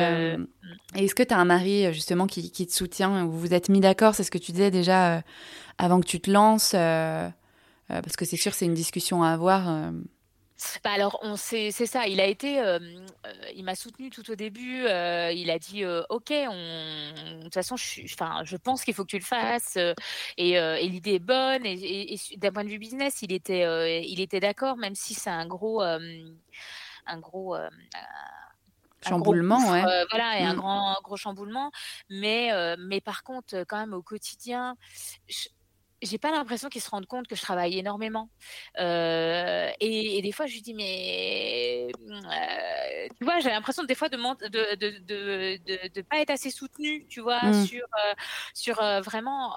est-ce 0.96 1.16
que 1.16 1.24
tu 1.24 1.34
as 1.34 1.38
un 1.38 1.46
mari 1.46 1.94
justement 1.94 2.28
qui, 2.28 2.52
qui, 2.52 2.66
te 2.66 2.74
soutient 2.74 3.26
Vous 3.26 3.40
vous 3.40 3.54
êtes 3.54 3.70
mis 3.70 3.82
d'accord 3.82 4.16
C'est 4.16 4.24
ce 4.24 4.32
que 4.32 4.38
tu 4.38 4.52
disais 4.52 4.72
déjà 4.72 5.24
avant 5.78 6.00
que 6.00 6.06
tu 6.06 6.20
te 6.22 6.32
lances 6.32 6.76
euh, 7.92 8.02
parce 8.02 8.16
que 8.16 8.26
c'est 8.26 8.38
sûr, 8.38 8.54
c'est 8.54 8.66
une 8.66 8.74
discussion 8.74 9.24
à 9.24 9.32
avoir. 9.32 9.92
Bah 10.84 10.92
alors, 10.92 11.20
on 11.22 11.36
c'est 11.36 11.72
ça. 11.72 12.08
Il 12.08 12.20
a 12.20 12.26
été, 12.26 12.60
euh, 12.60 12.80
il 13.56 13.64
m'a 13.64 13.76
soutenu 13.76 14.10
tout 14.10 14.30
au 14.32 14.36
début. 14.36 14.84
il 14.84 15.50
a 15.50 15.60
dit, 15.60 15.86
ok, 15.86 16.32
on, 16.32 17.38
de 17.38 17.44
toute 17.44 17.54
façon, 17.54 17.76
je, 17.76 18.02
enfin, 18.06 18.42
je 18.44 18.58
pense 18.58 18.84
qu'il 18.84 18.94
faut 18.94 19.04
que 19.04 19.10
tu 19.10 19.20
le 19.20 19.24
fasses. 19.24 19.78
et, 20.38 20.52
et 20.52 20.88
l'idée 20.88 21.16
est 21.16 21.20
bonne. 21.20 21.66
Et, 21.66 22.18
d'un 22.38 22.52
point 22.52 22.64
de 22.64 22.70
vue 22.70 22.80
business, 22.80 23.22
il 23.22 23.32
était, 23.32 24.04
il 24.04 24.20
était 24.20 24.40
d'accord, 24.40 24.78
même 24.78 24.96
si 24.96 25.14
c'est 25.14 25.30
un 25.30 25.46
gros, 25.46 25.82
un 25.82 27.20
gros 27.20 27.56
chamboulement, 29.02 29.72
ouais. 29.72 30.06
voilà, 30.12 30.40
et 30.40 30.44
un 30.44 30.54
mmh. 30.54 30.58
grand, 30.58 30.96
gros 31.04 31.18
chamboulement. 31.18 31.72
Mais, 32.10 32.52
mais 32.78 33.02
par 33.02 33.24
contre, 33.24 33.64
quand 33.68 33.78
même, 33.78 33.94
au 33.94 34.04
quotidien, 34.04 34.76
j'ai 36.02 36.18
pas 36.18 36.32
l'impression 36.32 36.70
qu'ils 36.70 36.82
se 36.82 36.90
rendent 36.90 37.06
compte 37.06 37.28
que 37.28 37.36
je 37.36 37.42
travaille 37.42 37.78
énormément. 37.78 38.30
Euh, 38.80 39.70
et, 39.80 40.22
des 40.22 40.32
fois, 40.32 40.48
je 40.48 40.54
lui 40.54 40.62
dis, 40.62 40.74
mais 40.74 41.88
euh, 42.10 43.08
tu 43.18 43.24
vois, 43.24 43.40
j'ai 43.40 43.50
l'impression 43.50 43.84
des 43.84 43.96
fois 43.96 44.10
de 44.10 44.18
ne 44.18 44.50
de, 44.50 44.76
de, 44.76 45.58
de, 45.58 45.88
de, 45.94 46.02
pas 46.02 46.20
être 46.20 46.32
assez 46.32 46.50
soutenue, 46.50 47.06
tu 47.08 47.22
vois, 47.22 47.44
mmh. 47.44 47.66
sur, 47.66 47.84
euh, 47.84 48.14
sur 48.54 48.76
vraiment 49.02 49.56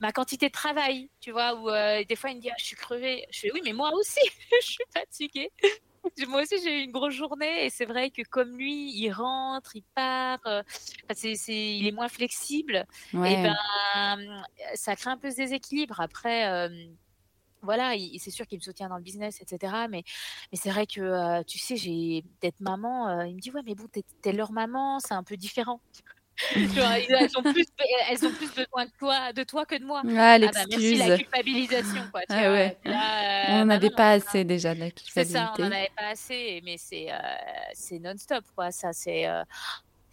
ma 0.00 0.12
quantité 0.12 0.48
de 0.48 0.52
travail, 0.52 1.10
tu 1.20 1.30
vois, 1.32 1.54
où 1.54 2.04
des 2.04 2.16
fois, 2.16 2.30
il 2.30 2.36
me 2.36 2.40
dit, 2.40 2.50
ah, 2.50 2.56
je 2.58 2.64
suis 2.64 2.76
crevée. 2.76 3.26
Je 3.30 3.40
fais, 3.40 3.52
oui, 3.52 3.60
mais 3.64 3.72
moi 3.72 3.90
aussi, 3.94 4.20
je 4.60 4.66
suis 4.66 4.84
fatiguée. 4.92 5.50
Moi 6.28 6.42
aussi, 6.42 6.56
j'ai 6.62 6.80
eu 6.80 6.84
une 6.84 6.92
grosse 6.92 7.14
journée 7.14 7.66
et 7.66 7.70
c'est 7.70 7.84
vrai 7.84 8.10
que 8.10 8.22
comme 8.22 8.56
lui, 8.56 8.92
il 8.92 9.10
rentre, 9.10 9.76
il 9.76 9.84
part, 9.94 10.40
euh, 10.46 10.62
c'est, 11.14 11.34
il 11.48 11.86
est 11.86 11.92
moins 11.92 12.08
flexible. 12.08 12.86
Et 13.12 13.16
ben, 13.16 13.56
ça 14.74 14.96
crée 14.96 15.10
un 15.10 15.16
peu 15.16 15.30
ce 15.30 15.36
déséquilibre. 15.36 16.00
Après, 16.00 16.50
euh, 16.50 16.68
voilà, 17.62 17.94
c'est 18.18 18.30
sûr 18.30 18.46
qu'il 18.46 18.58
me 18.58 18.62
soutient 18.62 18.88
dans 18.88 18.96
le 18.96 19.02
business, 19.02 19.40
etc. 19.40 19.86
Mais, 19.88 20.02
mais 20.50 20.58
c'est 20.60 20.70
vrai 20.70 20.86
que, 20.86 21.00
euh, 21.00 21.42
tu 21.44 21.58
sais, 21.58 21.76
j'ai 21.76 22.24
d'être 22.40 22.60
maman. 22.60 23.22
il 23.22 23.36
me 23.36 23.40
dit, 23.40 23.50
ouais, 23.52 23.62
mais 23.64 23.74
bon, 23.74 23.86
t'es, 23.86 24.04
t'es 24.22 24.32
leur 24.32 24.52
maman, 24.52 24.98
c'est 24.98 25.14
un 25.14 25.22
peu 25.22 25.36
différent 25.36 25.80
elles, 26.54 27.30
ont 27.36 27.42
plus, 27.42 27.66
elles 28.08 28.26
ont 28.26 28.32
plus 28.32 28.48
besoin 28.48 28.86
de 28.86 28.90
toi, 28.98 29.32
de 29.32 29.42
toi 29.44 29.64
que 29.66 29.76
de 29.76 29.84
moi. 29.84 30.02
Ah. 30.04 30.34
Ah 30.34 30.38
bah, 30.38 30.50
merci 30.70 30.96
la 30.96 31.18
culpabilisation. 31.18 32.02
Quoi, 32.10 32.22
ah 32.28 32.50
ouais. 32.52 32.78
on 32.84 33.64
n'avait 33.66 33.90
bah 33.90 33.96
pas 33.96 34.10
assez 34.12 34.44
déjà 34.44 34.74
de 34.74 34.80
la 34.80 34.90
culpabilité. 34.90 35.24
C'est 35.24 35.38
ça, 35.38 35.54
on 35.58 35.62
n'en 35.62 35.72
avait 35.72 35.90
pas 35.96 36.08
assez, 36.08 36.60
mais 36.64 36.76
c'est 36.78 37.08
euh, 37.12 37.98
non-stop. 38.00 38.44
Quoi. 38.56 38.70
Ça, 38.70 38.92
c'est, 38.92 39.26
euh... 39.28 39.42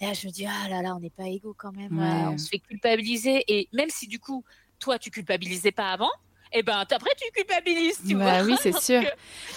là, 0.02 0.14
je 0.14 0.28
me 0.28 0.32
dis, 0.32 0.46
ah 0.46 0.70
là 0.70 0.82
là, 0.82 0.96
on 0.96 1.00
n'est 1.00 1.10
pas 1.10 1.28
égaux 1.28 1.56
quand 1.58 1.72
même. 1.72 2.00
on 2.00 2.38
se 2.38 2.50
fait 2.50 2.60
culpabiliser. 2.60 3.44
Et 3.48 3.70
même 3.74 3.90
si 3.90 4.08
du 4.08 4.20
coup, 4.20 4.44
toi, 4.80 5.00
tu 5.00 5.10
culpabilisais 5.12 5.72
pas 5.72 5.92
avant, 5.92 6.12
et 6.52 6.60
eh 6.60 6.64
ben 6.64 6.80
après 6.80 7.12
tu 7.16 7.32
culpabilises, 7.32 8.00
tu 8.08 8.16
bah, 8.16 8.44
Oui, 8.44 8.56
c'est 8.60 8.76
sûr. 8.82 9.04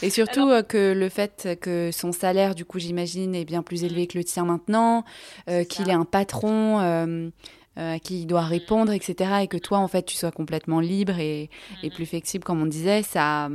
Et 0.03 0.11
surtout 0.11 0.51
euh, 0.51 0.63
que 0.63 0.93
le 0.93 1.09
fait 1.09 1.59
que 1.59 1.91
son 1.91 2.13
salaire, 2.13 2.55
du 2.55 2.67
coup, 2.67 2.79
j'imagine, 2.79 3.35
est 3.35 3.47
bien 3.47 3.63
plus 3.63 3.85
élevé 3.85 4.07
que 4.07 4.19
le 4.19 4.25
tien 4.25 4.45
maintenant, 4.45 5.05
euh, 5.49 5.65
qu'il 5.65 5.89
ait 5.89 5.95
un 5.95 6.05
patron 6.05 6.81
euh, 6.81 7.31
à 7.77 7.99
qui 7.99 8.21
il 8.21 8.27
doit 8.27 8.43
répondre, 8.43 8.93
etc., 8.93 9.31
et 9.43 9.49
que 9.49 9.57
toi, 9.57 9.79
en 9.79 9.89
fait, 9.89 10.03
tu 10.03 10.17
sois 10.17 10.33
complètement 10.33 10.81
libre 10.81 11.19
et, 11.19 11.49
et 11.83 11.89
plus 11.89 12.05
flexible, 12.05 12.45
comme 12.45 12.61
on 12.61 12.67
disait, 12.67 13.03
ça 13.03 13.49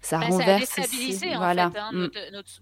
ça 0.00 0.18
bah, 0.18 0.26
renverse 0.26 0.64
ça 0.64 0.82
a 0.82 0.84
déstabilisé, 0.84 1.36
en 1.36 1.52
fait, 1.52 1.58
hein, 1.60 1.90
mm. 1.92 2.10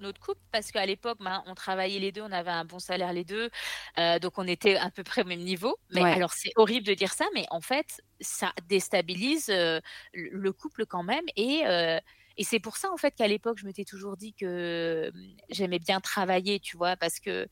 notre, 0.01 0.21
couple 0.21 0.41
parce 0.51 0.73
qu'à 0.73 0.85
l'époque 0.87 1.19
ben, 1.21 1.43
on 1.47 1.55
travaillait 1.55 2.01
les 2.01 2.13
deux 2.13 2.23
on 2.23 2.33
avait 2.33 2.51
un 2.51 2.65
bon 2.65 2.79
salaire 2.79 3.13
les 3.13 3.25
deux 3.25 3.51
euh, 3.99 4.19
donc 4.19 4.39
on 4.39 4.47
était 4.47 4.77
à 4.77 4.91
peu 4.91 5.03
près 5.03 5.23
au 5.23 5.27
même 5.27 5.41
niveau. 5.41 5.77
Mais 5.91 6.03
alors 6.03 6.33
c'est 6.33 6.53
horrible 6.57 6.87
de 6.87 6.95
dire 6.95 7.13
ça 7.13 7.27
mais 7.35 7.47
en 7.51 7.61
fait 7.61 8.03
ça 8.21 8.53
déstabilise 8.69 9.49
euh, 9.51 9.81
le 10.13 10.53
couple 10.53 10.87
quand 10.87 11.03
même. 11.03 11.25
Et 11.37 11.63
euh, 11.67 11.99
et 12.37 12.45
c'est 12.45 12.61
pour 12.61 12.77
ça 12.77 12.93
en 12.93 12.97
fait 12.97 13.13
qu'à 13.17 13.27
l'époque 13.27 13.59
je 13.59 13.67
m'étais 13.67 13.85
toujours 13.85 14.17
dit 14.17 14.33
que 14.33 15.11
j'aimais 15.51 15.81
bien 15.81 16.01
travailler 16.01 16.61
tu 16.61 16.77
vois 16.77 16.97
parce 16.97 17.19
que 17.19 17.49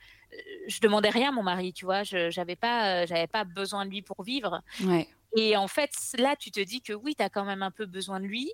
je 0.68 0.80
demandais 0.80 1.10
rien 1.10 1.30
à 1.30 1.32
mon 1.32 1.42
mari 1.42 1.72
tu 1.72 1.84
vois. 1.84 2.02
Je 2.04 2.30
j'avais 2.30 2.56
pas 2.56 3.06
j'avais 3.06 3.26
pas 3.26 3.44
besoin 3.44 3.84
de 3.84 3.90
lui 3.90 4.02
pour 4.02 4.22
vivre. 4.22 4.62
Ouais. 4.84 5.08
et 5.36 5.56
en 5.56 5.68
fait 5.68 5.90
là 6.18 6.36
tu 6.36 6.50
te 6.50 6.60
dis 6.60 6.82
que 6.82 6.92
oui 6.92 7.14
tu 7.16 7.22
as 7.22 7.30
quand 7.30 7.44
même 7.44 7.62
un 7.62 7.72
peu 7.72 7.86
besoin 7.86 8.20
de 8.20 8.26
lui 8.26 8.52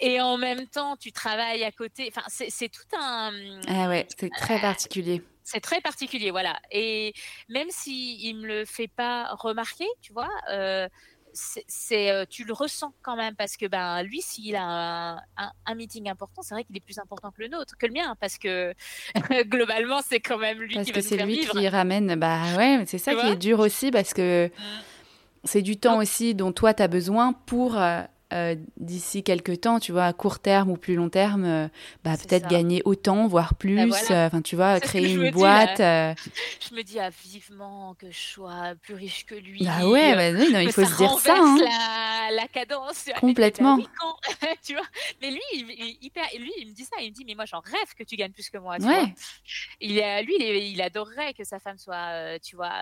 et 0.00 0.20
en 0.20 0.38
même 0.38 0.66
temps 0.66 0.96
tu 0.96 1.12
travailles 1.12 1.64
à 1.64 1.72
côté. 1.72 2.10
Enfin, 2.14 2.26
c'est 2.28 2.68
tout 2.68 2.96
un. 2.96 3.32
Ah 3.68 3.88
ouais, 3.88 4.06
c'est 4.18 4.30
très 4.30 4.60
particulier. 4.60 5.22
c'est 5.44 5.60
très 5.60 5.80
particulier, 5.80 6.30
voilà. 6.30 6.58
Et 6.70 7.12
même 7.48 7.68
si 7.70 8.16
il 8.28 8.34
me 8.36 8.46
le 8.46 8.64
fait 8.64 8.88
pas 8.88 9.28
remarquer, 9.34 9.86
tu 10.00 10.12
vois, 10.12 10.30
euh, 10.50 10.88
c'est 11.36 12.10
euh, 12.10 12.24
tu 12.28 12.44
le 12.44 12.52
ressens 12.52 12.92
quand 13.02 13.16
même 13.16 13.34
parce 13.34 13.56
que 13.56 13.66
ben 13.66 14.02
lui 14.02 14.22
s'il 14.22 14.56
a 14.56 15.22
un, 15.36 15.74
meeting 15.74 16.08
important 16.08 16.42
c'est 16.42 16.54
vrai 16.54 16.64
qu'il 16.64 16.76
est 16.76 16.80
plus 16.80 16.98
important 16.98 17.30
que 17.30 17.42
le 17.42 17.48
nôtre 17.48 17.76
que 17.78 17.86
le 17.86 17.92
mien 17.92 18.16
parce 18.20 18.38
que 18.38 18.74
globalement 19.44 20.00
c'est 20.06 20.20
quand 20.20 20.38
même 20.38 20.60
lui 20.60 20.74
parce 20.74 20.86
qui 20.86 20.92
va 20.92 21.00
que 21.00 21.06
c'est 21.06 21.18
lui 21.18 21.46
qui 21.46 21.68
ramène 21.68 22.14
bah 22.16 22.40
ouais 22.56 22.84
c'est 22.86 22.98
ça 22.98 23.14
qui 23.14 23.26
est 23.26 23.36
dur 23.36 23.60
aussi 23.60 23.90
parce 23.90 24.14
que 24.14 24.46
mmh. 24.46 24.62
c'est 25.44 25.62
du 25.62 25.76
temps 25.76 25.98
aussi 25.98 26.34
dont 26.34 26.52
toi 26.52 26.72
tu 26.72 26.82
as 26.82 26.88
besoin 26.88 27.32
pour 27.32 27.78
euh, 27.78 28.02
euh, 28.32 28.56
d'ici 28.76 29.22
quelques 29.22 29.60
temps, 29.60 29.78
tu 29.78 29.92
vois, 29.92 30.06
à 30.06 30.12
court 30.12 30.40
terme 30.40 30.70
ou 30.70 30.76
plus 30.76 30.96
long 30.96 31.08
terme, 31.08 31.44
euh, 31.44 31.68
bah, 32.02 32.16
peut-être 32.16 32.48
gagner 32.48 32.82
autant, 32.84 33.28
voire 33.28 33.50
bah, 33.52 33.56
plus. 33.60 34.10
Euh, 34.10 34.26
enfin, 34.26 34.42
tu 34.42 34.56
vois, 34.56 34.80
créer 34.80 35.12
une 35.12 35.30
boîte. 35.30 35.78
Je 35.78 36.74
me 36.74 36.82
dis 36.82 36.98
ah, 36.98 37.10
vivement 37.24 37.94
que 37.94 38.10
je 38.10 38.18
sois 38.18 38.74
plus 38.82 38.94
riche 38.94 39.26
que 39.26 39.36
lui. 39.36 39.64
Bah 39.64 39.86
ouais, 39.86 40.14
bah, 40.16 40.32
non, 40.32 40.58
il 40.58 40.72
faut 40.72 40.84
se 40.84 40.96
dire 40.96 41.16
ça. 41.20 41.36
Hein. 41.38 41.56
La, 41.60 42.34
la, 42.34 42.48
cadence. 42.48 43.08
Complètement. 43.20 43.78
tu 44.64 44.74
vois 44.74 44.82
mais 45.22 45.30
lui, 45.30 45.40
il, 45.54 45.66
lui, 45.66 46.52
il 46.58 46.68
me 46.68 46.72
dit 46.72 46.84
ça. 46.84 46.96
Il 47.00 47.10
me 47.10 47.14
dit, 47.14 47.24
mais 47.24 47.36
moi, 47.36 47.44
j'en 47.44 47.60
rêve 47.60 47.94
que 47.96 48.02
tu 48.02 48.16
gagnes 48.16 48.32
plus 48.32 48.50
que 48.50 48.58
moi. 48.58 48.78
Tu 48.78 48.86
ouais. 48.86 49.04
vois 49.04 49.12
il, 49.80 49.94
lui, 50.24 50.34
il, 50.40 50.72
il, 50.72 50.82
adorerait 50.82 51.32
que 51.34 51.44
sa 51.44 51.60
femme 51.60 51.78
soit, 51.78 52.40
tu 52.40 52.56
vois, 52.56 52.74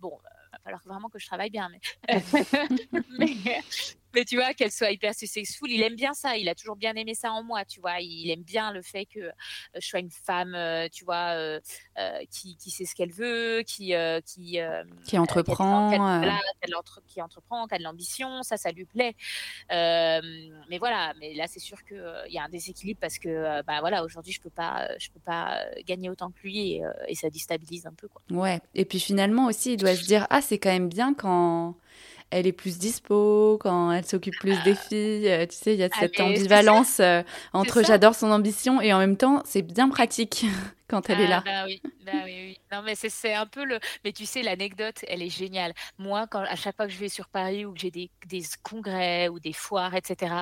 bon, 0.00 0.18
il 0.18 0.50
va 0.52 0.58
falloir 0.64 0.82
vraiment 0.84 1.08
que 1.08 1.20
je 1.20 1.26
travaille 1.26 1.50
bien. 1.50 1.68
Mais, 1.70 2.22
mais 3.18 3.62
mais 4.14 4.24
tu 4.24 4.36
vois, 4.36 4.54
qu'elle 4.54 4.72
soit 4.72 4.90
hyper 4.90 5.14
successful, 5.14 5.70
il 5.70 5.82
aime 5.82 5.94
bien 5.94 6.14
ça. 6.14 6.36
Il 6.36 6.48
a 6.48 6.54
toujours 6.54 6.76
bien 6.76 6.94
aimé 6.94 7.14
ça 7.14 7.32
en 7.32 7.42
moi, 7.42 7.64
tu 7.64 7.80
vois. 7.80 8.00
Il 8.00 8.30
aime 8.30 8.42
bien 8.42 8.72
le 8.72 8.82
fait 8.82 9.04
que 9.06 9.20
euh, 9.20 9.32
je 9.74 9.86
sois 9.86 10.00
une 10.00 10.10
femme, 10.10 10.54
euh, 10.54 10.88
tu 10.90 11.04
vois, 11.04 11.34
euh, 11.34 11.60
qui, 12.30 12.56
qui, 12.56 12.70
sait 12.70 12.84
ce 12.84 12.94
qu'elle 12.94 13.12
veut, 13.12 13.62
qui 13.66 13.92
qui 14.24 14.58
qui 15.04 15.18
entreprend, 15.18 15.90
qui 15.90 17.20
entreprend, 17.20 17.66
qui 17.66 17.74
a 17.74 17.78
de 17.78 17.82
l'ambition. 17.82 18.42
Ça, 18.42 18.56
ça 18.56 18.72
lui 18.72 18.84
plaît. 18.84 19.14
mais 19.70 20.78
voilà, 20.78 21.12
mais 21.20 21.34
là, 21.34 21.46
c'est 21.46 21.60
sûr 21.60 21.84
qu'il 21.84 21.98
il 22.28 22.32
y 22.32 22.38
a 22.38 22.44
un 22.44 22.48
déséquilibre 22.48 23.00
parce 23.00 23.18
que, 23.18 23.62
bah 23.62 23.80
voilà, 23.80 24.04
aujourd'hui, 24.04 24.32
je 24.32 24.40
peux 24.40 24.50
pas, 24.50 24.88
je 24.98 25.10
peux 25.10 25.20
pas 25.20 25.64
gagner 25.86 26.08
autant 26.08 26.30
que 26.30 26.40
lui 26.42 26.58
et, 26.58 26.82
et 27.08 27.14
ça 27.14 27.30
déstabilise 27.30 27.86
un 27.86 27.94
peu, 27.94 28.08
quoi. 28.08 28.22
Ouais. 28.30 28.60
Et 28.74 28.84
puis 28.84 29.00
finalement 29.00 29.46
aussi, 29.46 29.74
il 29.74 29.76
doit 29.76 29.96
se 29.96 30.04
dire, 30.04 30.26
ah, 30.30 30.40
c'est 30.40 30.58
quand 30.58 30.70
même 30.70 30.88
bien 30.88 31.14
quand 31.14 31.76
elle 32.30 32.46
est 32.46 32.52
plus 32.52 32.78
dispo, 32.78 33.58
quand 33.60 33.92
elle 33.92 34.04
s'occupe 34.04 34.38
plus 34.38 34.62
des 34.62 34.74
filles. 34.74 35.28
Euh, 35.28 35.46
tu 35.46 35.56
sais, 35.56 35.74
il 35.74 35.80
y 35.80 35.82
a 35.82 35.88
ah, 35.92 35.96
cette 36.00 36.20
ambivalence 36.20 37.00
euh, 37.00 37.22
entre 37.52 37.82
j'adore 37.82 38.14
son 38.14 38.30
ambition 38.30 38.80
et 38.80 38.92
en 38.92 38.98
même 38.98 39.16
temps, 39.16 39.42
c'est 39.44 39.62
bien 39.62 39.88
pratique 39.88 40.44
quand 40.88 41.08
elle 41.08 41.20
est 41.20 41.26
là. 41.26 41.42
Ah, 41.46 41.64
bah 41.64 41.64
oui, 41.66 41.82
bah 42.04 42.12
oui, 42.24 42.34
oui. 42.48 42.60
Non, 42.70 42.82
mais 42.82 42.94
c'est 42.94 43.34
un 43.34 43.46
peu 43.46 43.64
le. 43.64 43.78
Mais 44.04 44.12
tu 44.12 44.26
sais, 44.26 44.42
l'anecdote, 44.42 45.04
elle 45.08 45.22
est 45.22 45.30
géniale. 45.30 45.72
Moi, 45.98 46.26
quand, 46.26 46.40
à 46.40 46.56
chaque 46.56 46.76
fois 46.76 46.86
que 46.86 46.92
je 46.92 46.98
vais 46.98 47.08
sur 47.08 47.28
Paris 47.28 47.64
ou 47.64 47.72
que 47.72 47.80
j'ai 47.80 47.90
des, 47.90 48.10
des, 48.26 48.42
congrès 48.62 49.28
ou 49.28 49.40
des 49.40 49.54
foires, 49.54 49.94
etc., 49.94 50.34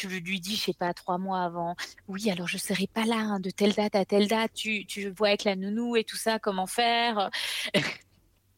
je 0.00 0.08
lui 0.08 0.40
dis, 0.40 0.56
je 0.56 0.62
sais 0.62 0.74
pas, 0.74 0.94
trois 0.94 1.18
mois 1.18 1.42
avant, 1.42 1.76
oui, 2.08 2.30
alors 2.30 2.48
je 2.48 2.58
serai 2.58 2.86
pas 2.86 3.04
là 3.04 3.16
hein, 3.16 3.40
de 3.40 3.50
telle 3.50 3.72
date 3.72 3.94
à 3.94 4.04
telle 4.04 4.28
date, 4.28 4.52
tu, 4.54 4.86
tu 4.86 5.10
vois 5.10 5.28
avec 5.28 5.44
la 5.44 5.56
nounou 5.56 5.96
et 5.96 6.04
tout 6.04 6.16
ça, 6.16 6.38
comment 6.38 6.66
faire 6.66 7.30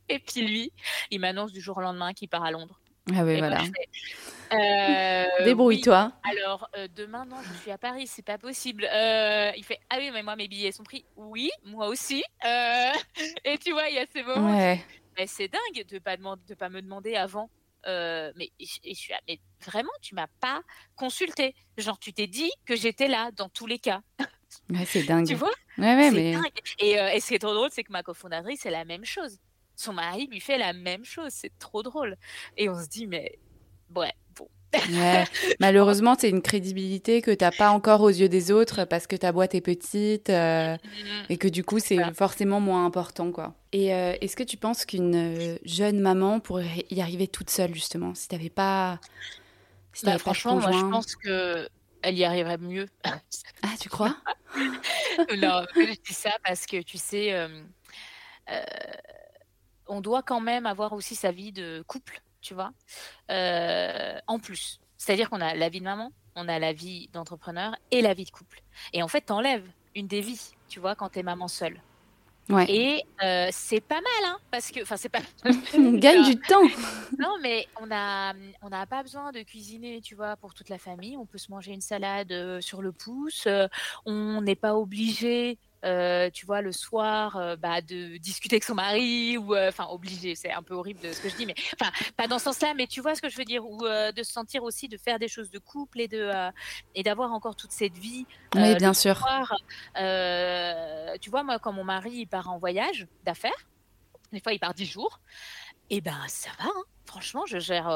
et 0.09 0.19
puis 0.19 0.47
lui, 0.47 0.73
il 1.11 1.21
m'annonce 1.21 1.53
du 1.53 1.61
jour 1.61 1.79
au 1.79 1.81
lendemain 1.81 2.13
qu'il 2.13 2.29
part 2.29 2.45
à 2.45 2.51
Londres. 2.51 2.81
Ah 3.13 3.25
oui, 3.25 3.39
voilà. 3.39 3.63
Euh, 4.53 5.45
Débrouille-toi. 5.45 6.13
Alors, 6.31 6.69
euh, 6.77 6.89
demain, 6.95 7.27
non, 7.27 7.37
je 7.43 7.61
suis 7.61 7.71
à 7.71 7.77
Paris, 7.77 8.07
c'est 8.07 8.25
pas 8.25 8.39
possible. 8.39 8.89
Euh, 8.91 9.51
il 9.57 9.65
fait 9.65 9.79
Ah 9.91 9.97
oui, 9.99 10.11
mais 10.13 10.23
moi, 10.23 10.37
mes 10.37 10.49
billets 10.49 10.73
sont 10.73 10.85
pris. 10.85 11.05
Oui, 11.17 11.51
moi 11.65 11.89
aussi. 11.89 12.25
et 12.45 13.59
tu 13.59 13.73
vois, 13.73 13.89
il 13.89 13.97
y 13.97 13.99
a 13.99 14.07
ces 14.11 14.23
moments. 14.23 14.57
Mais 15.17 15.27
c'est 15.27 15.49
dingue 15.49 15.87
de 15.87 15.99
pas, 15.99 16.17
de 16.17 16.55
pas 16.55 16.69
me 16.69 16.81
demander 16.81 17.15
avant. 17.15 17.51
mais, 17.87 18.51
je 18.59 18.95
suis, 18.95 19.13
mais 19.29 19.39
vraiment, 19.67 19.93
tu 20.01 20.15
m'as 20.15 20.29
pas 20.41 20.63
consulté. 20.97 21.55
Genre, 21.77 21.99
tu 21.99 22.13
t'es 22.15 22.27
dit 22.27 22.51
que 22.65 22.75
j'étais 22.75 23.09
là 23.09 23.31
dans 23.33 23.51
tous 23.51 23.67
les 23.67 23.79
cas. 23.79 24.01
Ouais, 24.71 24.87
c'est 24.87 25.03
dingue. 25.07 25.27
Tu 25.27 25.35
vois? 25.35 25.53
Ouais, 25.77 25.95
ouais, 25.95 26.11
mais... 26.11 26.33
dingue. 26.33 26.53
Et, 26.79 26.93
et 26.93 27.21
ce 27.21 27.29
qui 27.29 27.35
est 27.35 27.39
trop 27.39 27.55
drôle, 27.55 27.71
c'est 27.71 27.85
que 27.85 27.93
ma 27.93 28.03
cofondatrice, 28.03 28.61
c'est 28.63 28.71
la 28.71 28.87
même 28.87 29.05
chose 29.05 29.39
son 29.77 29.93
mari 29.93 30.27
lui 30.31 30.41
fait 30.41 30.59
la 30.59 30.73
même 30.73 31.05
chose. 31.05 31.31
C'est 31.31 31.57
trop 31.59 31.83
drôle. 31.83 32.17
Et 32.57 32.69
on 32.69 32.81
se 32.81 32.89
dit, 32.89 33.07
mais 33.07 33.39
ouais, 33.95 34.13
bon. 34.37 34.49
Malheureusement, 35.61 36.17
c'est 36.19 36.29
une 36.29 36.43
crédibilité 36.43 37.23
que 37.23 37.31
tu 37.31 37.45
n'as 37.45 37.53
pas 37.53 37.71
encore 37.71 38.01
aux 38.01 38.11
yeux 38.11 38.29
des 38.29 38.51
autres 38.51 38.85
parce 38.85 39.07
que 39.07 39.17
ta 39.17 39.33
boîte 39.33 39.55
est 39.55 39.61
petite 39.61 40.31
euh, 40.31 40.75
mm-hmm. 40.75 41.27
et 41.29 41.37
que 41.37 41.49
du 41.49 41.65
coup, 41.65 41.79
c'est 41.79 42.13
forcément 42.15 42.61
moins 42.61 42.85
important. 42.85 43.31
quoi. 43.31 43.55
Et 43.73 43.95
euh, 43.95 44.15
est-ce 44.21 44.37
que 44.37 44.43
tu 44.43 44.57
penses 44.57 44.85
qu'une 44.85 45.15
euh, 45.15 45.59
jeune 45.65 46.01
maman 46.01 46.41
pourrait 46.41 46.85
y 46.91 47.01
arriver 47.01 47.29
toute 47.29 47.51
seule, 47.51 47.75
justement, 47.75 48.15
si 48.15 48.29
tu 48.29 48.35
n'avais 48.35 48.51
pas. 48.51 49.01
Si 49.93 50.05
bah, 50.05 50.19
franchement, 50.19 50.57
moi, 50.57 50.73
je 50.73 50.91
pense 50.91 51.15
que 51.17 51.69
elle 52.03 52.19
y 52.19 52.25
arriverait 52.25 52.59
mieux. 52.59 52.87
ah, 53.05 53.71
tu 53.81 53.89
crois? 53.89 54.17
Non, 55.37 55.65
je 55.75 55.95
dis 56.05 56.13
ça 56.13 56.31
parce 56.45 56.67
que 56.67 56.83
tu 56.83 56.99
sais, 56.99 57.33
on 59.87 60.01
doit 60.01 60.23
quand 60.23 60.41
même 60.41 60.67
avoir 60.67 60.93
aussi 60.93 61.15
sa 61.15 61.33
vie 61.33 61.53
de 61.53 61.83
couple, 61.87 62.23
tu 62.41 62.55
vois, 62.55 62.73
euh, 63.31 64.19
en 64.27 64.39
plus. 64.39 64.81
C'est-à-dire 64.97 65.31
qu'on 65.31 65.41
a 65.41 65.55
la 65.55 65.69
vie 65.69 65.81
de 65.81 65.85
maman, 65.85 66.13
on 66.37 66.49
a 66.49 66.59
la 66.59 66.73
vie 66.73 67.09
d'entrepreneur 67.13 67.77
et 67.91 68.03
la 68.03 68.15
vie 68.15 68.25
de 68.25 68.31
couple. 68.31 68.63
Et 68.93 69.03
en 69.03 69.09
fait, 69.09 69.23
t'enlèves 69.23 69.69
une 69.95 70.07
des 70.07 70.21
vies, 70.21 70.53
tu 70.69 70.81
vois, 70.81 70.95
quand 70.95 71.09
t'es 71.11 71.23
maman 71.23 71.49
seule. 71.49 71.81
Ouais. 72.51 72.67
Et 72.69 73.05
euh, 73.23 73.49
c'est 73.53 73.81
pas 73.81 74.03
mal, 74.03 74.25
hein, 74.25 74.39
parce 74.51 74.71
que, 74.71 74.83
enfin, 74.83 74.99
c'est 74.99 75.09
pas. 75.09 75.23
on 75.75 75.93
gagne 75.93 76.25
du 76.25 76.37
temps. 76.37 76.69
non, 77.19 77.37
mais 77.41 77.67
on 77.81 77.91
a, 77.91 78.35
on 78.61 78.69
n'a 78.69 78.87
pas 78.87 79.03
besoin 79.03 79.33
de 79.33 79.41
cuisiner, 79.41 80.03
tu 80.03 80.15
vois, 80.15 80.37
pour 80.37 80.53
toute 80.53 80.69
la 80.69 80.79
famille. 80.79 81.17
On 81.17 81.25
peut 81.25 81.39
se 81.39 81.51
manger 81.51 81.73
une 81.73 81.81
salade 81.81 82.33
euh, 82.33 82.61
sur 82.61 82.83
le 82.83 82.93
pouce. 82.93 83.49
on 84.05 84.43
n'est 84.43 84.57
pas 84.57 84.75
obligé 84.75 85.59
euh, 85.85 86.31
tu 86.31 86.47
vois, 86.47 86.63
le 86.63 86.73
soir, 86.73 87.37
euh, 87.37 87.57
bah, 87.57 87.83
de 87.83 88.17
discuter 88.17 88.57
avec 88.57 88.65
son 88.65 88.75
mari, 88.75 89.37
ou 89.37 89.55
euh, 89.55 89.69
enfin 89.69 89.87
obligé, 89.91 90.35
c'est 90.35 90.51
un 90.51 90.63
peu 90.63 90.75
horrible 90.75 91.01
de 91.01 91.13
ce 91.13 91.21
que 91.21 91.29
je 91.29 91.37
dis, 91.37 91.45
mais 91.47 91.55
enfin 91.79 91.93
pas 92.17 92.27
dans 92.27 92.39
ce 92.39 92.45
sens-là, 92.45 92.73
mais 92.75 92.87
tu 92.87 93.03
vois 93.03 93.15
ce 93.15 93.21
que 93.21 93.29
je 93.29 93.37
veux 93.37 93.45
dire, 93.45 93.67
ou 93.67 93.83
de 93.83 94.23
se 94.23 94.33
sentir 94.33 94.63
aussi 94.63 94.89
de 94.89 94.97
faire 94.97 95.19
des 95.19 95.29
choses 95.29 95.51
de 95.51 95.59
couple 95.59 96.01
et 96.01 96.09
de 96.09 96.31
et 96.95 97.03
d'avoir 97.03 97.33
encore 97.33 97.57
toute 97.57 97.73
cette 97.73 97.97
vie. 97.97 98.27
oui, 98.55 98.75
bien 98.77 98.95
sûr. 98.95 99.17
tu 101.21 101.31
vois, 101.31 101.43
moi, 101.43 101.59
quand 101.59 101.73
mon 101.73 101.85
mari 101.85 102.13
il 102.13 102.27
part 102.27 102.49
en 102.49 102.59
voyage 102.59 103.07
d'affaires, 103.25 103.69
des 104.33 104.41
fois 104.41 104.53
il 104.53 104.59
part 104.59 104.75
dix 104.75 104.87
jours. 104.87 105.21
Et 105.91 105.97
eh 105.97 106.01
ben 106.01 106.17
ça 106.29 106.49
va, 106.59 106.65
hein. 106.65 106.83
franchement, 107.05 107.45
je 107.45 107.59
gère 107.59 107.89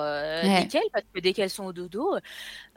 nickel 0.44 0.82
parce 0.92 1.06
que 1.14 1.20
dès 1.20 1.32
qu'elles 1.32 1.48
sont 1.48 1.64
au 1.64 1.72
dodo, 1.72 2.18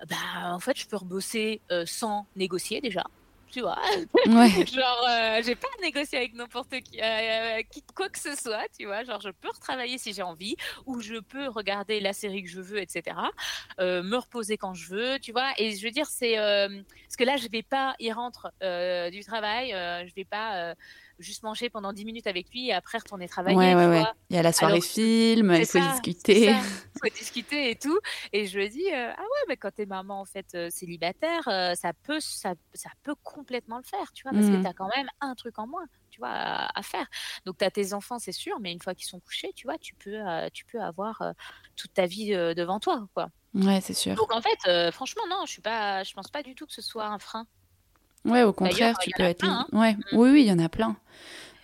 bah 0.07 0.53
en 0.53 0.59
fait 0.59 0.77
je 0.77 0.87
peux 0.87 0.95
rebosser 0.95 1.59
sans 1.85 2.27
négocier 2.37 2.79
déjà 2.79 3.03
tu 3.51 3.61
vois. 3.61 3.77
genre, 4.65 5.07
euh, 5.09 5.41
j'ai 5.43 5.55
pas 5.55 5.67
négocié 5.81 6.17
avec 6.17 6.33
n'importe 6.33 6.79
qui, 6.79 6.99
euh, 6.99 7.03
euh, 7.03 7.61
qui, 7.69 7.83
quoi 7.95 8.09
que 8.09 8.19
ce 8.19 8.35
soit, 8.35 8.67
tu 8.77 8.85
vois. 8.85 9.03
Genre, 9.03 9.19
je 9.21 9.29
peux 9.29 9.49
retravailler 9.49 9.97
si 9.97 10.13
j'ai 10.13 10.21
envie, 10.21 10.55
ou 10.85 11.01
je 11.01 11.15
peux 11.15 11.47
regarder 11.47 11.99
la 11.99 12.13
série 12.13 12.43
que 12.43 12.49
je 12.49 12.61
veux, 12.61 12.79
etc. 12.79 13.17
me 13.79 14.15
reposer 14.15 14.57
quand 14.57 14.73
je 14.73 14.89
veux, 14.89 15.19
tu 15.19 15.31
vois. 15.31 15.51
Et 15.57 15.75
je 15.75 15.83
veux 15.83 15.91
dire, 15.91 16.07
c'est 16.07 16.35
parce 16.35 17.15
que 17.17 17.23
là, 17.23 17.37
je 17.37 17.47
vais 17.49 17.63
pas, 17.63 17.95
il 17.99 18.11
rentre 18.13 18.51
du 19.11 19.23
travail, 19.23 19.71
je 19.71 20.13
vais 20.15 20.25
pas 20.25 20.75
juste 21.21 21.43
manger 21.43 21.69
pendant 21.69 21.93
10 21.93 22.05
minutes 22.05 22.27
avec 22.27 22.49
lui 22.51 22.67
et 22.67 22.73
après 22.73 22.97
retourner 22.97 23.27
travailler. 23.27 23.57
Ouais, 23.57 23.75
ouais, 23.75 23.87
ouais. 23.87 24.03
Il 24.29 24.35
y 24.35 24.39
a 24.39 24.41
la 24.41 24.51
soirée 24.51 24.81
film, 24.81 25.53
il 25.53 25.65
faut 25.65 25.79
discuter. 25.79 26.53
Il 27.03 27.09
faut 27.09 27.15
discuter 27.15 27.71
et 27.71 27.75
tout. 27.75 27.99
Et 28.31 28.45
je 28.45 28.59
lui 28.59 28.69
dis, 28.69 28.85
euh, 28.91 29.11
ah 29.15 29.21
ouais, 29.21 29.45
mais 29.47 29.57
quand 29.57 29.71
t'es 29.71 29.85
maman 29.85 30.21
en 30.21 30.25
fait 30.25 30.45
euh, 30.53 30.69
célibataire, 30.69 31.47
euh, 31.47 31.73
ça, 31.73 31.93
peut, 31.93 32.19
ça, 32.19 32.53
ça, 32.73 32.89
peut 33.03 33.15
complètement 33.23 33.77
le 33.77 33.83
faire, 33.83 34.11
tu 34.13 34.23
vois, 34.23 34.31
parce 34.33 34.45
que 34.45 34.57
mmh. 34.57 34.61
tu 34.61 34.67
as 34.67 34.73
quand 34.73 34.89
même 34.95 35.07
un 35.19 35.33
truc 35.35 35.57
en 35.57 35.67
moins, 35.67 35.85
tu 36.09 36.19
vois, 36.19 36.29
à, 36.29 36.83
faire. 36.83 37.07
Donc 37.45 37.57
tu 37.57 37.65
as 37.65 37.71
tes 37.71 37.93
enfants, 37.93 38.19
c'est 38.19 38.31
sûr, 38.31 38.59
mais 38.59 38.71
une 38.71 38.81
fois 38.81 38.93
qu'ils 38.93 39.07
sont 39.07 39.19
couchés, 39.19 39.51
tu 39.55 39.65
vois, 39.67 39.77
tu 39.77 39.95
peux, 39.95 40.19
tu 40.53 40.65
peux 40.65 40.81
avoir 40.81 41.23
toute 41.75 41.93
ta 41.93 42.05
vie 42.05 42.31
devant 42.55 42.79
toi, 42.79 43.07
quoi. 43.13 43.29
Ouais, 43.53 43.81
c'est 43.81 43.93
sûr. 43.93 44.15
Donc 44.15 44.31
en 44.33 44.41
fait, 44.41 44.91
franchement, 44.91 45.23
non, 45.29 45.43
je 45.45 45.51
suis 45.51 45.61
pas, 45.61 46.03
je 46.03 46.13
pense 46.13 46.29
pas 46.29 46.43
du 46.43 46.55
tout 46.55 46.65
que 46.65 46.73
ce 46.73 46.81
soit 46.81 47.07
un 47.07 47.19
frein. 47.19 47.47
Ouais, 48.25 48.43
au 48.43 48.53
contraire, 48.53 48.97
tu 48.99 49.11
peux 49.15 49.23
être. 49.23 49.45
Hein. 49.45 49.67
ouais. 49.71 49.93
Mm. 49.93 50.03
Oui, 50.13 50.29
oui, 50.29 50.41
il 50.41 50.47
y 50.47 50.51
en 50.51 50.59
a 50.59 50.69
plein. 50.69 50.95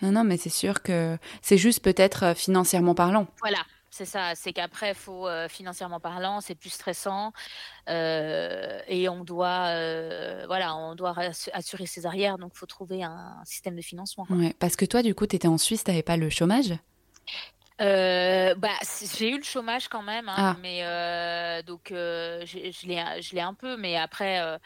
Non, 0.01 0.11
non, 0.11 0.23
mais 0.23 0.37
c'est 0.37 0.49
sûr 0.49 0.81
que 0.81 1.17
c'est 1.41 1.57
juste 1.57 1.83
peut-être 1.83 2.23
euh, 2.23 2.33
financièrement 2.35 2.93
parlant. 2.93 3.27
Voilà, 3.39 3.63
c'est 3.89 4.05
ça. 4.05 4.33
C'est 4.35 4.53
qu'après, 4.53 4.93
faut 4.93 5.27
euh, 5.27 5.47
financièrement 5.47 5.99
parlant, 5.99 6.39
c'est 6.39 6.55
plus 6.55 6.69
stressant 6.69 7.31
euh, 7.89 8.79
et 8.87 9.09
on 9.09 9.23
doit, 9.23 9.71
voilà, 10.45 10.75
on 10.75 10.95
doit 10.95 11.15
assurer 11.53 11.85
ses 11.87 12.05
arrières. 12.05 12.37
Donc, 12.37 12.55
faut 12.55 12.67
trouver 12.67 13.03
un 13.03 13.41
système 13.45 13.75
de 13.75 13.81
financement. 13.81 14.27
Ouais, 14.29 14.55
parce 14.59 14.75
que 14.75 14.85
toi, 14.85 15.01
du 15.01 15.15
coup, 15.15 15.25
tu 15.25 15.35
étais 15.35 15.47
en 15.47 15.57
Suisse, 15.57 15.83
tu 15.83 15.91
n'avais 15.91 16.03
pas 16.03 16.17
le 16.17 16.29
chômage? 16.29 16.73
Bah, 17.79 18.69
j'ai 19.15 19.29
eu 19.29 19.37
le 19.37 19.43
chômage 19.43 19.87
quand 19.87 20.01
même, 20.01 20.29
hein, 20.29 20.35
ah. 20.35 20.55
mais 20.61 21.63
donc 21.63 21.87
je 21.89 23.35
l'ai 23.35 23.41
un 23.41 23.53
peu, 23.53 23.77
mais 23.77 23.97
après 23.97 24.59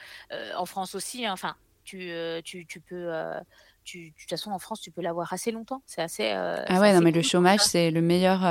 en 0.56 0.66
France 0.66 0.96
aussi, 0.96 1.26
hein, 1.26 1.34
enfin 1.34 1.56
tu, 1.84 2.12
euh, 2.12 2.42
tu, 2.44 2.66
tu 2.66 2.80
peux. 2.80 3.14
Euh, 3.14 3.40
tu, 3.84 4.12
de 4.12 4.16
toute 4.16 4.30
façon, 4.30 4.52
en 4.52 4.60
France, 4.60 4.80
tu 4.80 4.92
peux 4.92 5.02
l'avoir 5.02 5.34
assez 5.34 5.52
longtemps. 5.52 5.82
C'est 5.88 6.02
assez. 6.02 6.32
Euh, 6.32 6.64
ah 6.68 6.80
ouais, 6.80 6.94
non, 6.94 7.02
mais 7.02 7.12
le 7.12 7.24
chômage, 7.24 7.62
c'est 7.62 7.90
le 7.90 8.02
meilleur. 8.02 8.42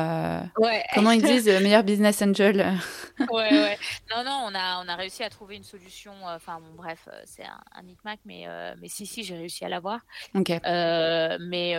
Ouais. 0.58 0.82
Comment 0.92 1.12
ils 1.12 1.22
disent, 1.22 1.46
le 1.48 1.60
meilleur 1.60 1.84
business 1.84 2.20
angel. 2.20 2.74
ouais, 3.30 3.50
ouais. 3.52 3.78
Non, 4.10 4.24
non, 4.24 4.46
on 4.46 4.54
a, 4.54 4.82
on 4.84 4.88
a 4.88 4.96
réussi 4.96 5.22
à 5.22 5.30
trouver 5.30 5.56
une 5.56 5.62
solution. 5.62 6.12
Enfin, 6.24 6.58
bon, 6.60 6.74
bref, 6.76 7.08
c'est 7.26 7.44
un, 7.44 7.60
un 7.76 7.82
micmac, 7.82 8.18
mais, 8.24 8.46
mais 8.80 8.88
si, 8.88 9.06
si, 9.06 9.22
j'ai 9.22 9.36
réussi 9.36 9.64
à 9.64 9.68
l'avoir. 9.68 10.00
Ok. 10.34 10.48
mais, 10.48 11.76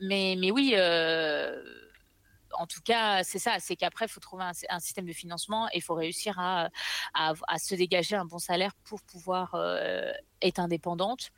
mais, 0.00 0.36
mais 0.38 0.50
oui 0.52 0.76
en 2.58 2.66
tout 2.66 2.80
cas, 2.84 3.22
c'est 3.24 3.38
ça, 3.38 3.56
c'est 3.60 3.76
qu'après, 3.76 4.06
il 4.06 4.08
faut 4.08 4.20
trouver 4.20 4.44
un, 4.68 4.80
système 4.80 5.06
de 5.06 5.12
financement 5.12 5.68
et 5.68 5.76
il 5.76 5.82
faut 5.82 5.94
réussir 5.94 6.38
à, 6.38 6.68
se 7.58 7.74
dégager 7.74 8.16
un 8.16 8.24
bon 8.24 8.38
salaire 8.38 8.72
pour 8.84 9.02
pouvoir 9.02 9.54
euh, 9.54 10.12
être 10.42 10.58
indépendante. 10.58 11.30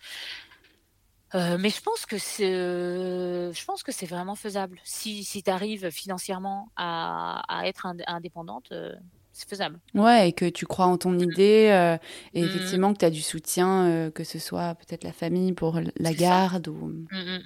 Euh, 1.35 1.59
mais 1.61 1.69
je 1.69 1.83
pense 1.83 2.07
que 2.07 2.17
c'est, 2.17 2.51
je 2.51 3.65
pense 3.65 3.83
que 3.83 3.93
c'est 3.93 4.07
vraiment 4.07 4.35
faisable. 4.35 4.81
Si, 4.85 5.25
tu 5.45 5.51
arrives 5.51 5.91
financièrement 5.91 6.71
à, 6.77 7.63
être 7.65 7.87
indépendante, 8.07 8.73
euh, 8.73 8.95
c'est 9.33 9.49
faisable. 9.49 9.79
Ouais, 9.95 10.31
et 10.31 10.33
que 10.33 10.49
tu 10.49 10.67
crois 10.67 10.87
en 10.87 10.97
ton 10.97 11.11
mmh. 11.11 11.21
idée, 11.21 11.99
et 12.35 12.43
mmh. 12.43 12.45
effectivement 12.45 12.93
que 12.93 12.99
tu 12.99 13.05
as 13.05 13.11
du 13.11 13.23
soutien, 13.23 14.11
que 14.15 14.25
ce 14.25 14.39
soit 14.39 14.75
peut-être 14.77 15.05
la 15.05 15.13
famille 15.13 15.53
pour 15.53 15.81
la 15.97 16.15
garde 16.15 16.69
ou. 16.69 17.07
Mmh, 17.11 17.41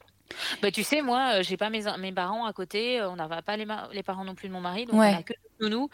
Bah, 0.62 0.70
tu 0.70 0.82
sais, 0.82 1.02
moi, 1.02 1.42
j'ai 1.42 1.56
pas 1.56 1.70
mes, 1.70 1.84
mes 1.98 2.12
parents 2.12 2.46
à 2.46 2.52
côté, 2.52 3.02
on 3.02 3.16
n'a 3.16 3.42
pas 3.42 3.56
les, 3.56 3.66
les, 3.92 4.02
parents 4.02 4.24
non 4.24 4.34
plus 4.34 4.48
de 4.48 4.52
mon 4.52 4.60
mari, 4.60 4.86
donc 4.86 4.94
on 4.94 5.00
a 5.00 5.22
que 5.22 5.34
nous. 5.68 5.88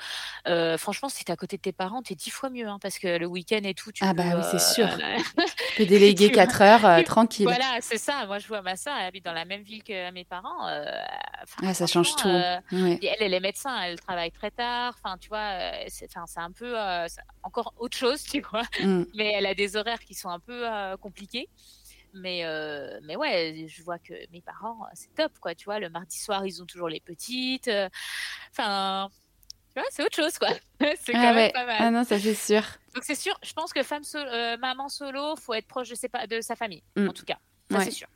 Euh, 0.47 0.79
franchement, 0.79 1.09
si 1.09 1.25
t'es 1.25 1.33
à 1.33 1.37
côté 1.37 1.57
de 1.57 1.63
tes 1.63 1.73
parents, 1.73 2.03
t'es 2.03 2.15
dix 2.15 2.31
fois 2.31 2.51
mieux, 2.51 2.67
hein, 2.67 2.79
parce 2.81 2.99
que 2.99 3.19
le 3.19 3.27
week-end 3.27 3.61
et 3.65 3.75
tout, 3.75 3.93
tu 3.93 4.05
ah 4.05 4.15
peux. 4.15 4.23
Ah 4.23 4.37
bah 4.37 4.41
oui, 4.41 4.45
c'est 4.51 4.75
sûr. 4.75 4.89
Euh, 4.99 5.45
tu 5.71 5.77
peux 5.77 5.87
déléguer 5.87 6.31
4 6.31 6.63
heures 6.63 6.85
euh, 6.85 7.03
tranquille. 7.05 7.45
Voilà, 7.45 7.79
c'est 7.81 7.99
ça. 7.99 8.27
Moi, 8.27 8.39
je 8.39 8.49
vois 8.49 8.63
ma 8.63 8.77
soeur, 8.77 8.95
elle 8.99 9.07
habite 9.07 9.25
dans 9.25 9.33
la 9.33 9.45
même 9.45 9.63
ville 9.63 9.83
que 9.83 10.11
mes 10.11 10.25
parents. 10.25 10.67
ah, 10.67 11.75
ça 11.75 11.87
change 11.87 12.17
tout. 12.17 12.29
Elle, 12.29 13.01
elle 13.21 13.35
est 13.35 13.41
médecin, 13.41 13.81
elle 13.83 14.01
travaille 14.01 14.33
très 14.33 14.51
tard. 14.51 14.95
Enfin, 15.03 15.17
tu 15.19 15.29
vois, 15.29 15.53
c'est 15.89 16.09
un 16.37 16.51
peu 16.51 16.75
encore 17.43 17.75
autre 17.79 17.97
chose, 17.97 18.23
tu 18.31 18.41
vois. 18.41 18.65
Mmh. 18.83 19.05
Mais 19.15 19.33
elle 19.33 19.47
a 19.47 19.55
des 19.55 19.77
horaires 19.77 20.01
qui 20.01 20.15
sont 20.15 20.31
un 20.31 20.41
peu 20.41 20.65
compliqués. 21.01 21.49
Mais, 22.21 22.45
mais 23.03 23.17
ouais, 23.17 23.67
je 23.69 23.83
vois 23.83 23.99
que 23.99 24.15
mes 24.33 24.43
parents, 24.43 24.79
c'est 24.95 25.15
top, 25.15 25.33
quoi. 25.41 25.55
Tu 25.55 25.65
vois, 25.65 25.79
le 25.79 25.91
mardi 25.91 26.19
soir, 26.19 26.47
ils 26.47 26.63
ont 26.63 26.67
toujours 26.67 26.89
les 26.89 27.01
petites. 27.01 27.71
Enfin, 28.51 29.11
c'est 29.91 30.05
autre 30.05 30.17
chose, 30.17 30.39
quoi. 30.39 30.51
c'est 30.81 31.15
ah 31.15 31.23
quand 31.23 31.35
même 31.35 31.53
pas 31.53 31.67
mal. 31.67 31.77
Ah 31.79 31.91
non, 31.91 32.05
ça 32.05 32.19
c'est 32.19 32.35
sûr. 32.35 32.63
Donc 32.95 33.05
c'est 33.05 33.15
sûr, 33.15 33.39
je 33.43 33.53
pense 33.53 33.73
que 33.73 33.83
femme 33.83 34.03
euh, 34.15 34.57
maman 34.59 34.89
solo, 34.89 35.37
faut 35.37 35.55
être 35.55 35.67
proche 35.67 35.89
de, 35.89 35.95
ses 35.95 36.09
de 36.29 36.41
sa 36.41 36.57
famille, 36.57 36.83
mm. 36.97 37.09
en 37.09 37.13
tout 37.13 37.25
cas. 37.25 37.39
Ça 37.71 37.81
c'est 37.85 37.91
sûr. 37.91 38.09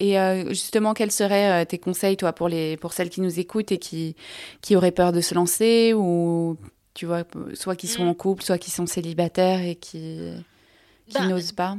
Et 0.00 0.18
euh, 0.20 0.50
justement, 0.50 0.94
quels 0.94 1.10
seraient 1.10 1.62
euh, 1.62 1.64
tes 1.64 1.78
conseils, 1.78 2.16
toi, 2.16 2.32
pour, 2.32 2.48
les, 2.48 2.76
pour 2.76 2.92
celles 2.92 3.08
qui 3.08 3.20
nous 3.20 3.40
écoutent 3.40 3.72
et 3.72 3.78
qui, 3.78 4.14
qui 4.60 4.76
auraient 4.76 4.92
peur 4.92 5.12
de 5.12 5.22
se 5.22 5.34
lancer 5.34 5.94
ou, 5.94 6.58
tu 6.94 7.06
vois, 7.06 7.24
soit 7.54 7.74
qui 7.74 7.88
sont 7.88 8.04
mm. 8.04 8.08
en 8.08 8.14
couple, 8.14 8.42
soit 8.42 8.58
qui 8.58 8.70
sont 8.70 8.86
célibataires 8.86 9.60
et 9.60 9.74
qui, 9.74 10.30
qui 11.08 11.14
bah, 11.14 11.26
n'osent 11.26 11.52
pas? 11.52 11.76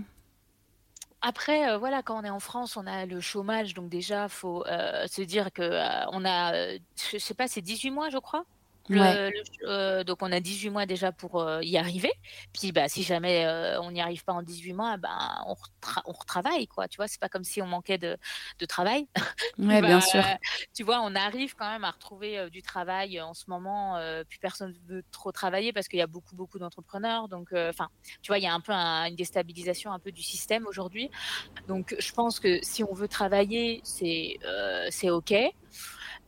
Après, 1.22 1.78
voilà, 1.78 2.03
quand 2.03 2.20
on 2.20 2.24
est 2.24 2.30
en 2.30 2.39
France, 2.39 2.78
on 2.78 2.86
a 2.88 3.05
le 3.05 3.20
chômage, 3.22 3.74
donc 3.74 3.89
déjà, 3.89 4.30
faut 4.30 4.63
se 4.65 5.22
dire 5.22 5.51
que 5.51 5.63
on 6.11 6.26
a, 6.26 6.78
je 7.11 7.18
sais 7.18 7.34
pas, 7.34 7.47
c'est 7.47 7.61
18 7.61 7.91
mois, 7.91 8.09
je 8.09 8.18
crois, 8.18 8.45
euh, 8.92 10.04
donc 10.04 10.20
on 10.22 10.32
a 10.32 10.40
18 10.40 10.70
mois 10.70 10.86
déjà 10.86 11.12
pour 11.12 11.42
euh, 11.42 11.62
y 11.64 11.78
arriver. 11.78 12.12
Puis 12.54 12.72
bah 12.72 12.88
si 12.88 13.04
jamais 13.04 13.46
euh, 13.46 13.82
on 13.82 13.92
n'y 13.92 14.02
arrive 14.02 14.24
pas 14.24 14.34
en 14.34 14.42
18 14.42 14.74
mois, 14.74 14.98
ben 14.98 15.18
on, 15.46 15.56
on 16.06 16.12
retravaille 16.12 16.68
quoi. 16.68 16.88
Tu 16.88 16.98
vois, 16.98 17.08
c'est 17.08 17.20
pas 17.20 17.30
comme 17.30 17.44
si 17.44 17.62
on 17.62 17.68
manquait 17.68 17.98
de, 17.98 18.18
de 18.60 18.66
travail. 18.66 19.08
Ouais, 19.58 19.82
bien 19.82 20.02
sûr. 20.02 20.24
tu 20.76 20.84
vois, 20.84 21.02
on 21.02 21.16
arrive 21.16 21.56
quand 21.56 21.70
même 21.70 21.84
à 21.84 21.92
retrouver 21.92 22.50
du 22.52 22.62
travail 22.62 23.20
en 23.20 23.34
ce 23.34 23.46
moment. 23.48 24.00
plus 24.30 24.40
personne 24.40 24.74
veut 24.88 25.04
trop 25.12 25.32
travailler 25.32 25.74
parce 25.74 25.88
qu'il 25.88 26.00
y 26.00 26.02
a 26.02 26.08
beaucoup 26.08 26.36
beaucoup 26.36 26.60
d'entrepreneurs. 26.60 27.28
Donc 27.28 27.50
enfin, 27.54 27.90
tu 28.22 28.28
vois, 28.28 28.38
il 28.38 28.44
y 28.44 28.48
a 28.48 28.54
un 28.54 28.60
peu 28.60 28.72
une 28.72 29.16
déstabilisation 29.16 29.92
un 29.92 30.00
peu 30.00 30.12
du 30.12 30.22
système 30.22 30.68
aujourd'hui. 30.68 31.10
Donc 31.68 31.96
je 31.98 32.12
pense 32.14 32.40
que 32.40 32.60
si 32.62 32.84
on 32.84 32.94
veut 32.94 33.08
travailler, 33.08 33.82
c'est 33.84 34.38
c'est 34.90 35.10
ok. 35.10 35.34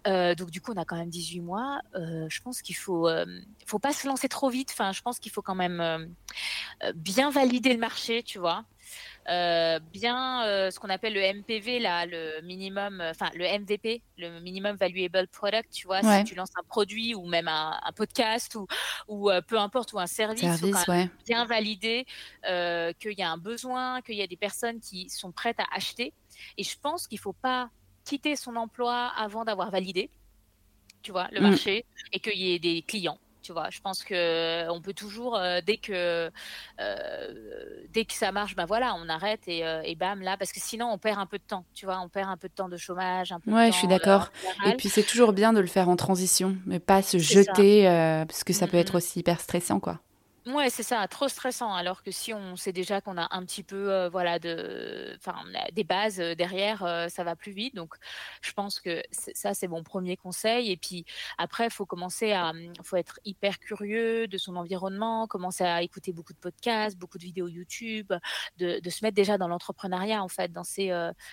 Euh, 0.08 0.36
donc 0.36 0.50
du 0.50 0.62
coup, 0.62 0.72
on 0.74 0.78
a 0.78 0.86
quand 0.86 0.96
même 0.96 1.10
18 1.10 1.42
mois. 1.42 1.82
Euh, 1.96 2.28
je 2.30 2.42
pense 2.42 2.62
qu'il 2.62 2.76
faut, 2.76 3.08
euh, 3.08 3.26
faut 3.66 3.80
pas 3.80 3.94
se 3.94 4.08
lancer 4.08 4.30
trop 4.30 4.50
vite. 4.50 4.70
Enfin, 4.72 4.92
je 4.92 5.02
pense 5.02 5.20
qu'il 5.20 5.32
faut 5.32 5.42
quand 5.42 5.56
même 5.56 6.14
bien 6.96 7.30
valider 7.30 7.74
le 7.74 7.80
marché, 7.80 8.24
tu 8.24 8.40
vois. 8.40 8.64
bien 9.28 10.44
ce 10.72 10.80
qu'on 10.80 10.90
appelle 10.90 11.14
le 11.14 11.22
MPV 11.22 11.80
là, 11.80 12.06
le 12.06 12.42
minimum, 12.42 13.04
enfin 13.10 13.30
le 13.36 13.46
MVP, 13.46 14.02
le 14.18 14.40
minimum 14.40 14.76
valuable 14.76 15.28
product, 15.28 15.72
tu 15.72 15.88
vois. 15.88 16.02
Si 16.02 16.24
tu 16.24 16.36
lances 16.36 16.54
un 16.58 16.64
produit 16.64 17.14
ou 17.16 17.26
même 17.26 17.48
un, 17.48 17.80
podcast 17.96 18.56
ou, 18.56 18.68
ou 19.08 19.30
peu 19.48 19.60
importe 19.60 19.94
ou 19.94 20.00
un 20.00 20.08
service, 20.08 20.42
service 20.42 20.86
bien 21.26 21.46
valider 21.46 22.06
qu'il 22.44 23.18
y 23.18 23.22
a 23.22 23.30
un 23.30 23.38
besoin, 23.38 24.02
qu'il 24.02 24.16
y 24.16 24.22
a 24.22 24.28
des 24.28 24.38
personnes 24.38 24.80
qui 24.80 25.10
sont 25.10 25.32
prêtes 25.32 25.60
à 25.60 25.66
acheter. 25.76 26.14
Et 26.58 26.64
je 26.64 26.78
pense 26.80 27.08
qu'il 27.08 27.20
faut 27.20 27.34
pas 27.34 27.70
quitter 28.06 28.36
son 28.36 28.56
emploi 28.56 29.12
avant 29.18 29.46
d'avoir 29.46 29.72
validé, 29.72 30.10
tu 31.02 31.12
vois, 31.12 31.28
le 31.32 31.40
mm. 31.40 31.44
marché 31.44 31.86
et 32.14 32.20
qu'il 32.20 32.38
y 32.38 32.54
ait 32.54 32.60
des 32.60 32.82
clients. 32.82 33.20
Tu 33.42 33.54
vois, 33.54 33.70
je 33.70 33.80
pense 33.80 34.04
que 34.04 34.70
on 34.70 34.82
peut 34.82 34.94
toujours 34.94 35.38
euh, 35.38 35.62
dès 35.66 35.78
que 35.78 36.30
euh, 36.80 37.34
dès 37.90 38.04
que 38.04 38.14
ça 38.14 38.32
marche, 38.32 38.56
ben 38.56 38.66
voilà, 38.66 38.96
on 38.96 39.08
arrête 39.08 39.48
et, 39.48 39.66
euh, 39.66 39.82
et, 39.84 39.96
bam 39.96 40.22
là, 40.22 40.36
parce 40.38 40.52
que 40.52 40.60
sinon 40.60 40.88
on 40.92 40.98
perd 40.98 41.20
un 41.20 41.26
peu 41.26 41.38
de 41.38 41.44
temps. 41.44 41.64
Tu 41.74 41.86
vois, 41.86 42.00
on 42.02 42.10
perd 42.10 42.30
un 42.30 42.36
peu 42.36 42.50
de 42.50 42.54
temps 42.54 42.68
de 42.68 42.76
chômage. 42.76 43.32
Un 43.32 43.40
peu 43.40 43.52
ouais, 43.52 43.72
je 43.72 43.78
suis 43.78 43.88
d'accord. 43.88 44.32
et 44.66 44.76
puis 44.76 44.90
c'est 44.90 45.04
toujours 45.04 45.32
bien 45.32 45.54
de 45.54 45.62
le 45.62 45.68
faire 45.68 45.88
en 45.88 45.96
transition, 45.96 46.58
mais 46.66 46.80
pas 46.80 47.02
se 47.02 47.18
jeter 47.18 47.86
parce 48.28 48.44
que 48.44 48.54
ça 48.54 48.68
peut 48.68 48.78
être 48.78 48.96
aussi 48.96 49.20
hyper 49.20 49.40
stressant, 49.40 49.80
quoi. 49.80 50.00
Ouais, 50.46 50.70
c'est 50.70 50.84
ça, 50.84 51.08
trop 51.08 51.28
stressant. 51.28 51.74
Alors 51.74 52.02
que 52.02 52.12
si 52.12 52.34
on 52.34 52.56
sait 52.56 52.72
déjà 52.72 53.02
qu'on 53.02 53.18
a 53.18 53.28
un 53.32 53.46
petit 53.46 53.62
peu, 53.62 53.92
euh, 53.92 54.10
voilà, 54.10 54.40
de, 54.40 55.14
enfin, 55.18 55.36
des 55.74 55.84
bases 55.84 56.20
euh, 56.20 56.34
derrière, 56.34 56.84
euh, 56.84 57.08
ça 57.10 57.24
va 57.24 57.36
plus 57.36 57.52
vite. 57.52 57.76
Donc, 57.76 57.96
je 58.42 58.52
pense 58.54 58.80
que 58.80 59.04
ça, 59.12 59.54
c'est 59.54 59.68
mon 59.68 59.84
premier 59.84 60.16
conseil. 60.18 60.72
Et 60.72 60.78
puis 60.78 61.06
après, 61.38 61.70
faut 61.70 61.86
commencer 61.86 62.32
à, 62.32 62.50
hum, 62.52 62.74
faut 62.84 62.96
être 62.96 63.20
hyper 63.26 63.60
curieux 63.60 64.28
de 64.28 64.38
son 64.38 64.56
environnement, 64.56 65.28
commencer 65.28 65.66
à 65.66 65.84
écouter 65.84 66.14
beaucoup 66.14 66.34
de 66.34 66.40
podcasts, 66.40 66.98
beaucoup 66.98 67.18
de 67.18 67.24
vidéos 67.26 67.48
YouTube, 67.48 68.12
de, 68.58 68.80
de 68.80 68.90
se 68.90 69.04
mettre 69.04 69.16
déjà 69.16 69.38
dans 69.38 69.48
l'entrepreneuriat 69.50 70.24
en 70.24 70.30
fait, 70.30 70.52
dans 70.52 70.64
ces, 70.64 70.88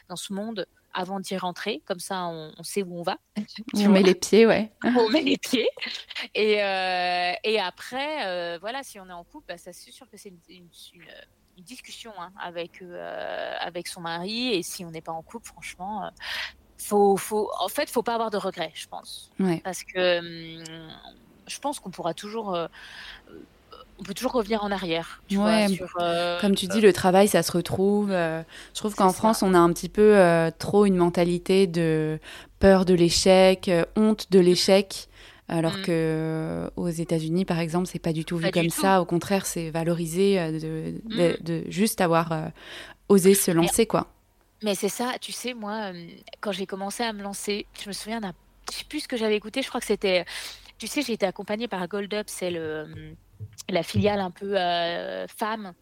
dans 0.08 0.16
ce 0.16 0.32
monde 0.32 0.66
avant 0.96 1.20
d'y 1.20 1.36
rentrer. 1.36 1.82
Comme 1.84 2.00
ça, 2.00 2.26
on, 2.26 2.62
sait 2.62 2.82
où 2.82 2.98
on 2.98 3.02
va. 3.02 3.18
On 3.74 3.88
met 3.88 4.02
les 4.02 4.14
pieds, 4.14 4.46
ouais. 4.46 4.72
on 4.84 5.08
met 5.10 5.22
les 5.22 5.36
pieds. 5.36 5.68
Et, 6.34 6.62
euh, 6.62 7.32
et 7.44 7.60
après, 7.60 8.26
euh, 8.26 8.58
voilà, 8.58 8.82
si 8.82 8.98
on 8.98 9.08
est 9.08 9.12
en 9.12 9.24
couple, 9.24 9.46
bah, 9.48 9.58
ça 9.58 9.72
c'est 9.72 9.90
sûr 9.92 10.08
que 10.10 10.16
c'est 10.16 10.32
une, 10.48 10.68
discussion 11.58 12.12
hein, 12.18 12.32
avec, 12.42 12.82
euh, 12.82 13.54
avec 13.60 13.86
son 13.86 14.00
mari. 14.00 14.54
Et 14.54 14.62
si 14.62 14.84
on 14.84 14.90
n'est 14.90 15.00
pas 15.02 15.12
en 15.12 15.22
couple, 15.22 15.46
franchement, 15.46 16.10
faut, 16.78 17.16
faut, 17.16 17.50
en 17.60 17.68
fait, 17.68 17.90
faut 17.90 18.02
pas 18.02 18.14
avoir 18.14 18.30
de 18.30 18.38
regrets, 18.38 18.72
je 18.74 18.88
pense. 18.88 19.30
Parce 19.62 19.84
que 19.84 20.18
hum, 20.18 20.90
je 21.46 21.58
pense 21.60 21.78
qu'on 21.78 21.90
pourra 21.90 22.14
toujours 22.14 22.68
on 23.98 24.02
peut 24.02 24.14
toujours 24.14 24.32
revenir 24.32 24.62
en 24.62 24.70
arrière. 24.70 25.22
Tu 25.28 25.36
vois, 25.36 25.66
euh, 26.00 26.40
comme 26.40 26.54
tu 26.54 26.66
dis, 26.66 26.80
le 26.80 26.92
travail, 26.92 27.28
ça 27.28 27.42
se 27.42 27.52
retrouve. 27.52 28.10
Euh, 28.10 28.42
je 28.74 28.80
trouve 28.80 28.94
qu'en 28.94 29.12
France, 29.12 29.42
on 29.42 29.54
a 29.54 29.58
un 29.58 29.72
petit 29.72 29.88
peu 29.88 30.16
euh, 30.16 30.50
trop 30.58 30.86
une 30.86 30.96
mentalité 30.96 31.66
de 31.66 32.18
peur 32.58 32.84
de 32.84 32.94
l'échec, 32.94 33.70
honte 33.96 34.30
de 34.30 34.38
l'échec. 34.38 35.08
Alors 35.48 35.76
mm. 35.78 35.82
que 35.82 36.70
aux 36.76 36.88
États-Unis, 36.88 37.44
par 37.44 37.60
exemple, 37.60 37.86
c'est 37.86 38.00
pas 38.00 38.12
du 38.12 38.24
tout 38.24 38.36
vu 38.36 38.50
comme 38.50 38.70
ça. 38.70 39.00
Au 39.00 39.04
contraire, 39.04 39.46
c'est 39.46 39.70
valorisé 39.70 40.36
de, 40.52 40.94
mm. 41.04 41.44
de, 41.44 41.62
juste 41.68 42.00
avoir 42.00 42.50
osé 43.08 43.34
se 43.34 43.50
lancer, 43.50 43.86
quoi. 43.86 44.08
Mais 44.62 44.74
c'est 44.74 44.88
ça, 44.88 45.12
tu 45.20 45.32
sais, 45.32 45.54
moi, 45.54 45.92
quand 46.40 46.50
j'ai 46.50 46.66
commencé 46.66 47.02
à 47.02 47.12
me 47.12 47.22
lancer, 47.22 47.66
je 47.80 47.88
me 47.88 47.92
souviens 47.92 48.20
d'un, 48.20 48.32
je 48.72 48.78
sais 48.78 48.84
plus 48.88 49.00
ce 49.00 49.08
que 49.08 49.16
j'avais 49.16 49.36
écouté. 49.36 49.62
Je 49.62 49.68
crois 49.68 49.80
que 49.80 49.86
c'était, 49.86 50.24
tu 50.78 50.86
sais, 50.86 51.02
j'ai 51.02 51.12
été 51.12 51.26
accompagnée 51.26 51.68
par 51.68 51.86
Gold 51.86 52.12
Up, 52.14 52.26
c'est 52.28 52.50
le 52.50 53.14
la 53.68 53.82
filiale 53.82 54.20
un 54.20 54.30
peu 54.30 54.56
euh, 54.56 55.26
femme 55.28 55.72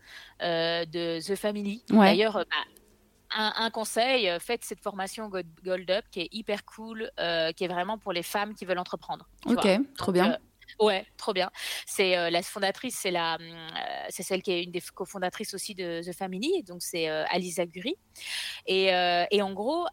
euh, 0.42 0.84
de 0.84 1.20
The 1.20 1.36
Family. 1.36 1.82
D'ailleurs, 1.88 2.36
euh, 2.36 2.44
bah, 2.44 3.52
un, 3.56 3.70
conseil, 3.70 4.30
faites 4.40 4.64
cette 4.64 4.80
formation 4.80 5.28
Gold 5.28 5.90
Up 5.90 6.04
qui 6.10 6.20
est 6.20 6.28
hyper 6.30 6.64
cool, 6.64 7.10
qui 7.56 7.64
est 7.64 7.68
vraiment 7.68 7.98
pour 7.98 8.12
les 8.12 8.22
femmes 8.22 8.54
qui 8.54 8.64
veulent 8.64 8.78
entreprendre. 8.78 9.28
Ok, 9.46 9.66
trop 9.96 10.12
bien. 10.12 10.38
Ouais, 10.80 11.06
trop 11.16 11.32
bien. 11.32 11.50
C'est 11.86 12.16
euh, 12.16 12.30
la 12.30 12.42
fondatrice, 12.42 12.98
c'est 13.00 13.10
la, 13.10 13.36
euh, 13.36 14.06
c'est 14.08 14.22
celle 14.22 14.42
qui 14.42 14.52
est 14.52 14.64
une 14.64 14.70
des 14.70 14.80
cofondatrices 14.80 15.54
aussi 15.54 15.74
de 15.74 16.02
The 16.02 16.14
Family, 16.14 16.62
donc 16.62 16.82
c'est 16.82 17.08
euh, 17.08 17.24
Alisa 17.28 17.66
Guri. 17.66 17.96
Et, 18.66 18.86
et, 19.30 19.42
en 19.42 19.52
gros, 19.52 19.86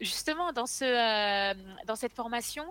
justement 0.00 0.52
dans 0.52 0.66
ce, 0.66 1.84
dans 1.84 1.96
cette 1.96 2.14
formation, 2.14 2.64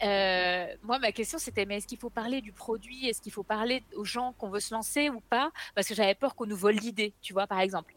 moi 0.00 0.98
ma 0.98 1.12
question 1.12 1.38
c'était 1.38 1.66
mais 1.66 1.78
est-ce 1.78 1.86
qu'il 1.86 1.98
faut 1.98 2.10
parler 2.10 2.40
du 2.40 2.52
produit, 2.52 3.08
est-ce 3.08 3.20
qu'il 3.20 3.32
faut 3.32 3.42
parler 3.42 3.84
aux 3.94 4.04
gens 4.04 4.32
qu'on 4.32 4.48
veut 4.48 4.60
se 4.60 4.74
lancer 4.74 5.10
ou 5.10 5.20
pas? 5.20 5.50
Parce 5.74 5.86
que 5.88 5.94
j'avais 5.94 6.14
peur 6.14 6.34
qu'on 6.34 6.46
nous 6.46 6.56
vole 6.56 6.76
l'idée, 6.76 7.14
tu 7.20 7.32
vois, 7.32 7.46
par 7.46 7.60
exemple. 7.60 7.94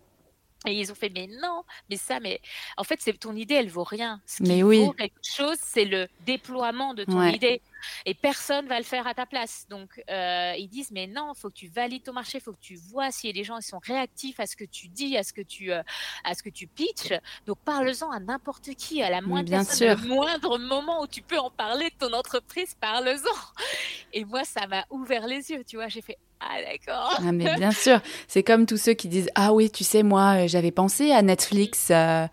Et 0.68 0.80
ils 0.80 0.92
ont 0.92 0.96
fait, 0.96 1.10
mais 1.10 1.28
non, 1.42 1.64
mais 1.90 1.98
ça, 1.98 2.20
mais 2.20 2.40
en 2.78 2.84
fait, 2.84 3.00
c'est 3.02 3.18
ton 3.18 3.36
idée, 3.36 3.56
elle 3.56 3.70
vaut 3.70 3.84
rien. 3.84 4.22
Ce 4.28 4.44
mais 4.44 4.62
oui. 4.62 4.86
vaut 4.86 4.94
quelque 4.94 5.20
chose, 5.24 5.58
c'est 5.60 5.86
le 5.86 6.08
déploiement 6.26 6.94
de 6.94 7.04
ton 7.04 7.24
idée. 7.24 7.62
Et 8.06 8.14
personne 8.14 8.68
va 8.68 8.78
le 8.78 8.84
faire 8.84 9.08
à 9.08 9.14
ta 9.14 9.26
place. 9.26 9.66
Donc, 9.70 10.02
euh, 10.10 10.54
ils 10.58 10.68
disent, 10.68 10.92
mais 10.92 11.08
non, 11.08 11.34
faut 11.34 11.50
que 11.50 11.56
tu 11.56 11.68
valides 11.68 12.04
ton 12.04 12.14
marché, 12.14 12.40
faut 12.40 12.54
que 12.54 12.62
tu 12.62 12.76
vois 12.76 13.12
si 13.12 13.32
les 13.32 13.44
gens 13.44 13.58
ils 13.58 13.64
sont 13.64 13.80
réactifs 13.80 14.40
à 14.40 14.46
ce 14.46 14.56
que 14.56 14.66
tu 14.66 14.88
dis, 14.88 15.18
à 15.18 15.24
ce 15.24 15.34
que 15.34 15.42
tu, 15.42 15.72
euh, 15.72 15.82
à 16.24 16.34
ce 16.36 16.44
que 16.44 16.50
tu 16.50 16.68
pitches. 16.68 17.14
Donc, 17.46 17.58
parle-en 17.64 18.12
à 18.12 18.20
n'importe 18.20 18.74
qui, 18.76 19.02
à 19.02 19.10
la 19.10 19.22
moindre 19.22 19.50
Bien 19.50 19.64
personne, 19.66 19.98
sûr. 19.98 20.08
moindre 20.08 20.58
moment 20.58 21.02
où 21.02 21.08
tu 21.08 21.22
peux 21.22 21.40
en 21.40 21.50
parler 21.50 21.90
de 21.90 22.08
ton 22.08 22.14
entreprise, 22.14 22.76
parle-en. 22.80 23.12
Et 24.14 24.26
moi, 24.26 24.44
ça 24.44 24.68
m'a 24.68 24.86
ouvert 24.90 25.28
les 25.28 25.52
yeux, 25.52 25.64
tu 25.64 25.78
vois. 25.78 25.88
J'ai 25.88 26.02
fait, 26.02 26.18
ah 26.42 26.58
d'accord. 26.60 27.20
Ah, 27.20 27.32
mais 27.32 27.56
bien 27.56 27.72
sûr, 27.72 28.00
c'est 28.28 28.42
comme 28.42 28.66
tous 28.66 28.78
ceux 28.78 28.94
qui 28.94 29.08
disent 29.08 29.30
ah 29.36 29.54
oui 29.54 29.70
tu 29.70 29.84
sais 29.84 30.02
moi 30.02 30.44
euh, 30.44 30.48
j'avais 30.48 30.72
pensé 30.72 31.12
à 31.12 31.22
Netflix 31.22 31.90
euh, 31.92 32.26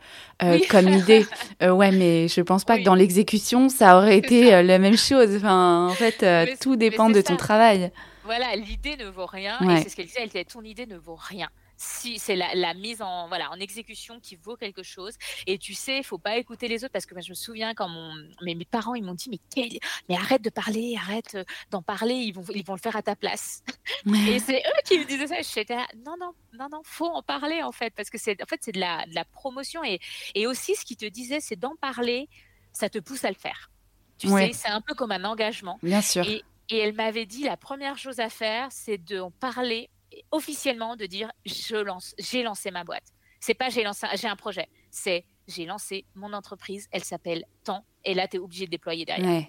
euh, 0.43 0.59
comme 0.71 0.89
idée. 0.89 1.27
ouais 1.61 1.91
mais 1.91 2.27
je 2.29 2.41
pense 2.41 2.65
pas 2.65 2.79
que 2.79 2.85
dans 2.85 2.95
l'exécution 2.95 3.69
ça 3.69 3.99
aurait 3.99 4.17
été 4.17 4.63
la 4.63 4.79
même 4.79 4.97
chose. 4.97 5.38
Enfin 5.39 5.89
en 5.89 5.95
fait 5.95 6.59
tout 6.59 6.77
dépend 6.77 7.11
de 7.11 7.21
ton 7.21 7.37
travail. 7.37 7.93
Voilà 8.25 8.55
l'idée 8.57 8.97
ne 8.99 9.07
vaut 9.07 9.25
rien 9.25 9.59
et 9.61 9.83
c'est 9.83 9.89
ce 9.89 9.97
qu'elle 9.97 10.05
disait 10.05 10.21
elle 10.21 10.29
disait 10.29 10.45
ton 10.45 10.63
idée 10.63 10.85
ne 10.85 10.99
vaut 10.99 11.19
rien. 11.19 11.49
Si 11.79 12.19
c'est 12.19 12.37
la, 12.37 12.75
mise 12.75 13.01
en 13.01 13.29
voilà 13.29 13.51
en 13.53 13.55
exécution 13.55 14.21
qui 14.21 14.37
vaut 14.37 14.57
quelque 14.57 14.83
chose 14.83 15.15
et 15.47 15.57
tu 15.57 15.73
sais 15.73 15.99
il 15.99 16.05
faut 16.05 16.19
pas 16.19 16.37
écouter 16.37 16.69
les 16.69 16.85
autres 16.85 16.93
parce 16.93 17.07
que 17.07 17.15
moi 17.15 17.23
je 17.23 17.31
me 17.31 17.35
souviens 17.35 17.73
quand 17.73 17.89
mon 17.89 18.13
mes, 18.43 18.55
mes 18.55 18.67
parents 18.67 18.95
ils 18.95 19.03
m'ont 19.05 19.15
dit 19.15 19.31
mais 19.31 19.69
mais 20.09 20.17
arrête 20.17 20.43
de 20.43 20.51
parler 20.51 20.97
arrête 21.01 21.37
euh, 21.37 21.45
d'en 21.71 21.81
parler 21.81 22.15
ils 22.17 22.33
vont 22.35 22.45
ils 22.55 22.65
vont 22.65 22.75
le 22.75 22.81
faire 22.81 22.97
à 22.97 23.03
ta 23.03 23.17
place. 23.17 23.63
Et 24.07 24.41
c'est 24.41 24.59
eux 24.59 24.81
qui 24.85 24.99
me 24.99 25.05
disaient 25.05 25.29
ça 25.29 25.41
j'étais 25.41 25.77
non 26.05 26.17
non 26.21 26.33
non 26.53 26.69
non 26.71 26.83
faut 26.85 27.07
en 27.07 27.23
parler 27.23 27.63
en 27.63 27.73
fait 27.73 27.95
parce 27.95 28.11
que 28.11 28.19
c'est 28.19 28.43
en 28.43 28.47
fait 28.47 28.59
c'est 28.61 28.73
de 28.73 28.81
la, 28.81 29.07
de 29.07 29.15
la 29.15 29.25
promotion 29.25 29.83
et 29.85 30.01
et 30.35 30.47
aussi 30.47 30.75
ce 30.75 30.85
qui 30.85 30.97
te 30.97 31.07
disait 31.07 31.41
c'est 31.41 31.57
d'en 31.57 31.77
parler 31.77 32.29
ça 32.73 32.91
te 32.91 32.99
pousse 32.99 33.25
à 33.25 33.31
le 33.31 33.37
faire 33.37 33.71
tu 34.19 34.29
sais 34.29 34.53
c'est 34.53 34.69
un 34.69 34.81
peu 34.81 34.95
comme 34.95 35.13
un 35.13 35.25
engagement 35.25 35.79
bien 35.83 36.03
sûr 36.03 36.27
et, 36.27 36.43
et 36.69 36.79
elle 36.79 36.95
m'avait 36.95 37.27
dit 37.27 37.45
la 37.45 37.57
première 37.57 37.97
chose 37.97 38.21
à 38.21 38.29
faire 38.29 38.69
c'est 38.71 38.99
d'en 38.99 39.31
parler 39.31 39.89
officiellement 40.31 40.97
de 40.97 41.07
dire 41.07 41.31
je 41.45 41.77
lance, 41.77 42.15
j'ai 42.19 42.43
lancé 42.43 42.71
ma 42.71 42.85
boîte. 42.85 43.05
C'est 43.41 43.55
pas 43.55 43.69
j'ai 43.69 43.85
lancé, 43.85 44.07
j'ai 44.15 44.29
un 44.29 44.37
projet. 44.37 44.69
C'est 44.91 45.25
j'ai 45.47 45.65
lancé 45.65 46.05
mon 46.15 46.33
entreprise. 46.33 46.89
Elle 46.91 47.05
s'appelle 47.05 47.45
Tant. 47.65 47.85
Et 48.05 48.15
là, 48.15 48.29
tu 48.29 48.37
es 48.37 48.41
obligé 48.41 48.67
de 48.67 48.71
déployer 48.71 49.05
derrière. 49.05 49.45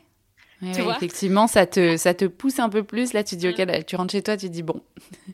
tu 0.62 0.82
vois? 0.82 0.96
effectivement, 0.96 1.48
ça 1.48 1.66
te, 1.66 1.98
ça 1.98 2.14
te 2.14 2.26
pousse 2.26 2.60
un 2.60 2.70
peu 2.70 2.84
plus. 2.84 3.14
Là, 3.14 3.24
tu 3.24 3.36
dis, 3.36 3.50
OK, 3.50 3.60
mm. 3.60 3.84
tu 3.86 3.96
rentres 3.96 4.12
chez 4.12 4.22
toi, 4.22 4.38
tu 4.38 4.50
dis, 4.50 4.64
bon, 4.64 4.82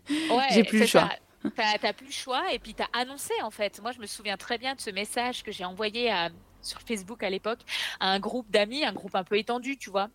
j'ai 0.52 0.64
plus 0.64 0.80
le 0.80 0.86
choix. 0.86 1.10
Tu 1.44 1.50
n'as 1.56 1.94
plus 1.94 2.08
le 2.08 2.12
choix 2.12 2.52
et 2.52 2.60
puis 2.60 2.74
tu 2.74 2.82
as 2.82 2.90
annoncé, 3.00 3.34
en 3.44 3.52
fait. 3.52 3.80
Moi, 3.82 3.92
je 3.92 4.00
me 4.00 4.08
souviens 4.08 4.38
très 4.38 4.58
bien 4.58 4.74
de 4.74 4.82
ce 4.82 4.90
message 4.90 5.44
que 5.44 5.52
j'ai 5.52 5.66
envoyé 5.66 6.10
à, 6.10 6.30
sur 6.66 6.82
Facebook 6.82 7.24
à 7.24 7.30
l'époque 7.30 7.60
à 8.00 8.10
un 8.10 8.20
groupe 8.20 8.50
d'amis, 8.52 8.84
un 8.86 8.94
groupe 8.94 9.16
un 9.16 9.24
peu 9.24 9.38
étendu, 9.38 9.78
tu 9.78 9.90
vois 9.90 10.10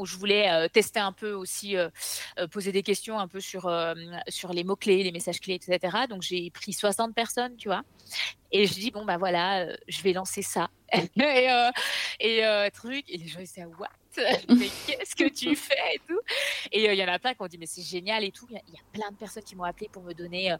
où 0.00 0.06
je 0.06 0.16
voulais 0.16 0.50
euh, 0.50 0.68
tester 0.68 1.00
un 1.00 1.12
peu 1.12 1.32
aussi, 1.32 1.76
euh, 1.76 1.88
euh, 2.38 2.46
poser 2.48 2.72
des 2.72 2.82
questions 2.82 3.18
un 3.18 3.28
peu 3.28 3.40
sur, 3.40 3.68
les 3.68 4.64
mots-clés, 4.64 5.02
les 5.02 5.12
messages 5.12 5.40
clés, 5.40 5.54
etc. 5.54 5.98
Donc 6.08 6.22
j'ai 6.22 6.50
pris 6.50 6.72
60 6.72 7.14
personnes, 7.14 7.56
tu 7.56 7.68
vois. 7.68 7.82
Et 8.50 8.66
je 8.66 8.74
dis, 8.74 8.90
bon, 8.90 9.04
bah 9.04 9.18
voilà, 9.18 9.66
je 9.88 10.02
vais 10.02 10.12
lancer 10.12 10.42
ça. 10.42 10.68
et, 10.92 12.70
truc, 12.72 13.04
et 13.08 13.16
les 13.18 13.28
gens 13.28 13.40
ils 13.40 13.46
disaient, 13.46 13.66
what 13.78 13.88
mais 14.48 14.68
qu'est-ce 14.86 15.14
que 15.14 15.28
tu 15.28 15.54
fais 15.56 15.94
et 15.94 16.00
tout? 16.06 16.20
Et 16.72 16.84
il 16.84 16.94
y 16.94 17.04
en 17.04 17.08
a 17.08 17.18
plein 17.18 17.34
qui 17.34 17.42
ont 17.42 17.46
dit, 17.46 17.58
mais 17.58 17.66
c'est 17.66 17.82
génial 17.82 18.24
et 18.24 18.32
tout. 18.32 18.46
Il 18.50 18.54
y, 18.54 18.76
a 18.76 18.82
plein 18.92 19.10
de 19.10 19.16
personnes 19.16 19.42
qui 19.42 19.56
m'ont 19.56 19.64
appelé 19.64 19.88
pour 19.90 20.02
me 20.02 20.12
donner 20.12 20.54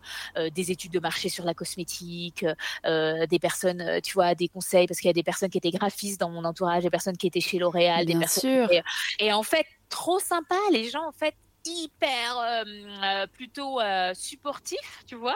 des 0.55 0.71
études 0.71 0.93
de 0.93 1.01
marché 1.01 1.29
sur 1.29 1.45
la 1.45 1.55
cosmétique, 1.55 2.45
des 2.85 3.39
personnes, 3.41 4.01
tu 4.03 4.15
vois, 4.15 4.35
des 4.35 4.49
conseils, 4.49 4.87
parce 4.87 5.01
qu'il 5.01 5.09
y 5.09 5.11
a 5.11 5.15
des 5.15 5.23
personnes 5.23 5.51
qui 5.51 5.59
étaient 5.59 5.71
graphistes 5.71 6.21
dans 6.21 6.31
mon 6.31 6.45
entourage, 6.45 6.83
des 6.83 6.91
personnes 6.91 7.17
qui 7.17 7.27
étaient 7.27 7.41
chez 7.41 7.59
L'Oréal, 7.59 8.07
des 8.07 8.17
personnes. 8.17 8.69
Sûr. 8.69 8.83
et 9.19 9.33
en 9.33 9.43
fait, 9.43 9.67
trop 9.89 10.19
sympa, 10.19 10.57
les 10.73 10.89
gens, 10.89 11.07
en 11.07 11.13
fait, 11.13 11.35
hyper 11.65 12.39
euh, 12.39 12.65
euh, 13.03 13.27
plutôt 13.27 13.81
euh, 13.81 14.13
supportif, 14.15 15.05
tu 15.07 15.15
vois, 15.15 15.35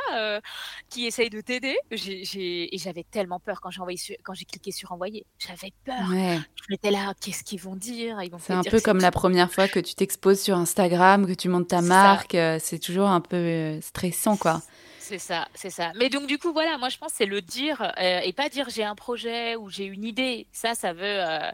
qui 0.88 1.06
essaye 1.06 1.30
de 1.30 1.40
t'aider. 1.40 1.76
Et 1.90 2.78
j'avais 2.78 3.04
tellement 3.04 3.40
peur 3.40 3.60
quand 3.60 3.70
j'ai 3.70 3.80
envoyé 3.80 3.98
quand 4.22 4.34
j'ai 4.34 4.44
cliqué 4.44 4.72
sur 4.72 4.92
envoyer. 4.92 5.26
J'avais 5.38 5.72
peur. 5.84 6.06
Je 6.08 6.64
m'étais 6.70 6.90
là, 6.90 7.12
qu'est-ce 7.20 7.44
qu'ils 7.44 7.60
vont 7.60 7.76
dire? 7.76 8.18
C'est 8.38 8.52
un 8.52 8.62
peu 8.62 8.80
comme 8.80 8.98
la 8.98 9.10
première 9.10 9.50
fois 9.50 9.68
que 9.68 9.80
tu 9.80 9.94
t'exposes 9.94 10.40
sur 10.40 10.56
Instagram, 10.56 11.26
que 11.26 11.34
tu 11.34 11.48
montes 11.48 11.68
ta 11.68 11.82
marque. 11.82 12.36
C'est 12.60 12.78
toujours 12.78 13.08
un 13.08 13.20
peu 13.20 13.80
stressant, 13.80 14.36
quoi. 14.36 14.62
C'est 15.04 15.18
ça, 15.18 15.46
c'est 15.52 15.68
ça. 15.68 15.92
Mais 15.96 16.08
donc 16.08 16.26
du 16.26 16.38
coup 16.38 16.50
voilà, 16.54 16.78
moi 16.78 16.88
je 16.88 16.96
pense 16.96 17.12
c'est 17.12 17.26
le 17.26 17.42
dire 17.42 17.92
euh, 18.00 18.20
et 18.20 18.32
pas 18.32 18.48
dire 18.48 18.70
j'ai 18.70 18.84
un 18.84 18.94
projet 18.94 19.54
ou 19.54 19.68
j'ai 19.68 19.84
une 19.84 20.02
idée. 20.02 20.46
Ça, 20.50 20.74
ça 20.74 20.94
veut, 20.94 21.02
euh, 21.02 21.50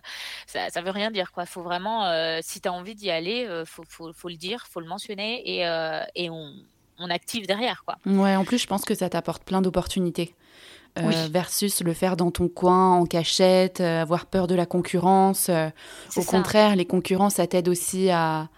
ça, 0.47 0.71
ça, 0.71 0.81
veut 0.83 0.93
rien 0.93 1.11
dire 1.11 1.33
quoi. 1.33 1.47
Faut 1.47 1.63
vraiment, 1.63 2.07
euh, 2.07 2.39
si 2.43 2.61
tu 2.61 2.69
as 2.69 2.73
envie 2.73 2.95
d'y 2.95 3.11
aller, 3.11 3.49
faut, 3.67 3.83
faut, 3.89 4.13
faut, 4.13 4.29
le 4.29 4.37
dire, 4.37 4.69
faut 4.71 4.79
le 4.79 4.87
mentionner 4.87 5.43
et, 5.45 5.63
et 6.15 6.31
on, 6.31 6.53
on, 7.01 7.11
active 7.11 7.49
derrière 7.49 7.83
quoi. 7.85 7.97
Ouais, 8.07 8.37
en 8.37 8.45
plus 8.45 8.59
je 8.59 8.69
pense 8.69 8.85
que 8.85 8.95
ça 8.95 9.11
t'apporte 9.11 9.43
plein 9.43 9.61
d'opportunités. 9.61 10.33
versus 10.95 11.83
le 11.83 11.93
faire 11.93 12.17
dans 12.17 12.31
ton 12.31 12.47
coin 12.47 12.99
en 12.99 13.05
cachette, 13.05 13.81
avoir 13.81 14.27
peur 14.27 14.47
de 14.47 14.55
la 14.55 14.67
concurrence. 14.67 15.51
au 16.15 16.23
contraire, 16.23 16.77
les 16.77 16.87
concurrents, 16.87 17.31
ça 17.31 17.49
t'aide 17.49 17.69
aussi 17.69 18.11
à. 18.11 18.49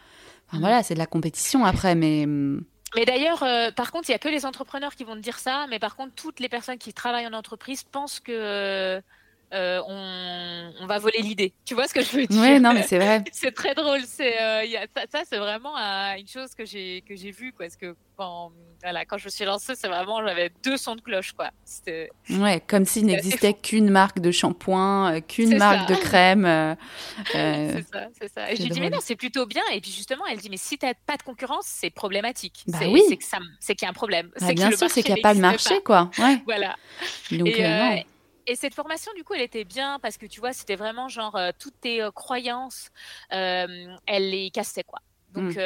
Enfin, 0.49 0.59
mm. 0.59 0.61
Voilà, 0.61 0.83
c'est 0.83 0.93
de 0.93 0.99
la 0.99 1.07
compétition 1.07 1.65
après, 1.65 1.95
mais 1.95 2.25
hum, 2.25 2.63
mais 2.95 3.05
d'ailleurs, 3.07 3.43
euh, 3.43 3.71
par 3.71 3.91
contre, 3.91 4.09
il 4.11 4.13
y 4.13 4.15
a 4.15 4.19
que 4.19 4.29
les 4.29 4.45
entrepreneurs 4.45 4.95
qui 4.95 5.05
vont 5.05 5.15
te 5.15 5.21
dire 5.21 5.39
ça, 5.39 5.67
mais 5.69 5.79
par 5.79 5.97
contre, 5.97 6.15
toutes 6.15 6.41
les 6.41 6.49
personnes 6.49 6.79
qui 6.79 6.93
travaillent 6.93 7.27
en 7.27 7.33
entreprise 7.33 7.85
pensent 7.85 8.21
que 8.21 9.03
euh, 9.53 9.83
on, 9.87 10.87
va 10.87 10.99
voler 10.99 11.21
l'idée. 11.21 11.53
Tu 11.65 11.75
vois 11.75 11.87
ce 11.87 11.95
que 11.95 12.03
je 12.03 12.11
veux 12.11 12.27
dire? 12.27 12.41
Oui, 12.41 12.59
non, 12.61 12.73
mais 12.73 12.83
c'est 12.83 12.99
vrai. 12.99 13.23
c'est 13.33 13.53
très 13.53 13.75
drôle. 13.75 14.01
C'est 14.07 14.41
euh, 14.41 14.87
ça, 15.11 15.21
c'est 15.29 15.39
vraiment 15.39 15.77
une 15.77 16.27
chose 16.27 16.55
que 16.55 16.65
j'ai 16.65 17.03
que 17.07 17.15
j'ai 17.15 17.31
vue, 17.31 17.53
Parce 17.57 17.77
que 17.77 17.95
quand 18.17 18.51
voilà, 18.83 19.05
quand 19.05 19.19
je 19.19 19.27
me 19.27 19.31
suis 19.31 19.45
lancée, 19.45 19.75
c'est 19.77 19.89
vraiment 19.89 20.27
j'avais 20.27 20.51
deux 20.65 20.77
sons 20.77 20.97
de 20.97 21.01
cloche, 21.03 21.33
quoi. 21.33 21.51
Ouais, 22.31 22.63
comme 22.67 22.85
s'il 22.85 23.07
n'existait 23.07 23.55
qu'une 23.55 23.91
marque 23.91 24.21
de 24.21 24.31
shampoing, 24.31 25.21
qu'une 25.21 25.57
marque 25.59 25.89
de 25.89 25.95
crème. 25.97 26.77
c'est 27.33 27.85
ça, 27.93 28.09
c'est 28.19 28.33
ça. 28.33 28.51
Et 28.51 28.57
je 28.57 28.63
lui 28.63 28.71
dis 28.71 28.81
mais 28.81 28.91
non, 28.91 28.99
c'est 29.01 29.17
plutôt 29.17 29.47
bien. 29.47 29.63
Et 29.73 29.81
puis 29.81 29.91
justement, 29.91 30.25
elle 30.27 30.39
dit 30.39 30.51
mais 30.51 30.57
si 30.57 30.79
t'as 30.79 30.95
pas 30.95 31.17
de 31.17 31.23
concurrence, 31.23 31.67
c'est 31.67 31.91
problématique. 31.91 32.65
Bah 32.69 32.79
oui. 32.89 33.03
C'est 33.09 33.17
que 33.19 33.25
ça, 33.25 33.39
c'est 33.61 33.75
qu'il 33.75 33.85
y 33.85 33.89
a 33.89 33.91
un 33.91 33.95
problème. 33.95 34.31
Bah, 34.41 34.53
bien 34.55 34.71
sûr, 34.71 34.91
c'est 34.91 35.03
qu'il 35.03 35.15
n'y 35.15 35.21
a 35.21 35.23
pas 35.23 35.35
de 35.35 35.41
marché, 35.41 35.83
quoi. 35.83 36.11
Ouais. 36.19 36.43
Voilà. 36.47 36.77
Donc 37.31 37.59
non 37.59 38.03
et 38.47 38.57
cette 38.57 38.75
formation, 38.75 39.13
du 39.15 39.25
coup, 39.25 39.35
elle 39.35 39.43
était 39.43 39.65
bien 39.65 39.99
parce 40.01 40.17
que 40.17 40.27
tu 40.27 40.41
vois, 40.41 40.53
c'était 40.53 40.77
vraiment 40.77 41.09
genre 41.09 41.37
euh, 41.37 41.51
toutes 41.59 41.81
tes 41.81 42.03
euh, 42.03 42.11
croyances, 42.11 42.91
euh, 43.33 43.97
elle 44.07 44.31
les 44.31 44.51
cassait 44.51 44.85
quoi. 44.85 45.01
Donc, 45.33 45.57
mmh. 45.57 45.61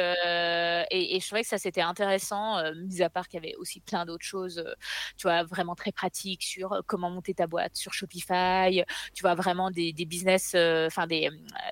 et, 0.91 1.19
je 1.19 1.25
trouvais 1.25 1.41
que 1.41 1.47
ça 1.49 1.57
c'était 1.57 1.81
intéressant, 1.81 2.55
mis 2.73 3.01
à 3.01 3.09
part 3.09 3.27
qu'il 3.27 3.43
y 3.43 3.45
avait 3.45 3.55
aussi 3.57 3.81
plein 3.81 4.05
d'autres 4.05 4.23
choses, 4.23 4.63
tu 5.17 5.23
vois, 5.23 5.43
vraiment 5.43 5.75
très 5.75 5.91
pratiques 5.91 6.43
sur 6.43 6.81
comment 6.87 7.09
monter 7.09 7.33
ta 7.33 7.47
boîte 7.47 7.75
sur 7.75 7.93
Shopify, 7.93 8.85
tu 9.13 9.23
vois, 9.23 9.35
vraiment 9.35 9.69
des, 9.69 9.91
business, 9.91 10.55
enfin 10.87 11.05
des, 11.05 11.29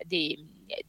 des, 0.07 0.37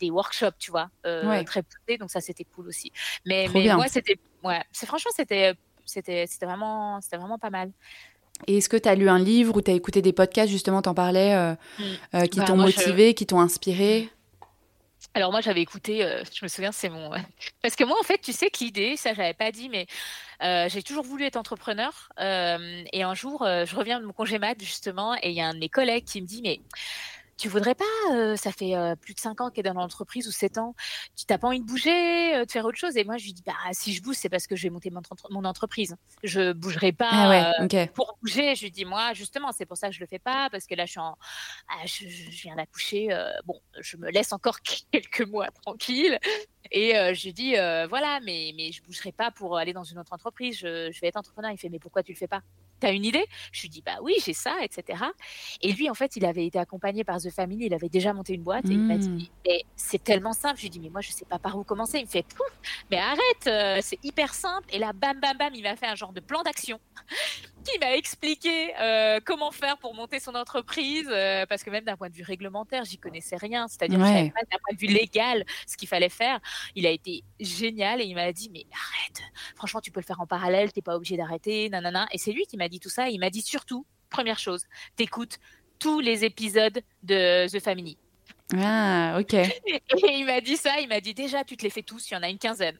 des, 0.00 0.10
workshops, 0.10 0.58
tu 0.58 0.72
vois, 0.72 0.90
très 1.04 1.62
poussés. 1.62 1.96
Donc 1.96 2.10
ça 2.10 2.20
c'était 2.20 2.42
cool 2.42 2.66
aussi. 2.66 2.90
Mais, 3.24 3.46
mais 3.54 3.72
moi 3.72 3.86
c'était, 3.86 4.18
ouais, 4.42 4.64
c'est 4.72 4.86
franchement 4.86 5.12
c'était, 5.14 5.54
c'était, 5.84 6.26
c'était 6.26 6.46
vraiment, 6.46 7.00
c'était 7.00 7.18
vraiment 7.18 7.38
pas 7.38 7.50
mal. 7.50 7.70
Et 8.46 8.58
est-ce 8.58 8.68
que 8.68 8.76
tu 8.76 8.88
as 8.88 8.94
lu 8.94 9.08
un 9.08 9.18
livre 9.18 9.56
ou 9.56 9.62
tu 9.62 9.70
as 9.70 9.74
écouté 9.74 10.02
des 10.02 10.12
podcasts, 10.12 10.50
justement, 10.50 10.82
t'en 10.82 10.94
parlais, 10.94 11.34
euh, 11.34 11.52
mm. 11.52 11.84
euh, 12.14 12.26
qui 12.26 12.38
bah, 12.38 12.44
t'ont 12.46 12.56
motivé, 12.56 13.14
qui 13.14 13.26
t'ont 13.26 13.40
inspiré 13.40 14.10
alors 15.14 15.30
moi 15.30 15.40
j'avais 15.40 15.62
écouté, 15.62 16.04
euh, 16.04 16.22
je 16.30 16.44
me 16.44 16.48
souviens 16.48 16.72
c'est 16.72 16.90
mon 16.90 17.10
parce 17.62 17.74
que 17.74 17.84
moi 17.84 17.96
en 17.98 18.02
fait 18.02 18.18
tu 18.18 18.32
sais 18.32 18.50
que 18.50 18.58
l'idée 18.62 18.98
ça 18.98 19.14
j'avais 19.14 19.32
pas 19.32 19.50
dit 19.50 19.70
mais 19.70 19.86
j'ai 20.68 20.82
toujours 20.82 21.04
voulu 21.04 21.24
être 21.24 21.36
entrepreneur 21.36 22.10
et 22.18 23.02
un 23.02 23.14
jour 23.14 23.38
je 23.42 23.76
reviens 23.76 23.98
de 23.98 24.04
mon 24.04 24.12
congé 24.12 24.38
mat 24.38 24.60
justement 24.60 25.14
et 25.22 25.30
il 25.30 25.34
y 25.34 25.40
a 25.40 25.46
un 25.46 25.54
de 25.54 25.58
mes 25.58 25.70
collègues 25.70 26.04
qui 26.04 26.20
me 26.20 26.26
dit 26.26 26.42
mais 26.42 26.60
tu 27.36 27.48
voudrais 27.48 27.74
pas, 27.74 27.84
euh, 28.12 28.36
ça 28.36 28.50
fait 28.50 28.74
euh, 28.74 28.96
plus 28.96 29.14
de 29.14 29.20
5 29.20 29.40
ans 29.40 29.50
qu'elle 29.50 29.66
est 29.66 29.70
dans 29.70 29.80
l'entreprise 29.80 30.26
ou 30.26 30.32
7 30.32 30.58
ans, 30.58 30.74
tu 31.16 31.24
n'as 31.28 31.38
pas 31.38 31.48
envie 31.48 31.60
de 31.60 31.66
bouger, 31.66 32.34
euh, 32.34 32.44
de 32.46 32.50
faire 32.50 32.64
autre 32.64 32.78
chose 32.78 32.96
Et 32.96 33.04
moi, 33.04 33.18
je 33.18 33.24
lui 33.24 33.34
dis, 33.34 33.42
bah, 33.44 33.52
si 33.72 33.92
je 33.92 34.02
bouge, 34.02 34.16
c'est 34.18 34.28
parce 34.30 34.46
que 34.46 34.56
je 34.56 34.62
vais 34.62 34.70
monter 34.70 34.90
mon, 34.90 35.02
mon 35.30 35.44
entreprise. 35.44 35.96
Je 36.22 36.52
bougerai 36.52 36.92
pas 36.92 37.10
ah 37.10 37.66
pour 37.94 38.18
bouger. 38.22 38.54
Je 38.54 38.62
lui 38.62 38.70
dis, 38.70 38.84
moi, 38.84 39.12
justement, 39.12 39.52
c'est 39.52 39.66
pour 39.66 39.76
ça 39.76 39.88
que 39.88 39.94
je 39.94 40.00
le 40.00 40.06
fais 40.06 40.18
pas, 40.18 40.48
parce 40.50 40.66
que 40.66 40.74
là, 40.74 40.86
je 40.86 40.92
suis 40.92 41.00
en, 41.00 41.16
ah, 41.68 41.84
je, 41.84 42.06
viens 42.06 42.56
d'accoucher. 42.56 43.08
bon, 43.44 43.60
je 43.80 43.96
me 43.98 44.10
laisse 44.10 44.32
encore 44.32 44.60
quelques 44.90 45.26
mois 45.28 45.50
tranquille. 45.50 46.18
Et 46.72 46.92
je 47.14 47.24
lui 47.24 47.32
dis, 47.34 47.54
voilà, 47.88 48.20
mais, 48.24 48.52
mais 48.56 48.72
je 48.72 48.82
bougerai 48.82 49.12
pas 49.12 49.30
pour 49.30 49.58
aller 49.58 49.74
dans 49.74 49.84
une 49.84 49.98
autre 49.98 50.12
entreprise. 50.12 50.58
Je, 50.58 50.90
je 50.90 51.00
vais 51.00 51.08
être 51.08 51.16
entrepreneur. 51.16 51.50
Il 51.50 51.58
fait, 51.58 51.68
mais 51.68 51.78
pourquoi 51.78 52.02
tu 52.02 52.12
le 52.12 52.18
fais 52.18 52.28
pas? 52.28 52.40
T'as 52.80 52.92
une 52.92 53.04
idée? 53.04 53.24
Je 53.52 53.62
lui 53.62 53.68
dis 53.68 53.82
bah 53.82 53.98
oui, 54.02 54.14
j'ai 54.24 54.32
ça, 54.32 54.56
etc. 54.62 55.02
Et 55.62 55.72
lui, 55.72 55.88
en 55.88 55.94
fait, 55.94 56.16
il 56.16 56.24
avait 56.24 56.46
été 56.46 56.58
accompagné 56.58 57.04
par 57.04 57.20
The 57.20 57.30
Family, 57.30 57.66
il 57.66 57.74
avait 57.74 57.88
déjà 57.88 58.12
monté 58.12 58.34
une 58.34 58.42
boîte 58.42 58.66
et 58.66 58.72
il 58.72 58.80
m'a 58.80 58.98
dit 58.98 59.08
mmh. 59.08 59.26
mais 59.46 59.64
c'est 59.76 60.02
tellement 60.02 60.32
simple. 60.32 60.56
Je 60.56 60.62
lui 60.62 60.70
dis 60.70 60.80
mais 60.80 60.90
moi 60.90 61.00
je 61.00 61.10
sais 61.10 61.24
pas 61.24 61.38
par 61.38 61.56
où 61.58 61.64
commencer. 61.64 61.98
Il 61.98 62.04
me 62.04 62.10
fait 62.10 62.26
mais 62.90 62.98
arrête, 62.98 63.46
euh, 63.46 63.78
c'est 63.82 63.98
hyper 64.04 64.34
simple. 64.34 64.68
Et 64.72 64.78
là, 64.78 64.92
bam, 64.92 65.18
bam, 65.20 65.36
bam, 65.36 65.54
il 65.54 65.62
m'a 65.62 65.76
fait 65.76 65.86
un 65.86 65.94
genre 65.94 66.12
de 66.12 66.20
plan 66.20 66.42
d'action 66.42 66.78
qui 67.66 67.78
m'a 67.78 67.96
expliqué 67.96 68.72
euh, 68.80 69.20
comment 69.24 69.50
faire 69.50 69.76
pour 69.78 69.94
monter 69.94 70.20
son 70.20 70.34
entreprise, 70.34 71.08
euh, 71.10 71.46
parce 71.46 71.62
que 71.62 71.70
même 71.70 71.84
d'un 71.84 71.96
point 71.96 72.08
de 72.08 72.14
vue 72.14 72.22
réglementaire, 72.22 72.84
j'y 72.84 72.98
connaissais 72.98 73.36
rien. 73.36 73.66
C'est-à-dire 73.68 73.98
ouais. 73.98 74.30
pas 74.30 74.40
d'un 74.40 74.58
point 74.64 74.74
de 74.74 74.78
vue 74.78 74.86
légal 74.86 75.44
ce 75.66 75.76
qu'il 75.76 75.88
fallait 75.88 76.08
faire. 76.08 76.40
Il 76.74 76.86
a 76.86 76.90
été 76.90 77.24
génial 77.40 78.00
et 78.00 78.04
il 78.04 78.14
m'a 78.14 78.32
dit 78.32 78.50
mais 78.52 78.66
arrête, 78.72 79.22
franchement 79.56 79.80
tu 79.80 79.90
peux 79.90 80.00
le 80.00 80.06
faire 80.06 80.20
en 80.20 80.26
parallèle, 80.26 80.72
t'es 80.72 80.82
pas 80.82 80.96
obligé 80.96 81.16
d'arrêter, 81.16 81.68
nanana. 81.68 82.06
Et 82.12 82.18
c'est 82.18 82.32
lui 82.32 82.46
qui 82.46 82.56
m'a 82.56 82.68
dit 82.68 82.80
tout 82.80 82.90
ça. 82.90 83.08
Il 83.08 83.18
m'a 83.18 83.30
dit 83.30 83.42
surtout, 83.42 83.86
première 84.10 84.38
chose, 84.38 84.64
t'écoutes 84.96 85.38
tous 85.78 86.00
les 86.00 86.24
épisodes 86.24 86.80
de 87.02 87.48
The 87.48 87.60
Family. 87.60 87.98
Ah, 88.54 89.18
ok. 89.18 89.34
Et 89.34 89.82
il 90.18 90.24
m'a 90.24 90.40
dit 90.40 90.56
ça, 90.56 90.80
il 90.80 90.88
m'a 90.88 91.00
dit 91.00 91.14
déjà, 91.14 91.44
tu 91.44 91.56
te 91.56 91.62
les 91.64 91.70
fais 91.70 91.82
tous, 91.82 92.10
il 92.10 92.14
y 92.14 92.16
en 92.16 92.22
a 92.22 92.28
une 92.28 92.38
quinzaine. 92.38 92.78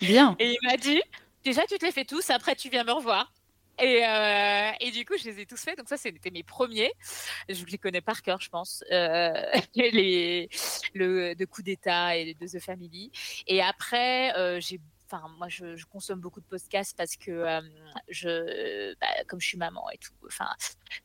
Bien. 0.00 0.36
Et 0.38 0.52
il 0.52 0.68
m'a 0.68 0.76
dit, 0.76 1.00
déjà, 1.44 1.62
tu 1.66 1.78
te 1.78 1.84
les 1.84 1.92
fais 1.92 2.04
tous, 2.04 2.28
après, 2.30 2.54
tu 2.54 2.68
viens 2.68 2.84
me 2.84 2.92
revoir. 2.92 3.32
Et, 3.78 4.06
euh, 4.06 4.70
et, 4.80 4.90
du 4.90 5.04
coup, 5.04 5.14
je 5.18 5.24
les 5.24 5.40
ai 5.40 5.46
tous 5.46 5.60
faits. 5.60 5.76
Donc 5.76 5.88
ça, 5.88 5.96
c'était 5.96 6.30
mes 6.30 6.42
premiers. 6.42 6.92
Je 7.48 7.64
les 7.66 7.78
connais 7.78 8.00
par 8.00 8.22
cœur, 8.22 8.40
je 8.40 8.48
pense. 8.48 8.82
Euh, 8.90 9.32
les, 9.74 10.48
le 10.94 11.34
de 11.34 11.44
coup 11.44 11.62
d'État 11.62 12.16
et 12.16 12.34
de 12.34 12.46
The 12.46 12.60
Family. 12.60 13.10
Et 13.46 13.62
après, 13.62 14.34
euh, 14.36 14.60
j'ai 14.60 14.80
enfin, 15.08 15.22
moi, 15.38 15.46
je, 15.48 15.84
consomme 15.84 16.20
beaucoup 16.20 16.40
de 16.40 16.46
podcasts 16.46 16.96
parce 16.96 17.14
que 17.16 17.44
je, 18.08 18.92
bah, 18.98 19.06
comme 19.28 19.40
je 19.40 19.46
suis 19.46 19.58
maman 19.58 19.88
et 19.90 19.98
tout, 19.98 20.12
enfin, 20.26 20.48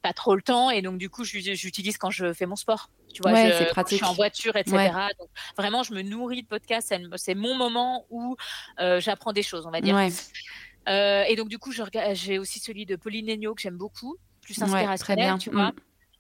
pas 0.02 0.12
trop 0.12 0.36
le 0.36 0.42
temps. 0.42 0.72
Et 0.72 0.82
donc, 0.82 0.98
du 0.98 1.10
coup, 1.10 1.24
j'utilise 1.24 1.98
quand 1.98 2.10
je 2.10 2.34
fais 2.34 2.48
mon 2.48 2.56
sport. 2.56 2.90
Tu 3.14 3.22
vois, 3.22 3.36
c'est 3.36 3.66
pratique. 3.66 4.00
Je 4.00 4.06
suis 4.06 4.12
en 4.12 4.16
voiture, 4.16 4.56
etc. 4.56 4.92
Donc, 5.20 5.30
vraiment, 5.58 5.84
je 5.84 5.94
me 5.94 6.02
nourris 6.02 6.42
de 6.42 6.48
podcasts. 6.48 6.96
C'est 7.18 7.36
mon 7.36 7.54
moment 7.54 8.08
où 8.10 8.38
j'apprends 8.78 9.34
des 9.34 9.44
choses, 9.44 9.68
on 9.68 9.72
va 9.72 9.82
dire. 9.82 9.96
Et 10.88 11.36
donc, 11.36 11.50
du 11.50 11.58
coup, 11.58 11.72
j'ai 12.14 12.40
aussi 12.40 12.60
celui 12.60 12.86
de 12.86 12.96
Pauline 12.96 13.28
Legnaud 13.28 13.56
que 13.56 13.62
j'aime 13.62 13.78
beaucoup, 13.78 14.18
plus 14.42 14.62
inspirationnel, 14.62 15.38
tu 15.38 15.50
vois. 15.50 15.70
Mm. 15.72 15.76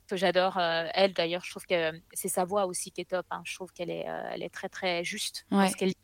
Que 0.07 0.17
j'adore. 0.17 0.59
elle, 0.59 1.13
d'ailleurs, 1.13 1.43
je 1.45 1.51
trouve 1.51 1.65
que 1.65 1.91
c'est 2.13 2.27
sa 2.27 2.43
voix 2.43 2.65
aussi 2.65 2.91
qui 2.91 3.01
est 3.01 3.09
top. 3.09 3.25
Hein. 3.31 3.41
Je 3.45 3.55
trouve 3.55 3.71
qu'elle 3.71 3.89
est, 3.89 4.05
elle 4.31 4.43
est 4.43 4.49
très, 4.49 4.67
très 4.67 5.03
juste 5.03 5.45
ce 5.49 5.75
qu'elle 5.75 5.89
dit. 5.89 5.97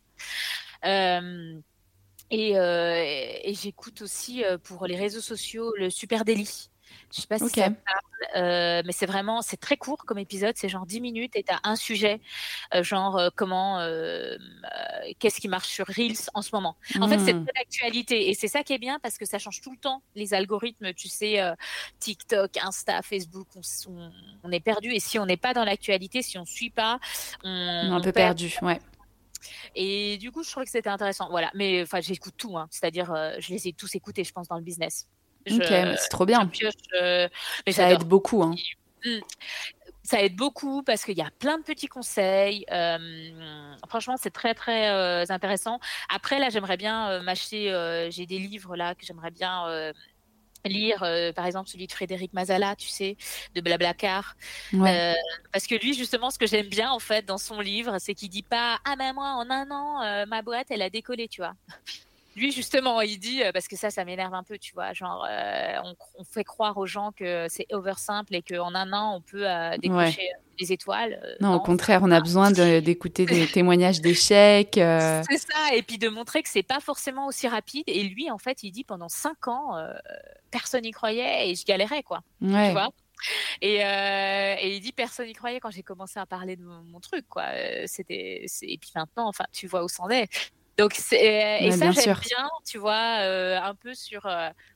Euh, 0.85 1.59
et, 2.29 2.57
euh, 2.57 3.03
et 3.43 3.53
j'écoute 3.53 4.01
aussi 4.01 4.43
euh, 4.43 4.57
pour 4.57 4.85
les 4.85 4.97
réseaux 4.97 5.21
sociaux 5.21 5.73
le 5.77 5.89
Super 5.89 6.25
Daily. 6.25 6.69
Je 7.13 7.21
sais 7.21 7.27
pas 7.27 7.39
si 7.39 7.49
ça 7.49 7.69
parle, 7.69 8.83
mais 8.85 8.91
c'est 8.91 9.05
vraiment, 9.05 9.41
c'est 9.41 9.57
très 9.57 9.77
court 9.77 10.05
comme 10.05 10.17
épisode, 10.17 10.55
c'est 10.57 10.69
genre 10.69 10.85
10 10.85 11.01
minutes 11.01 11.35
et 11.35 11.43
tu 11.43 11.53
as 11.53 11.59
un 11.63 11.75
sujet, 11.75 12.19
genre 12.81 13.31
comment, 13.35 13.79
qu'est-ce 15.19 15.39
qui 15.39 15.47
marche 15.47 15.69
sur 15.69 15.87
Reels 15.87 16.29
en 16.33 16.41
ce 16.41 16.49
moment. 16.53 16.75
En 16.99 17.07
fait, 17.07 17.19
c'est 17.19 17.33
de 17.33 17.39
mmh. 17.39 17.47
l'actualité 17.55 18.29
et 18.29 18.33
c'est 18.33 18.47
ça 18.47 18.63
qui 18.63 18.73
est 18.73 18.77
bien 18.77 18.99
parce 18.99 19.17
que 19.17 19.25
ça 19.25 19.39
change 19.39 19.61
tout 19.61 19.71
le 19.71 19.77
temps. 19.77 20.01
Les 20.15 20.33
algorithmes, 20.33 20.93
tu 20.93 21.07
sais, 21.07 21.41
TikTok, 21.99 22.57
Insta, 22.61 23.01
Facebook, 23.01 23.47
on, 23.55 24.11
on, 24.43 24.51
est 24.51 24.59
perdu 24.59 24.91
et 24.91 24.99
si 24.99 25.17
on 25.19 25.25
n'est 25.25 25.37
pas 25.37 25.53
dans 25.53 25.63
l'actualité, 25.63 26.21
si 26.21 26.37
on 26.37 26.45
suit 26.45 26.69
pas, 26.69 26.99
on, 27.43 27.49
on 27.49 27.91
est 27.91 27.95
un 27.95 28.01
peu 28.01 28.11
perdu, 28.11 28.53
ouais. 28.61 28.79
Et 29.75 30.17
du 30.17 30.31
coup, 30.31 30.43
je 30.43 30.51
trouvais 30.51 30.65
que 30.65 30.71
c'était 30.71 30.89
intéressant. 30.89 31.29
Voilà. 31.29 31.51
Mais 31.53 31.83
enfin, 31.83 32.01
j'écoute 32.01 32.33
tout. 32.37 32.57
Hein. 32.57 32.67
C'est-à-dire, 32.71 33.11
euh, 33.11 33.35
je 33.39 33.53
les 33.53 33.67
ai 33.67 33.73
tous 33.73 33.93
écoutés, 33.95 34.23
je 34.23 34.31
pense, 34.31 34.47
dans 34.47 34.57
le 34.57 34.63
business. 34.63 35.07
Ok, 35.51 35.97
c'est 35.97 36.09
trop 36.09 36.25
bien. 36.25 36.49
Euh, 37.01 37.27
ça 37.69 37.91
aide 37.91 38.03
beaucoup. 38.03 38.43
Hein. 38.43 38.55
Mmh. 39.05 39.19
Ça 40.03 40.21
aide 40.21 40.35
beaucoup 40.37 40.83
parce 40.83 41.03
qu'il 41.03 41.17
y 41.17 41.21
a 41.21 41.29
plein 41.39 41.57
de 41.57 41.63
petits 41.63 41.87
conseils. 41.87 42.65
Euh, 42.71 42.97
franchement, 43.89 44.15
c'est 44.17 44.31
très 44.31 44.53
très 44.53 45.29
intéressant. 45.29 45.79
Après, 46.13 46.39
là, 46.39 46.49
j'aimerais 46.49 46.77
bien 46.77 47.21
m'acheter. 47.21 48.07
J'ai 48.09 48.25
des 48.25 48.39
livres 48.39 48.75
là 48.75 48.95
que 48.95 49.05
j'aimerais 49.05 49.31
bien 49.31 49.93
lire 50.67 51.03
euh, 51.03 51.31
par 51.31 51.45
exemple 51.45 51.69
celui 51.69 51.87
de 51.87 51.91
Frédéric 51.91 52.33
Mazala, 52.33 52.75
tu 52.75 52.87
sais, 52.87 53.17
de 53.55 53.61
Blablacar. 53.61 54.35
Euh, 54.73 55.13
parce 55.51 55.67
que 55.67 55.75
lui, 55.75 55.93
justement, 55.93 56.29
ce 56.29 56.39
que 56.39 56.47
j'aime 56.47 56.67
bien 56.67 56.91
en 56.91 56.99
fait 56.99 57.25
dans 57.25 57.37
son 57.37 57.59
livre, 57.59 57.97
c'est 57.99 58.13
qu'il 58.13 58.29
dit 58.29 58.43
pas 58.43 58.79
ah 58.85 58.95
mais 58.97 59.13
moi 59.13 59.33
en 59.33 59.49
un 59.49 59.69
an 59.71 60.01
euh, 60.03 60.25
ma 60.25 60.41
boîte 60.41 60.67
elle 60.69 60.81
a 60.81 60.89
décollé, 60.89 61.27
tu 61.27 61.41
vois. 61.41 61.55
Lui 62.37 62.51
justement, 62.51 63.01
il 63.01 63.19
dit 63.19 63.41
parce 63.53 63.67
que 63.67 63.75
ça, 63.75 63.89
ça 63.89 64.05
m'énerve 64.05 64.33
un 64.33 64.43
peu, 64.43 64.57
tu 64.57 64.73
vois, 64.73 64.93
genre 64.93 65.27
on, 66.17 66.23
fait 66.23 66.43
croire 66.43 66.77
aux 66.77 66.85
gens 66.85 67.11
que 67.11 67.47
c'est 67.49 67.65
over 67.73 67.93
simple 67.97 68.35
et 68.35 68.41
qu'en 68.41 68.75
un 68.75 68.93
an 68.93 69.15
on 69.15 69.21
peut 69.21 69.45
décrocher 69.81 70.29
des 70.57 70.73
étoiles. 70.73 71.19
Euh, 71.23 71.35
non, 71.39 71.53
au 71.53 71.59
contraire, 71.59 72.01
on 72.03 72.11
a 72.11 72.19
besoin 72.19 72.51
d'écouter 72.81 73.25
des 73.25 73.47
témoignages 73.47 74.01
d'échecs. 74.01 74.77
Euh. 74.77 75.21
C'est 75.29 75.37
ça, 75.37 75.75
et 75.75 75.81
puis 75.81 75.97
de 75.97 76.09
montrer 76.09 76.43
que 76.43 76.49
c'est 76.49 76.63
pas 76.63 76.79
forcément 76.79 77.27
aussi 77.27 77.47
rapide. 77.47 77.83
Et 77.87 78.03
lui, 78.03 78.29
en 78.29 78.37
fait, 78.37 78.63
il 78.63 78.71
dit 78.71 78.83
pendant 78.83 79.09
cinq 79.09 79.47
ans, 79.47 79.77
euh, 79.77 79.93
personne 80.51 80.81
n'y 80.81 80.91
croyait 80.91 81.49
et 81.49 81.55
je 81.55 81.65
galérais, 81.65 82.03
quoi. 82.03 82.21
Tu 82.41 82.47
vois 82.47 82.89
et, 83.63 83.77
et, 83.77 84.75
il 84.75 84.79
dit 84.79 84.91
personne 84.91 85.25
n'y 85.25 85.33
croyait 85.33 85.59
quand 85.59 85.71
j'ai 85.71 85.81
commencé 85.81 86.19
à 86.19 86.27
parler 86.27 86.55
de 86.55 86.63
mon, 86.63 86.99
truc 86.99 87.25
quoi 87.27 87.45
c'était 87.87 88.45
et 88.61 88.77
puis 88.77 88.91
maintenant 88.93 89.27
enfin 89.27 89.45
tu 89.51 89.65
vois 89.65 89.83
où 89.83 89.87
c'en 89.87 90.07
est 90.11 90.29
donc 90.77 90.93
c'est 90.93 91.63
et 91.63 91.71
ça 91.71 91.91
j'aime 91.91 92.15
bien 92.15 92.49
tu 92.65 92.77
vois 92.77 92.95
un 92.95 93.75
peu 93.75 93.93
sur 93.93 94.27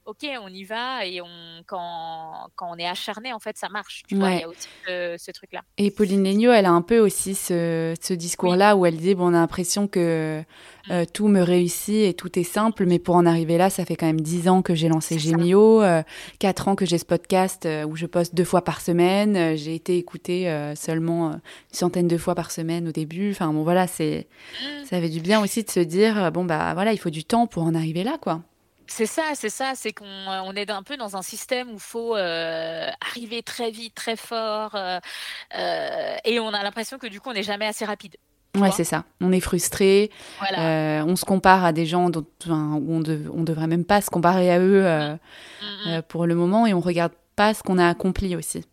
ok, 0.05 0.27
on 0.41 0.47
y 0.47 0.63
va 0.63 1.05
et 1.05 1.21
on, 1.21 1.63
quand, 1.67 2.49
quand 2.55 2.71
on 2.71 2.77
est 2.77 2.87
acharné, 2.87 3.33
en 3.33 3.39
fait, 3.39 3.57
ça 3.57 3.69
marche. 3.69 4.03
Tu 4.07 4.15
vois, 4.15 4.31
il 4.31 4.39
y 4.39 4.43
a 4.43 4.49
aussi 4.49 4.67
ce, 4.87 5.31
truc-là. 5.31 5.61
Et 5.77 5.91
Pauline 5.91 6.23
Legnaud, 6.23 6.51
elle 6.51 6.65
a 6.65 6.71
un 6.71 6.81
peu 6.81 6.99
aussi 6.99 7.35
ce, 7.35 7.95
ce 8.01 8.13
discours-là 8.13 8.75
où 8.75 8.85
elle 8.85 8.97
dit 8.97 9.15
bon, 9.15 9.25
on 9.25 9.33
a 9.33 9.39
l'impression 9.39 9.87
que 9.87 10.41
mm. 10.41 10.91
euh, 10.91 11.05
tout 11.11 11.27
me 11.27 11.41
réussit 11.41 12.03
et 12.03 12.13
tout 12.13 12.37
est 12.39 12.43
simple, 12.43 12.85
mais 12.85 12.99
pour 12.99 13.15
en 13.15 13.25
arriver 13.25 13.57
là, 13.57 13.69
ça 13.69 13.85
fait 13.85 13.95
quand 13.95 14.07
même 14.07 14.21
dix 14.21 14.49
ans 14.49 14.61
que 14.61 14.75
j'ai 14.75 14.89
lancé 14.89 15.19
Gémio, 15.19 15.81
euh, 15.81 16.01
quatre 16.39 16.67
ans 16.67 16.75
que 16.75 16.85
j'ai 16.85 16.97
ce 16.97 17.05
podcast 17.05 17.65
euh, 17.65 17.85
où 17.85 17.95
je 17.95 18.05
poste 18.05 18.35
deux 18.35 18.43
fois 18.43 18.63
par 18.63 18.81
semaine. 18.81 19.55
j'ai 19.55 19.75
été 19.75 19.97
écoutée 19.97 20.31
seulement 20.75 21.31
une 21.31 21.41
centaine 21.71 22.07
de 22.07 22.17
fois 22.17 22.35
par 22.35 22.51
semaine 22.51 22.87
au 22.87 22.91
début. 22.91 23.31
Enfin 23.31 23.53
bon, 23.53 23.63
voilà, 23.63 23.87
c'est 23.87 24.27
mm. 24.61 24.85
ça 24.85 24.97
avait 24.97 25.09
du 25.09 25.21
bien 25.21 25.41
aussi 25.41 25.63
de 25.63 25.69
se 25.69 25.79
dire 25.79 26.31
bon 26.31 26.43
bah 26.43 26.73
voilà, 26.73 26.91
il 26.93 26.97
faut 26.97 27.09
du 27.09 27.23
temps 27.23 27.47
pour 27.47 27.63
en 27.63 27.75
arriver 27.75 28.03
là, 28.03 28.17
quoi. 28.19 28.41
C'est 28.87 29.05
ça, 29.05 29.23
c'est 29.35 29.49
ça, 29.49 29.73
c'est 29.75 29.93
qu'on 29.93 30.05
euh, 30.05 30.41
on 30.43 30.53
est 30.53 30.69
un 30.69 30.83
peu 30.83 30.97
dans 30.97 31.15
un 31.15 31.21
système 31.21 31.69
où 31.69 31.75
il 31.75 31.79
faut 31.79 32.15
euh, 32.15 32.87
arriver 33.09 33.41
très 33.41 33.71
vite, 33.71 33.95
très 33.95 34.15
fort, 34.15 34.75
euh, 34.75 34.99
et 36.25 36.39
on 36.39 36.49
a 36.49 36.63
l'impression 36.63 36.97
que 36.97 37.07
du 37.07 37.21
coup 37.21 37.29
on 37.29 37.33
n'est 37.33 37.43
jamais 37.43 37.67
assez 37.67 37.85
rapide. 37.85 38.17
Ouais, 38.57 38.71
c'est 38.71 38.83
ça. 38.83 39.05
On 39.21 39.31
est 39.31 39.39
frustré. 39.39 40.11
on 40.41 41.15
se 41.15 41.23
compare 41.23 41.63
à 41.63 41.71
des 41.71 41.85
gens 41.85 42.09
dont, 42.09 42.25
on, 42.49 42.99
ne 42.99 43.45
devrait 43.45 43.67
même 43.67 43.85
pas 43.85 44.01
se 44.01 44.09
comparer 44.09 44.51
à 44.51 44.59
eux 44.59 44.83
mmh. 44.83 45.17
Mmh, 45.61 45.97
mmh. 45.97 46.01
pour 46.03 46.25
le 46.25 46.35
moment, 46.35 46.67
et 46.67 46.73
on 46.73 46.81
regarde 46.81 47.13
pas 47.37 47.53
ce 47.53 47.63
qu'on 47.63 47.77
a 47.77 47.87
accompli 47.87 48.35
aussi. 48.35 48.65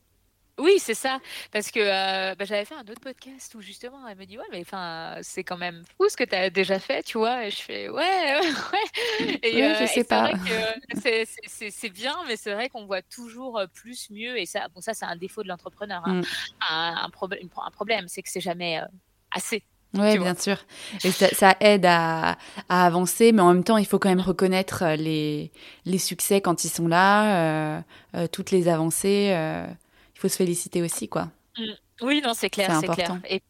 Oui, 0.59 0.79
c'est 0.79 0.95
ça. 0.95 1.21
Parce 1.53 1.71
que 1.71 1.79
euh, 1.81 2.35
bah, 2.35 2.45
j'avais 2.45 2.65
fait 2.65 2.75
un 2.75 2.81
autre 2.81 3.01
podcast 3.01 3.55
où 3.55 3.61
justement, 3.61 4.07
elle 4.09 4.19
me 4.19 4.25
dit 4.25 4.39
Ouais, 4.39 4.45
mais 4.51 4.61
enfin, 4.61 5.17
c'est 5.23 5.45
quand 5.45 5.57
même 5.57 5.85
fou 5.97 6.09
ce 6.09 6.17
que 6.17 6.25
tu 6.25 6.35
as 6.35 6.51
déjà 6.51 6.79
fait, 6.79 7.03
tu 7.05 7.19
vois. 7.19 7.47
Et 7.47 7.51
je 7.51 7.63
fais 7.63 7.89
Ouais, 7.89 8.41
ouais. 9.21 9.39
Et, 9.43 9.63
euh, 9.63 9.75
je 9.81 9.87
sais 9.87 10.05
pas. 10.05 10.33
C'est 11.01 11.91
bien, 11.91 12.17
mais 12.27 12.37
c'est 12.37 12.53
vrai 12.53 12.69
qu'on 12.69 12.87
voit 12.87 13.03
toujours 13.03 13.59
euh, 13.59 13.67
plus, 13.73 14.11
mieux. 14.11 14.37
Et 14.39 14.47
ça, 14.47 14.67
bon, 14.75 14.81
ça 14.81 14.95
c'est 14.95 15.07
un 15.07 15.17
défaut 15.17 15.43
de 15.43 15.49
l'entrepreneur. 15.49 16.03
Hein. 16.05 16.15
Mm. 16.15 16.23
Un, 16.71 16.95
un, 17.05 17.71
problème, 17.71 18.09
c'est 18.09 18.23
que 18.23 18.29
c'est 18.29 18.41
jamais 18.41 18.81
assez. 19.31 19.63
Oui, 19.95 20.19
bien 20.19 20.35
sûr. 20.35 20.59
Et 21.03 21.11
ça, 21.11 21.57
aide 21.61 21.87
à, 21.87 22.37
à, 22.69 22.85
avancer, 22.85 23.33
mais 23.33 23.41
en 23.41 23.55
même 23.55 23.65
temps, 23.65 23.79
il 23.79 23.87
faut 23.87 23.99
quand 23.99 24.11
même 24.11 24.21
reconnaître 24.21 24.85
les, 24.99 25.51
les 25.87 25.99
succès 25.99 26.43
quand 26.43 26.65
ils 26.65 26.69
sont 26.69 26.89
là, 26.89 27.83
toutes 28.31 28.51
les 28.51 28.69
avancées 28.69 29.35
il 30.19 30.21
faut 30.21 30.29
se 30.29 30.37
féliciter 30.37 30.83
aussi, 30.83 31.09
quoi. 31.09 31.31
Mm. 31.57 31.73
Oui, 32.03 32.21
non, 32.23 32.35
c'est 32.35 32.51
clair, 32.51 32.77
c'est 32.81 32.89
clair. 32.89 33.21
Et 33.31 33.41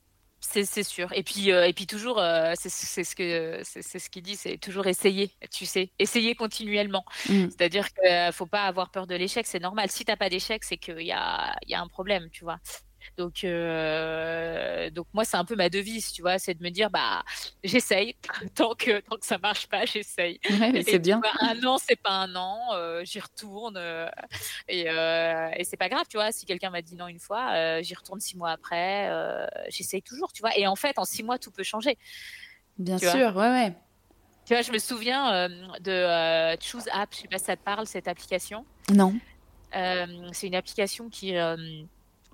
c'est 0.41 0.83
sûr. 0.83 1.12
Et 1.14 1.23
puis, 1.23 1.51
euh, 1.51 1.66
et 1.66 1.73
puis 1.73 1.87
toujours, 1.87 2.19
euh, 2.19 2.53
c'est 2.57 2.69
ce 2.69 3.14
que 3.14 3.61
c'est 3.64 3.99
ce 3.99 4.11
qu'il 4.11 4.23
dit, 4.23 4.37
c'est 4.37 4.59
toujours 4.59 4.87
essayer. 4.87 5.31
Tu 5.51 5.66
sais, 5.66 5.91
essayer 5.99 6.35
continuellement. 6.35 7.05
Mm. 7.29 7.47
C'est-à-dire 7.51 7.89
qu'il 7.93 8.27
ne 8.27 8.31
faut 8.33 8.47
pas 8.47 8.64
avoir 8.64 8.91
peur 8.91 9.07
de 9.07 9.14
l'échec. 9.14 9.47
C'est 9.47 9.61
normal. 9.61 9.91
Si 9.91 10.05
tu 10.05 10.11
n'as 10.11 10.16
pas 10.16 10.29
d'échec, 10.29 10.62
c'est 10.62 10.77
qu'il 10.77 11.01
y 11.01 11.12
a, 11.12 11.57
y 11.66 11.75
a 11.75 11.81
un 11.81 11.89
problème, 11.89 12.29
tu 12.31 12.45
vois. 12.45 12.59
Donc, 13.17 13.45
euh, 13.45 14.91
donc 14.91 15.07
moi, 15.13 15.25
c'est 15.25 15.37
un 15.37 15.45
peu 15.45 15.57
ma 15.57 15.69
devise, 15.69 16.13
tu 16.13 16.23
vois, 16.23 16.39
c'est 16.39 16.55
de 16.55 16.63
me 16.63 16.71
dire, 16.71 16.91
bah, 16.91 17.23
j'essaye. 17.65 18.15
tant 18.55 18.75
que 18.75 19.01
tant 19.01 19.17
que 19.17 19.27
ça 19.27 19.39
marche 19.39 19.67
pas, 19.67 19.85
j'essaye. 19.85 20.39
c'est 20.85 20.99
bien. 20.99 21.21
un 21.41 21.63
an, 21.65 21.79
c'est 21.79 22.01
pas 22.01 22.13
un 22.13 22.35
an. 22.37 22.59
Euh, 22.75 23.05
j'y 23.05 23.21
retourne 23.21 23.77
euh, 23.77 24.09
et, 24.69 24.83
et 24.83 25.65
c'est 25.65 25.77
pas 25.77 25.89
grave, 25.89 26.07
tu 26.09 26.17
vois. 26.17 26.33
Si 26.33 26.47
quelqu'un 26.47 26.71
m'a 26.71 26.83
dit 26.83 26.95
non 26.95 27.09
une 27.09 27.21
fois, 27.21 27.83
j'y 27.83 27.95
retourne 27.95 28.21
six 28.21 28.37
mois 28.37 28.51
après. 28.51 29.11
j'essaye 29.69 30.03
toujours, 30.03 30.33
tu 30.33 30.41
vois. 30.41 30.57
Et 30.57 30.67
en 30.67 30.77
fait, 30.77 30.99
en 30.99 31.05
six 31.05 31.23
mois, 31.23 31.39
tout 31.39 31.51
peut 31.51 31.63
changer. 31.63 31.99
Bien 32.79 32.99
sûr, 32.99 33.35
ouais, 33.37 33.51
ouais. 33.51 33.75
Tu 34.45 34.55
vois, 34.55 34.63
je 34.63 34.73
me 34.73 34.79
souviens 34.79 35.49
de 35.81 36.57
Choose 36.61 36.89
App. 36.93 37.11
Je 37.13 37.23
sais 37.23 37.29
pas 37.29 37.39
si 37.39 37.45
ça 37.45 37.57
te 37.57 37.65
parle 37.65 37.87
cette 37.87 38.09
application. 38.09 38.65
Non. 38.93 39.15
c'est 39.73 40.47
une 40.47 40.55
application 40.55 41.09
qui 41.09 41.35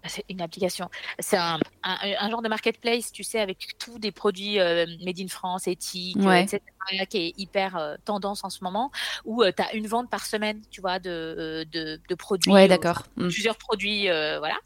c'est 0.06 0.24
une 0.28 0.40
application. 0.40 0.88
C'est 1.18 1.36
un, 1.36 1.58
un, 1.82 2.30
genre 2.30 2.42
de 2.42 2.48
marketplace, 2.48 3.12
tu 3.12 3.24
sais, 3.24 3.40
avec 3.40 3.78
tous 3.78 3.98
des 3.98 4.12
produits 4.12 4.58
euh, 4.58 4.86
made 5.04 5.20
in 5.20 5.28
France, 5.28 5.66
éthiques, 5.66 6.16
etc., 6.16 6.60
qui 7.08 7.18
est 7.18 7.32
hyper 7.38 7.76
euh, 7.76 7.96
tendance 8.04 8.44
en 8.44 8.50
ce 8.50 8.62
moment, 8.62 8.90
où 9.24 9.42
euh, 9.42 9.52
tu 9.56 9.62
as 9.62 9.74
une 9.74 9.86
vente 9.86 10.10
par 10.10 10.26
semaine, 10.26 10.60
tu 10.70 10.80
vois, 10.80 10.98
de, 10.98 11.66
de, 11.72 12.00
de 12.08 12.14
produits. 12.14 12.52
Ouais, 12.52 12.68
d'accord. 12.68 13.04
Mm. 13.16 13.28
Plusieurs 13.28 13.56
produits, 13.56 14.04
voilà. 14.04 14.56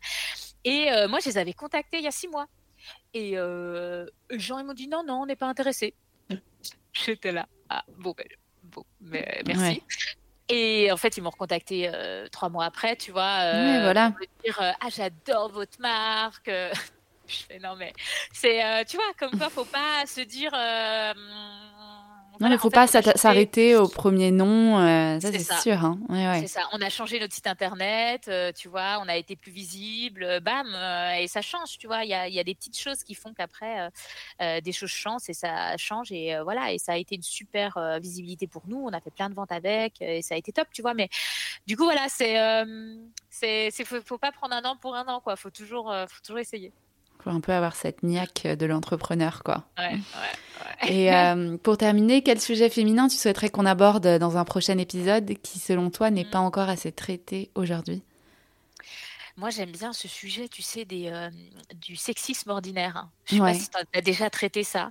Et 0.65 0.89
moi, 1.09 1.19
je 1.21 1.29
les 1.31 1.39
avais 1.39 1.53
contactés 1.53 1.99
il 1.99 2.05
y 2.05 2.09
a 2.09 2.13
six 2.13 2.29
mois. 2.29 2.47
Et 3.15 3.33
les 3.33 4.39
gens, 4.39 4.59
ils 4.59 4.65
m'ont 4.65 4.75
dit 4.75 4.89
non, 4.89 5.03
non, 5.07 5.23
on 5.23 5.27
n'est 5.27 5.37
pas 5.37 5.49
intéressé. 5.49 5.95
J'étais 6.93 7.33
là. 7.33 7.47
Ah, 7.69 7.85
bon, 7.99 8.15
ben, 8.17 8.27
bon 8.65 8.85
mais, 9.01 9.43
merci. 9.47 9.83
Et 10.49 10.91
en 10.91 10.97
fait, 10.97 11.17
ils 11.17 11.23
m'ont 11.23 11.31
recontacté 11.31 11.91
euh, 11.93 12.27
trois 12.29 12.49
mois 12.49 12.65
après, 12.65 12.97
tu 12.97 13.13
vois. 13.13 13.41
Euh, 13.43 13.81
voilà. 13.83 14.11
Pour 14.11 14.21
me 14.21 14.43
dire, 14.45 14.61
euh, 14.63 14.73
ah, 14.81 14.89
j'adore 14.89 15.51
votre 15.51 15.81
marque. 15.81 16.51
je 17.29 17.37
fais, 17.49 17.59
non, 17.59 17.77
mais 17.77 17.93
c'est, 18.33 18.85
tu 18.87 18.97
vois, 18.97 19.13
comme 19.19 19.39
quoi, 19.39 19.51
faut 19.51 19.67
pas 19.67 20.07
se 20.07 20.23
dire, 20.23 20.53
Non, 22.41 22.47
il 22.47 22.53
ne 22.53 22.57
faut 22.57 22.71
pas 22.71 22.87
s'arrêter 22.87 23.75
au 23.75 23.89
premier 23.89 24.31
nom, 24.31 24.79
euh, 24.79 25.19
ça 25.19 25.33
c'est 25.33 25.53
sûr. 25.61 25.85
Hein. 25.85 25.99
C'est 26.41 26.47
ça. 26.47 26.61
On 26.73 26.81
a 26.81 26.89
changé 26.89 27.19
notre 27.19 27.35
site 27.35 27.49
internet, 27.49 28.29
euh, 28.29 28.53
tu 28.53 28.69
vois, 28.69 29.01
on 29.03 29.09
a 29.09 29.17
été 29.17 29.35
plus 29.35 29.51
visible, 29.51 30.23
euh, 30.23 30.41
bam, 30.41 30.67
et 31.21 31.27
ça 31.27 31.43
change, 31.43 31.79
tu 31.79 31.89
vois. 31.89 32.05
Il 32.05 32.11
y 32.11 32.15
a, 32.15 32.29
y 32.29 32.39
a, 32.39 32.45
des 32.45 32.55
petites 32.55 32.79
choses 32.79 33.03
qui 33.03 33.15
font 33.15 33.35
qu'après, 33.35 33.91
des 34.63 34.73
choses 34.73 34.91
changent 34.91 35.29
et 35.29 35.35
ça 35.35 35.77
change. 35.77 36.13
Et 36.13 36.39
voilà, 36.43 36.73
et 36.73 36.79
ça 36.79 36.93
a 36.93 36.97
été 36.97 37.17
une 37.17 37.23
super 37.23 37.99
visibilité 38.01 38.47
pour 38.47 38.63
nous. 38.69 38.79
On 38.79 38.93
a 38.93 39.01
fait 39.01 39.11
plein 39.11 39.29
de 39.29 39.35
ventes 39.35 39.53
avec 39.53 40.01
et 40.01 40.23
ça 40.23 40.35
a 40.35 40.39
été 40.39 40.53
top, 40.53 40.69
tu 40.73 40.83
vois. 40.83 40.95
Mais 40.95 41.09
du 41.67 41.77
coup, 41.77 41.85
voilà, 41.85 42.07
c'est. 42.09 42.37
c'est 43.31 43.85
faut, 43.85 44.01
faut 44.05 44.19
pas 44.19 44.33
prendre 44.33 44.55
un 44.55 44.63
an 44.63 44.77
pour 44.77 44.95
un 44.95 45.07
an, 45.09 45.21
quoi. 45.21 45.37
Faut 45.37 45.51
toujours, 45.51 45.93
faut 46.09 46.21
toujours 46.23 46.39
essayer 46.39 46.73
faut 47.23 47.31
un 47.31 47.41
peu 47.41 47.53
avoir 47.53 47.77
cette 47.77 48.03
niaque 48.03 48.47
de 48.47 48.67
l'entrepreneur, 48.67 49.43
quoi. 49.45 49.65
Et 50.87 51.13
euh, 51.15 51.57
pour 51.63 51.77
terminer, 51.77 52.23
quel 52.23 52.41
sujet 52.41 52.69
féminin 52.69 53.09
tu 53.09 53.17
souhaiterais 53.17 53.51
qu'on 53.51 53.67
aborde 53.67 54.19
dans 54.19 54.37
un 54.37 54.45
prochain 54.45 54.79
épisode 54.79 55.35
qui, 55.43 55.59
selon 55.59 55.91
toi, 55.91 56.11
n'est 56.11 56.25
mm. 56.25 56.31
pas 56.31 56.39
encore 56.39 56.69
assez 56.69 56.93
traité 56.93 57.51
aujourd'hui? 57.55 58.03
Moi, 59.39 59.51
j'aime 59.51 59.71
bien 59.71 59.93
ce 59.93 60.09
sujet, 60.09 60.49
tu 60.49 60.63
sais, 60.63 60.85
des, 60.85 61.07
euh, 61.07 61.31
du 61.77 61.95
sexisme 61.95 62.51
ordinaire. 62.51 62.97
Hein. 62.97 63.11
Je 63.27 63.37
sais 63.37 63.41
pas 63.41 63.55
si 63.55 63.71
tu 63.71 63.79
as 63.95 64.01
déjà 64.01 64.29
traité 64.31 64.65
ça, 64.65 64.91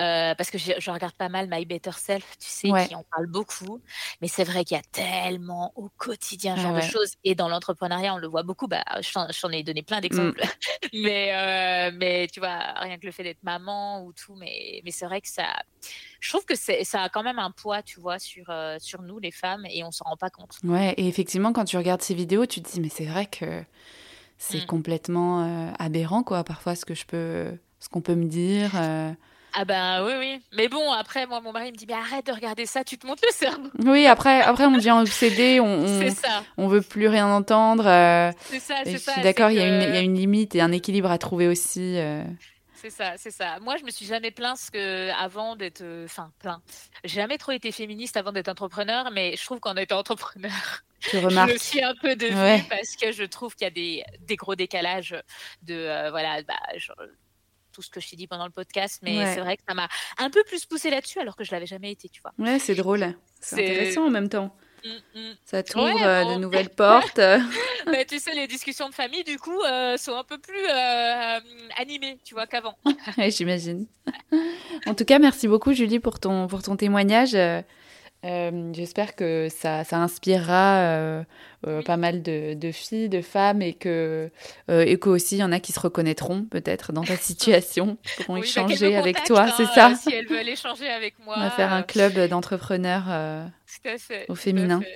euh, 0.00 0.34
parce 0.34 0.50
que 0.50 0.58
je, 0.58 0.90
regarde 0.90 1.14
pas 1.14 1.28
mal 1.28 1.46
My 1.48 1.64
Better 1.64 1.92
Self, 1.96 2.24
tu 2.40 2.48
sais, 2.48 2.68
qui 2.88 2.94
en 2.96 3.04
parle 3.04 3.28
beaucoup. 3.28 3.80
Mais 4.20 4.26
c'est 4.26 4.42
vrai 4.42 4.64
qu'il 4.64 4.76
y 4.76 4.80
a 4.80 4.82
tellement 4.90 5.72
au 5.76 5.90
quotidien 5.96 6.56
ce 6.56 6.62
genre 6.62 6.74
de 6.74 6.80
choses. 6.80 7.14
Et 7.22 7.36
dans 7.36 7.48
l'entrepreneuriat, 7.48 8.14
on 8.14 8.18
le 8.18 8.26
voit 8.26 8.42
beaucoup. 8.42 8.66
Bah, 8.66 8.84
J'en 9.00 9.50
ai 9.50 9.62
donné 9.62 9.82
plein 9.82 10.00
d'exemples. 10.00 10.42
Mm. 10.42 10.88
mais, 11.04 11.30
euh, 11.32 11.92
mais 11.94 12.26
tu 12.32 12.40
vois, 12.40 12.58
rien 12.80 12.98
que 12.98 13.06
le 13.06 13.12
fait 13.12 13.22
d'être 13.22 13.44
maman 13.44 14.04
ou 14.04 14.12
tout. 14.12 14.34
Mais, 14.34 14.80
mais 14.84 14.90
c'est 14.90 15.06
vrai 15.06 15.20
que 15.20 15.28
ça 15.28 15.54
je 16.20 16.30
trouve 16.30 16.44
que 16.44 16.54
ça 16.56 17.02
a 17.02 17.08
quand 17.08 17.22
même 17.22 17.38
un 17.38 17.50
poids, 17.50 17.82
tu 17.82 18.00
vois, 18.00 18.18
sur, 18.18 18.46
euh, 18.48 18.76
sur 18.80 19.02
nous, 19.02 19.18
les 19.18 19.30
femmes, 19.30 19.64
et 19.70 19.84
on 19.84 19.90
s'en 19.90 20.04
rend 20.04 20.16
pas 20.16 20.30
compte. 20.30 20.58
Ouais, 20.64 20.94
et 20.96 21.06
effectivement, 21.06 21.52
quand 21.52 21.64
tu 21.64 21.76
regardes 21.76 22.02
ces 22.02 22.14
vidéos, 22.14 22.46
tu 22.46 22.60
te 22.60 22.70
dis, 22.70 22.80
mais 22.80 22.88
c'est 22.88 23.04
vrai 23.04 23.26
que 23.26 23.62
c'est 24.36 24.64
mm. 24.64 24.66
complètement 24.66 25.44
euh, 25.44 25.70
aberrant, 25.78 26.22
quoi, 26.22 26.42
parfois, 26.44 26.74
ce 26.74 26.84
que 26.84 26.94
je 26.94 27.06
peux, 27.06 27.46
ce 27.78 27.88
qu'on 27.88 28.00
peut 28.00 28.16
me 28.16 28.26
dire. 28.26 28.72
Euh. 28.74 29.12
Ah 29.54 29.64
ben 29.64 30.04
oui, 30.04 30.12
oui. 30.18 30.40
Mais 30.52 30.68
bon, 30.68 30.92
après, 30.92 31.26
moi, 31.26 31.40
mon 31.40 31.52
mari 31.52 31.72
me 31.72 31.76
dit, 31.76 31.86
mais 31.86 31.94
arrête 31.94 32.26
de 32.26 32.32
regarder 32.32 32.66
ça, 32.66 32.84
tu 32.84 32.98
te 32.98 33.06
montes 33.06 33.22
le 33.22 33.32
cerveau. 33.32 33.68
Oui, 33.84 34.06
après, 34.06 34.42
après 34.42 34.66
on 34.66 34.72
devient 34.72 34.96
obsédé, 35.00 35.58
on, 35.60 35.84
on, 35.86 36.14
on 36.58 36.68
veut 36.68 36.82
plus 36.82 37.08
rien 37.08 37.28
entendre. 37.28 37.84
c'est 37.84 38.60
ça, 38.60 38.74
c'est 38.84 38.98
ça. 38.98 39.12
Je 39.12 39.14
suis 39.14 39.22
d'accord, 39.22 39.50
il 39.50 39.56
y, 39.56 39.60
y, 39.60 39.62
a 39.62 40.00
une 40.00 40.14
limite 40.14 40.54
et 40.54 40.60
un 40.60 40.70
équilibre 40.72 41.10
à 41.10 41.16
trouver 41.16 41.48
aussi. 41.48 41.96
C'est 42.80 42.90
ça, 42.90 43.14
c'est 43.16 43.32
ça. 43.32 43.58
Moi, 43.60 43.76
je 43.76 43.84
me 43.84 43.90
suis 43.90 44.06
jamais 44.06 44.30
plaint 44.30 44.56
que 44.72 45.10
avant 45.10 45.56
d'être, 45.56 45.82
euh, 45.82 46.04
enfin, 46.04 46.30
plaint. 46.38 46.62
J'ai 47.02 47.16
jamais 47.16 47.36
trop 47.36 47.50
été 47.50 47.72
féministe 47.72 48.16
avant 48.16 48.30
d'être 48.30 48.48
entrepreneur, 48.48 49.10
mais 49.10 49.34
je 49.36 49.44
trouve 49.44 49.58
qu'en 49.58 49.74
étant 49.76 49.98
entrepreneur, 49.98 50.52
je 51.12 51.18
me 51.18 51.58
suis 51.58 51.82
un 51.82 51.94
peu 51.96 52.14
devenue 52.14 52.62
parce 52.70 52.94
que 52.94 53.10
je 53.10 53.24
trouve 53.24 53.56
qu'il 53.56 53.64
y 53.64 53.68
a 53.68 53.70
des, 53.70 54.04
des, 54.20 54.36
gros 54.36 54.54
décalages 54.54 55.16
de, 55.62 55.74
euh, 55.74 56.10
voilà, 56.10 56.40
bah, 56.44 56.54
tout 57.72 57.82
ce 57.82 57.90
que 57.90 58.00
je 58.00 58.10
t'ai 58.10 58.16
dit 58.16 58.28
pendant 58.28 58.46
le 58.46 58.52
podcast, 58.52 59.00
mais 59.02 59.34
c'est 59.34 59.40
vrai 59.40 59.56
que 59.56 59.64
ça 59.66 59.74
m'a 59.74 59.88
un 60.18 60.30
peu 60.30 60.44
plus 60.44 60.64
poussé 60.64 60.90
là-dessus 60.90 61.18
alors 61.18 61.34
que 61.34 61.42
je 61.42 61.50
l'avais 61.50 61.66
jamais 61.66 61.90
été, 61.90 62.08
tu 62.08 62.22
vois. 62.22 62.32
Ouais, 62.38 62.60
c'est 62.60 62.76
drôle. 62.76 63.12
C'est 63.40 63.54
intéressant 63.56 64.06
en 64.06 64.10
même 64.10 64.28
temps. 64.28 64.56
Ça 65.44 65.62
t'ouvre 65.62 66.02
euh, 66.02 66.34
de 66.34 66.40
nouvelles 66.40 66.70
portes. 66.70 67.20
Mais 67.86 68.04
tu 68.08 68.18
sais, 68.18 68.34
les 68.34 68.46
discussions 68.46 68.88
de 68.88 68.94
famille, 68.94 69.24
du 69.24 69.38
coup, 69.38 69.60
euh, 69.62 69.96
sont 69.96 70.14
un 70.14 70.24
peu 70.24 70.38
plus 70.38 70.64
euh, 70.68 71.38
animées, 71.78 72.18
tu 72.24 72.34
vois, 72.34 72.46
qu'avant. 72.46 72.76
J'imagine. 73.28 73.86
en 74.86 74.94
tout 74.94 75.04
cas, 75.04 75.18
merci 75.18 75.48
beaucoup, 75.48 75.72
Julie, 75.72 76.00
pour 76.00 76.20
ton, 76.20 76.46
pour 76.46 76.62
ton 76.62 76.76
témoignage. 76.76 77.36
J'espère 78.22 79.14
que 79.14 79.48
ça, 79.48 79.84
ça 79.84 79.98
inspirera 79.98 81.24
pas 81.62 81.96
mal 81.96 82.22
de, 82.22 82.54
de, 82.54 82.72
filles, 82.72 83.08
de 83.08 83.22
femmes 83.22 83.62
et 83.62 83.74
que 83.74 84.30
et 84.68 84.98
aussi 85.06 85.36
il 85.36 85.38
y 85.38 85.44
en 85.44 85.52
a 85.52 85.60
qui 85.60 85.72
se 85.72 85.80
reconnaîtront 85.80 86.44
peut-être 86.44 86.92
dans 86.92 87.04
ta 87.04 87.16
situation, 87.16 87.96
pourront 88.16 88.34
bah, 88.34 88.44
échanger 88.44 88.96
avec 88.96 89.22
toi, 89.24 89.48
c'est 89.56 89.64
hein, 89.64 89.70
ça? 89.74 89.94
Si 89.94 90.12
elles 90.12 90.26
veulent 90.26 90.48
échanger 90.48 90.88
avec 90.88 91.14
moi. 91.24 91.36
On 91.38 91.40
va 91.40 91.50
faire 91.50 91.72
un 91.72 91.82
club 91.82 92.18
d'entrepreneurs 92.28 93.48
au 94.28 94.34
féminin. 94.34 94.80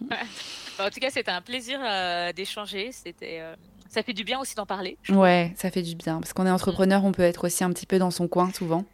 Bah, 0.00 0.86
en 0.86 0.90
tout 0.90 1.00
cas, 1.00 1.10
c'était 1.10 1.30
un 1.30 1.42
plaisir 1.42 1.80
euh, 1.82 2.32
d'échanger. 2.32 2.90
C'était, 2.92 3.40
euh, 3.40 3.54
ça 3.88 4.02
fait 4.02 4.12
du 4.12 4.24
bien 4.24 4.40
aussi 4.40 4.54
d'en 4.54 4.66
parler. 4.66 4.96
Ouais, 5.08 5.52
ça 5.56 5.70
fait 5.70 5.82
du 5.82 5.94
bien 5.94 6.20
parce 6.20 6.32
qu'on 6.32 6.46
est 6.46 6.50
entrepreneur, 6.50 7.04
on 7.04 7.12
peut 7.12 7.22
être 7.22 7.44
aussi 7.46 7.64
un 7.64 7.70
petit 7.70 7.86
peu 7.86 7.98
dans 7.98 8.10
son 8.10 8.28
coin 8.28 8.50
souvent. 8.52 8.84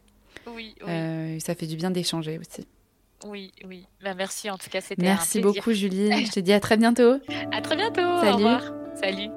Oui. 0.47 0.75
oui. 0.81 0.89
Euh, 0.89 1.39
ça 1.41 1.55
fait 1.55 1.67
du 1.67 1.77
bien 1.77 1.91
d'échanger 1.91 2.39
aussi. 2.39 2.67
Oui, 3.29 3.53
oui. 3.67 3.87
Bah, 4.03 4.15
merci 4.15 4.51
en 4.51 4.57
tout 4.57 4.71
cas, 4.71 4.81
c'était 4.81 5.03
Merci 5.03 5.41
beaucoup 5.41 5.73
Julie. 5.73 6.11
Je 6.27 6.31
te 6.31 6.41
dis 6.41 6.53
à 6.53 6.61
très 6.61 6.77
bientôt. 6.77 7.15
À 7.53 7.61
très 7.61 7.77
bientôt. 7.77 8.01
Salut. 8.01 8.33
Au 8.33 8.37
revoir. 8.37 8.63
Salut. 9.01 9.31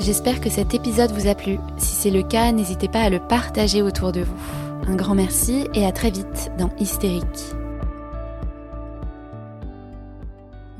J'espère 0.00 0.40
que 0.40 0.50
cet 0.50 0.74
épisode 0.74 1.12
vous 1.12 1.28
a 1.28 1.34
plu. 1.34 1.58
Si 1.78 1.94
c'est 1.94 2.10
le 2.10 2.22
cas, 2.22 2.52
n'hésitez 2.52 2.88
pas 2.88 3.00
à 3.00 3.10
le 3.10 3.20
partager 3.20 3.80
autour 3.80 4.12
de 4.12 4.22
vous. 4.22 4.36
Un 4.86 4.96
grand 4.96 5.14
merci 5.14 5.66
et 5.74 5.86
à 5.86 5.92
très 5.92 6.10
vite 6.10 6.50
dans 6.58 6.70
Hystérique. 6.78 7.54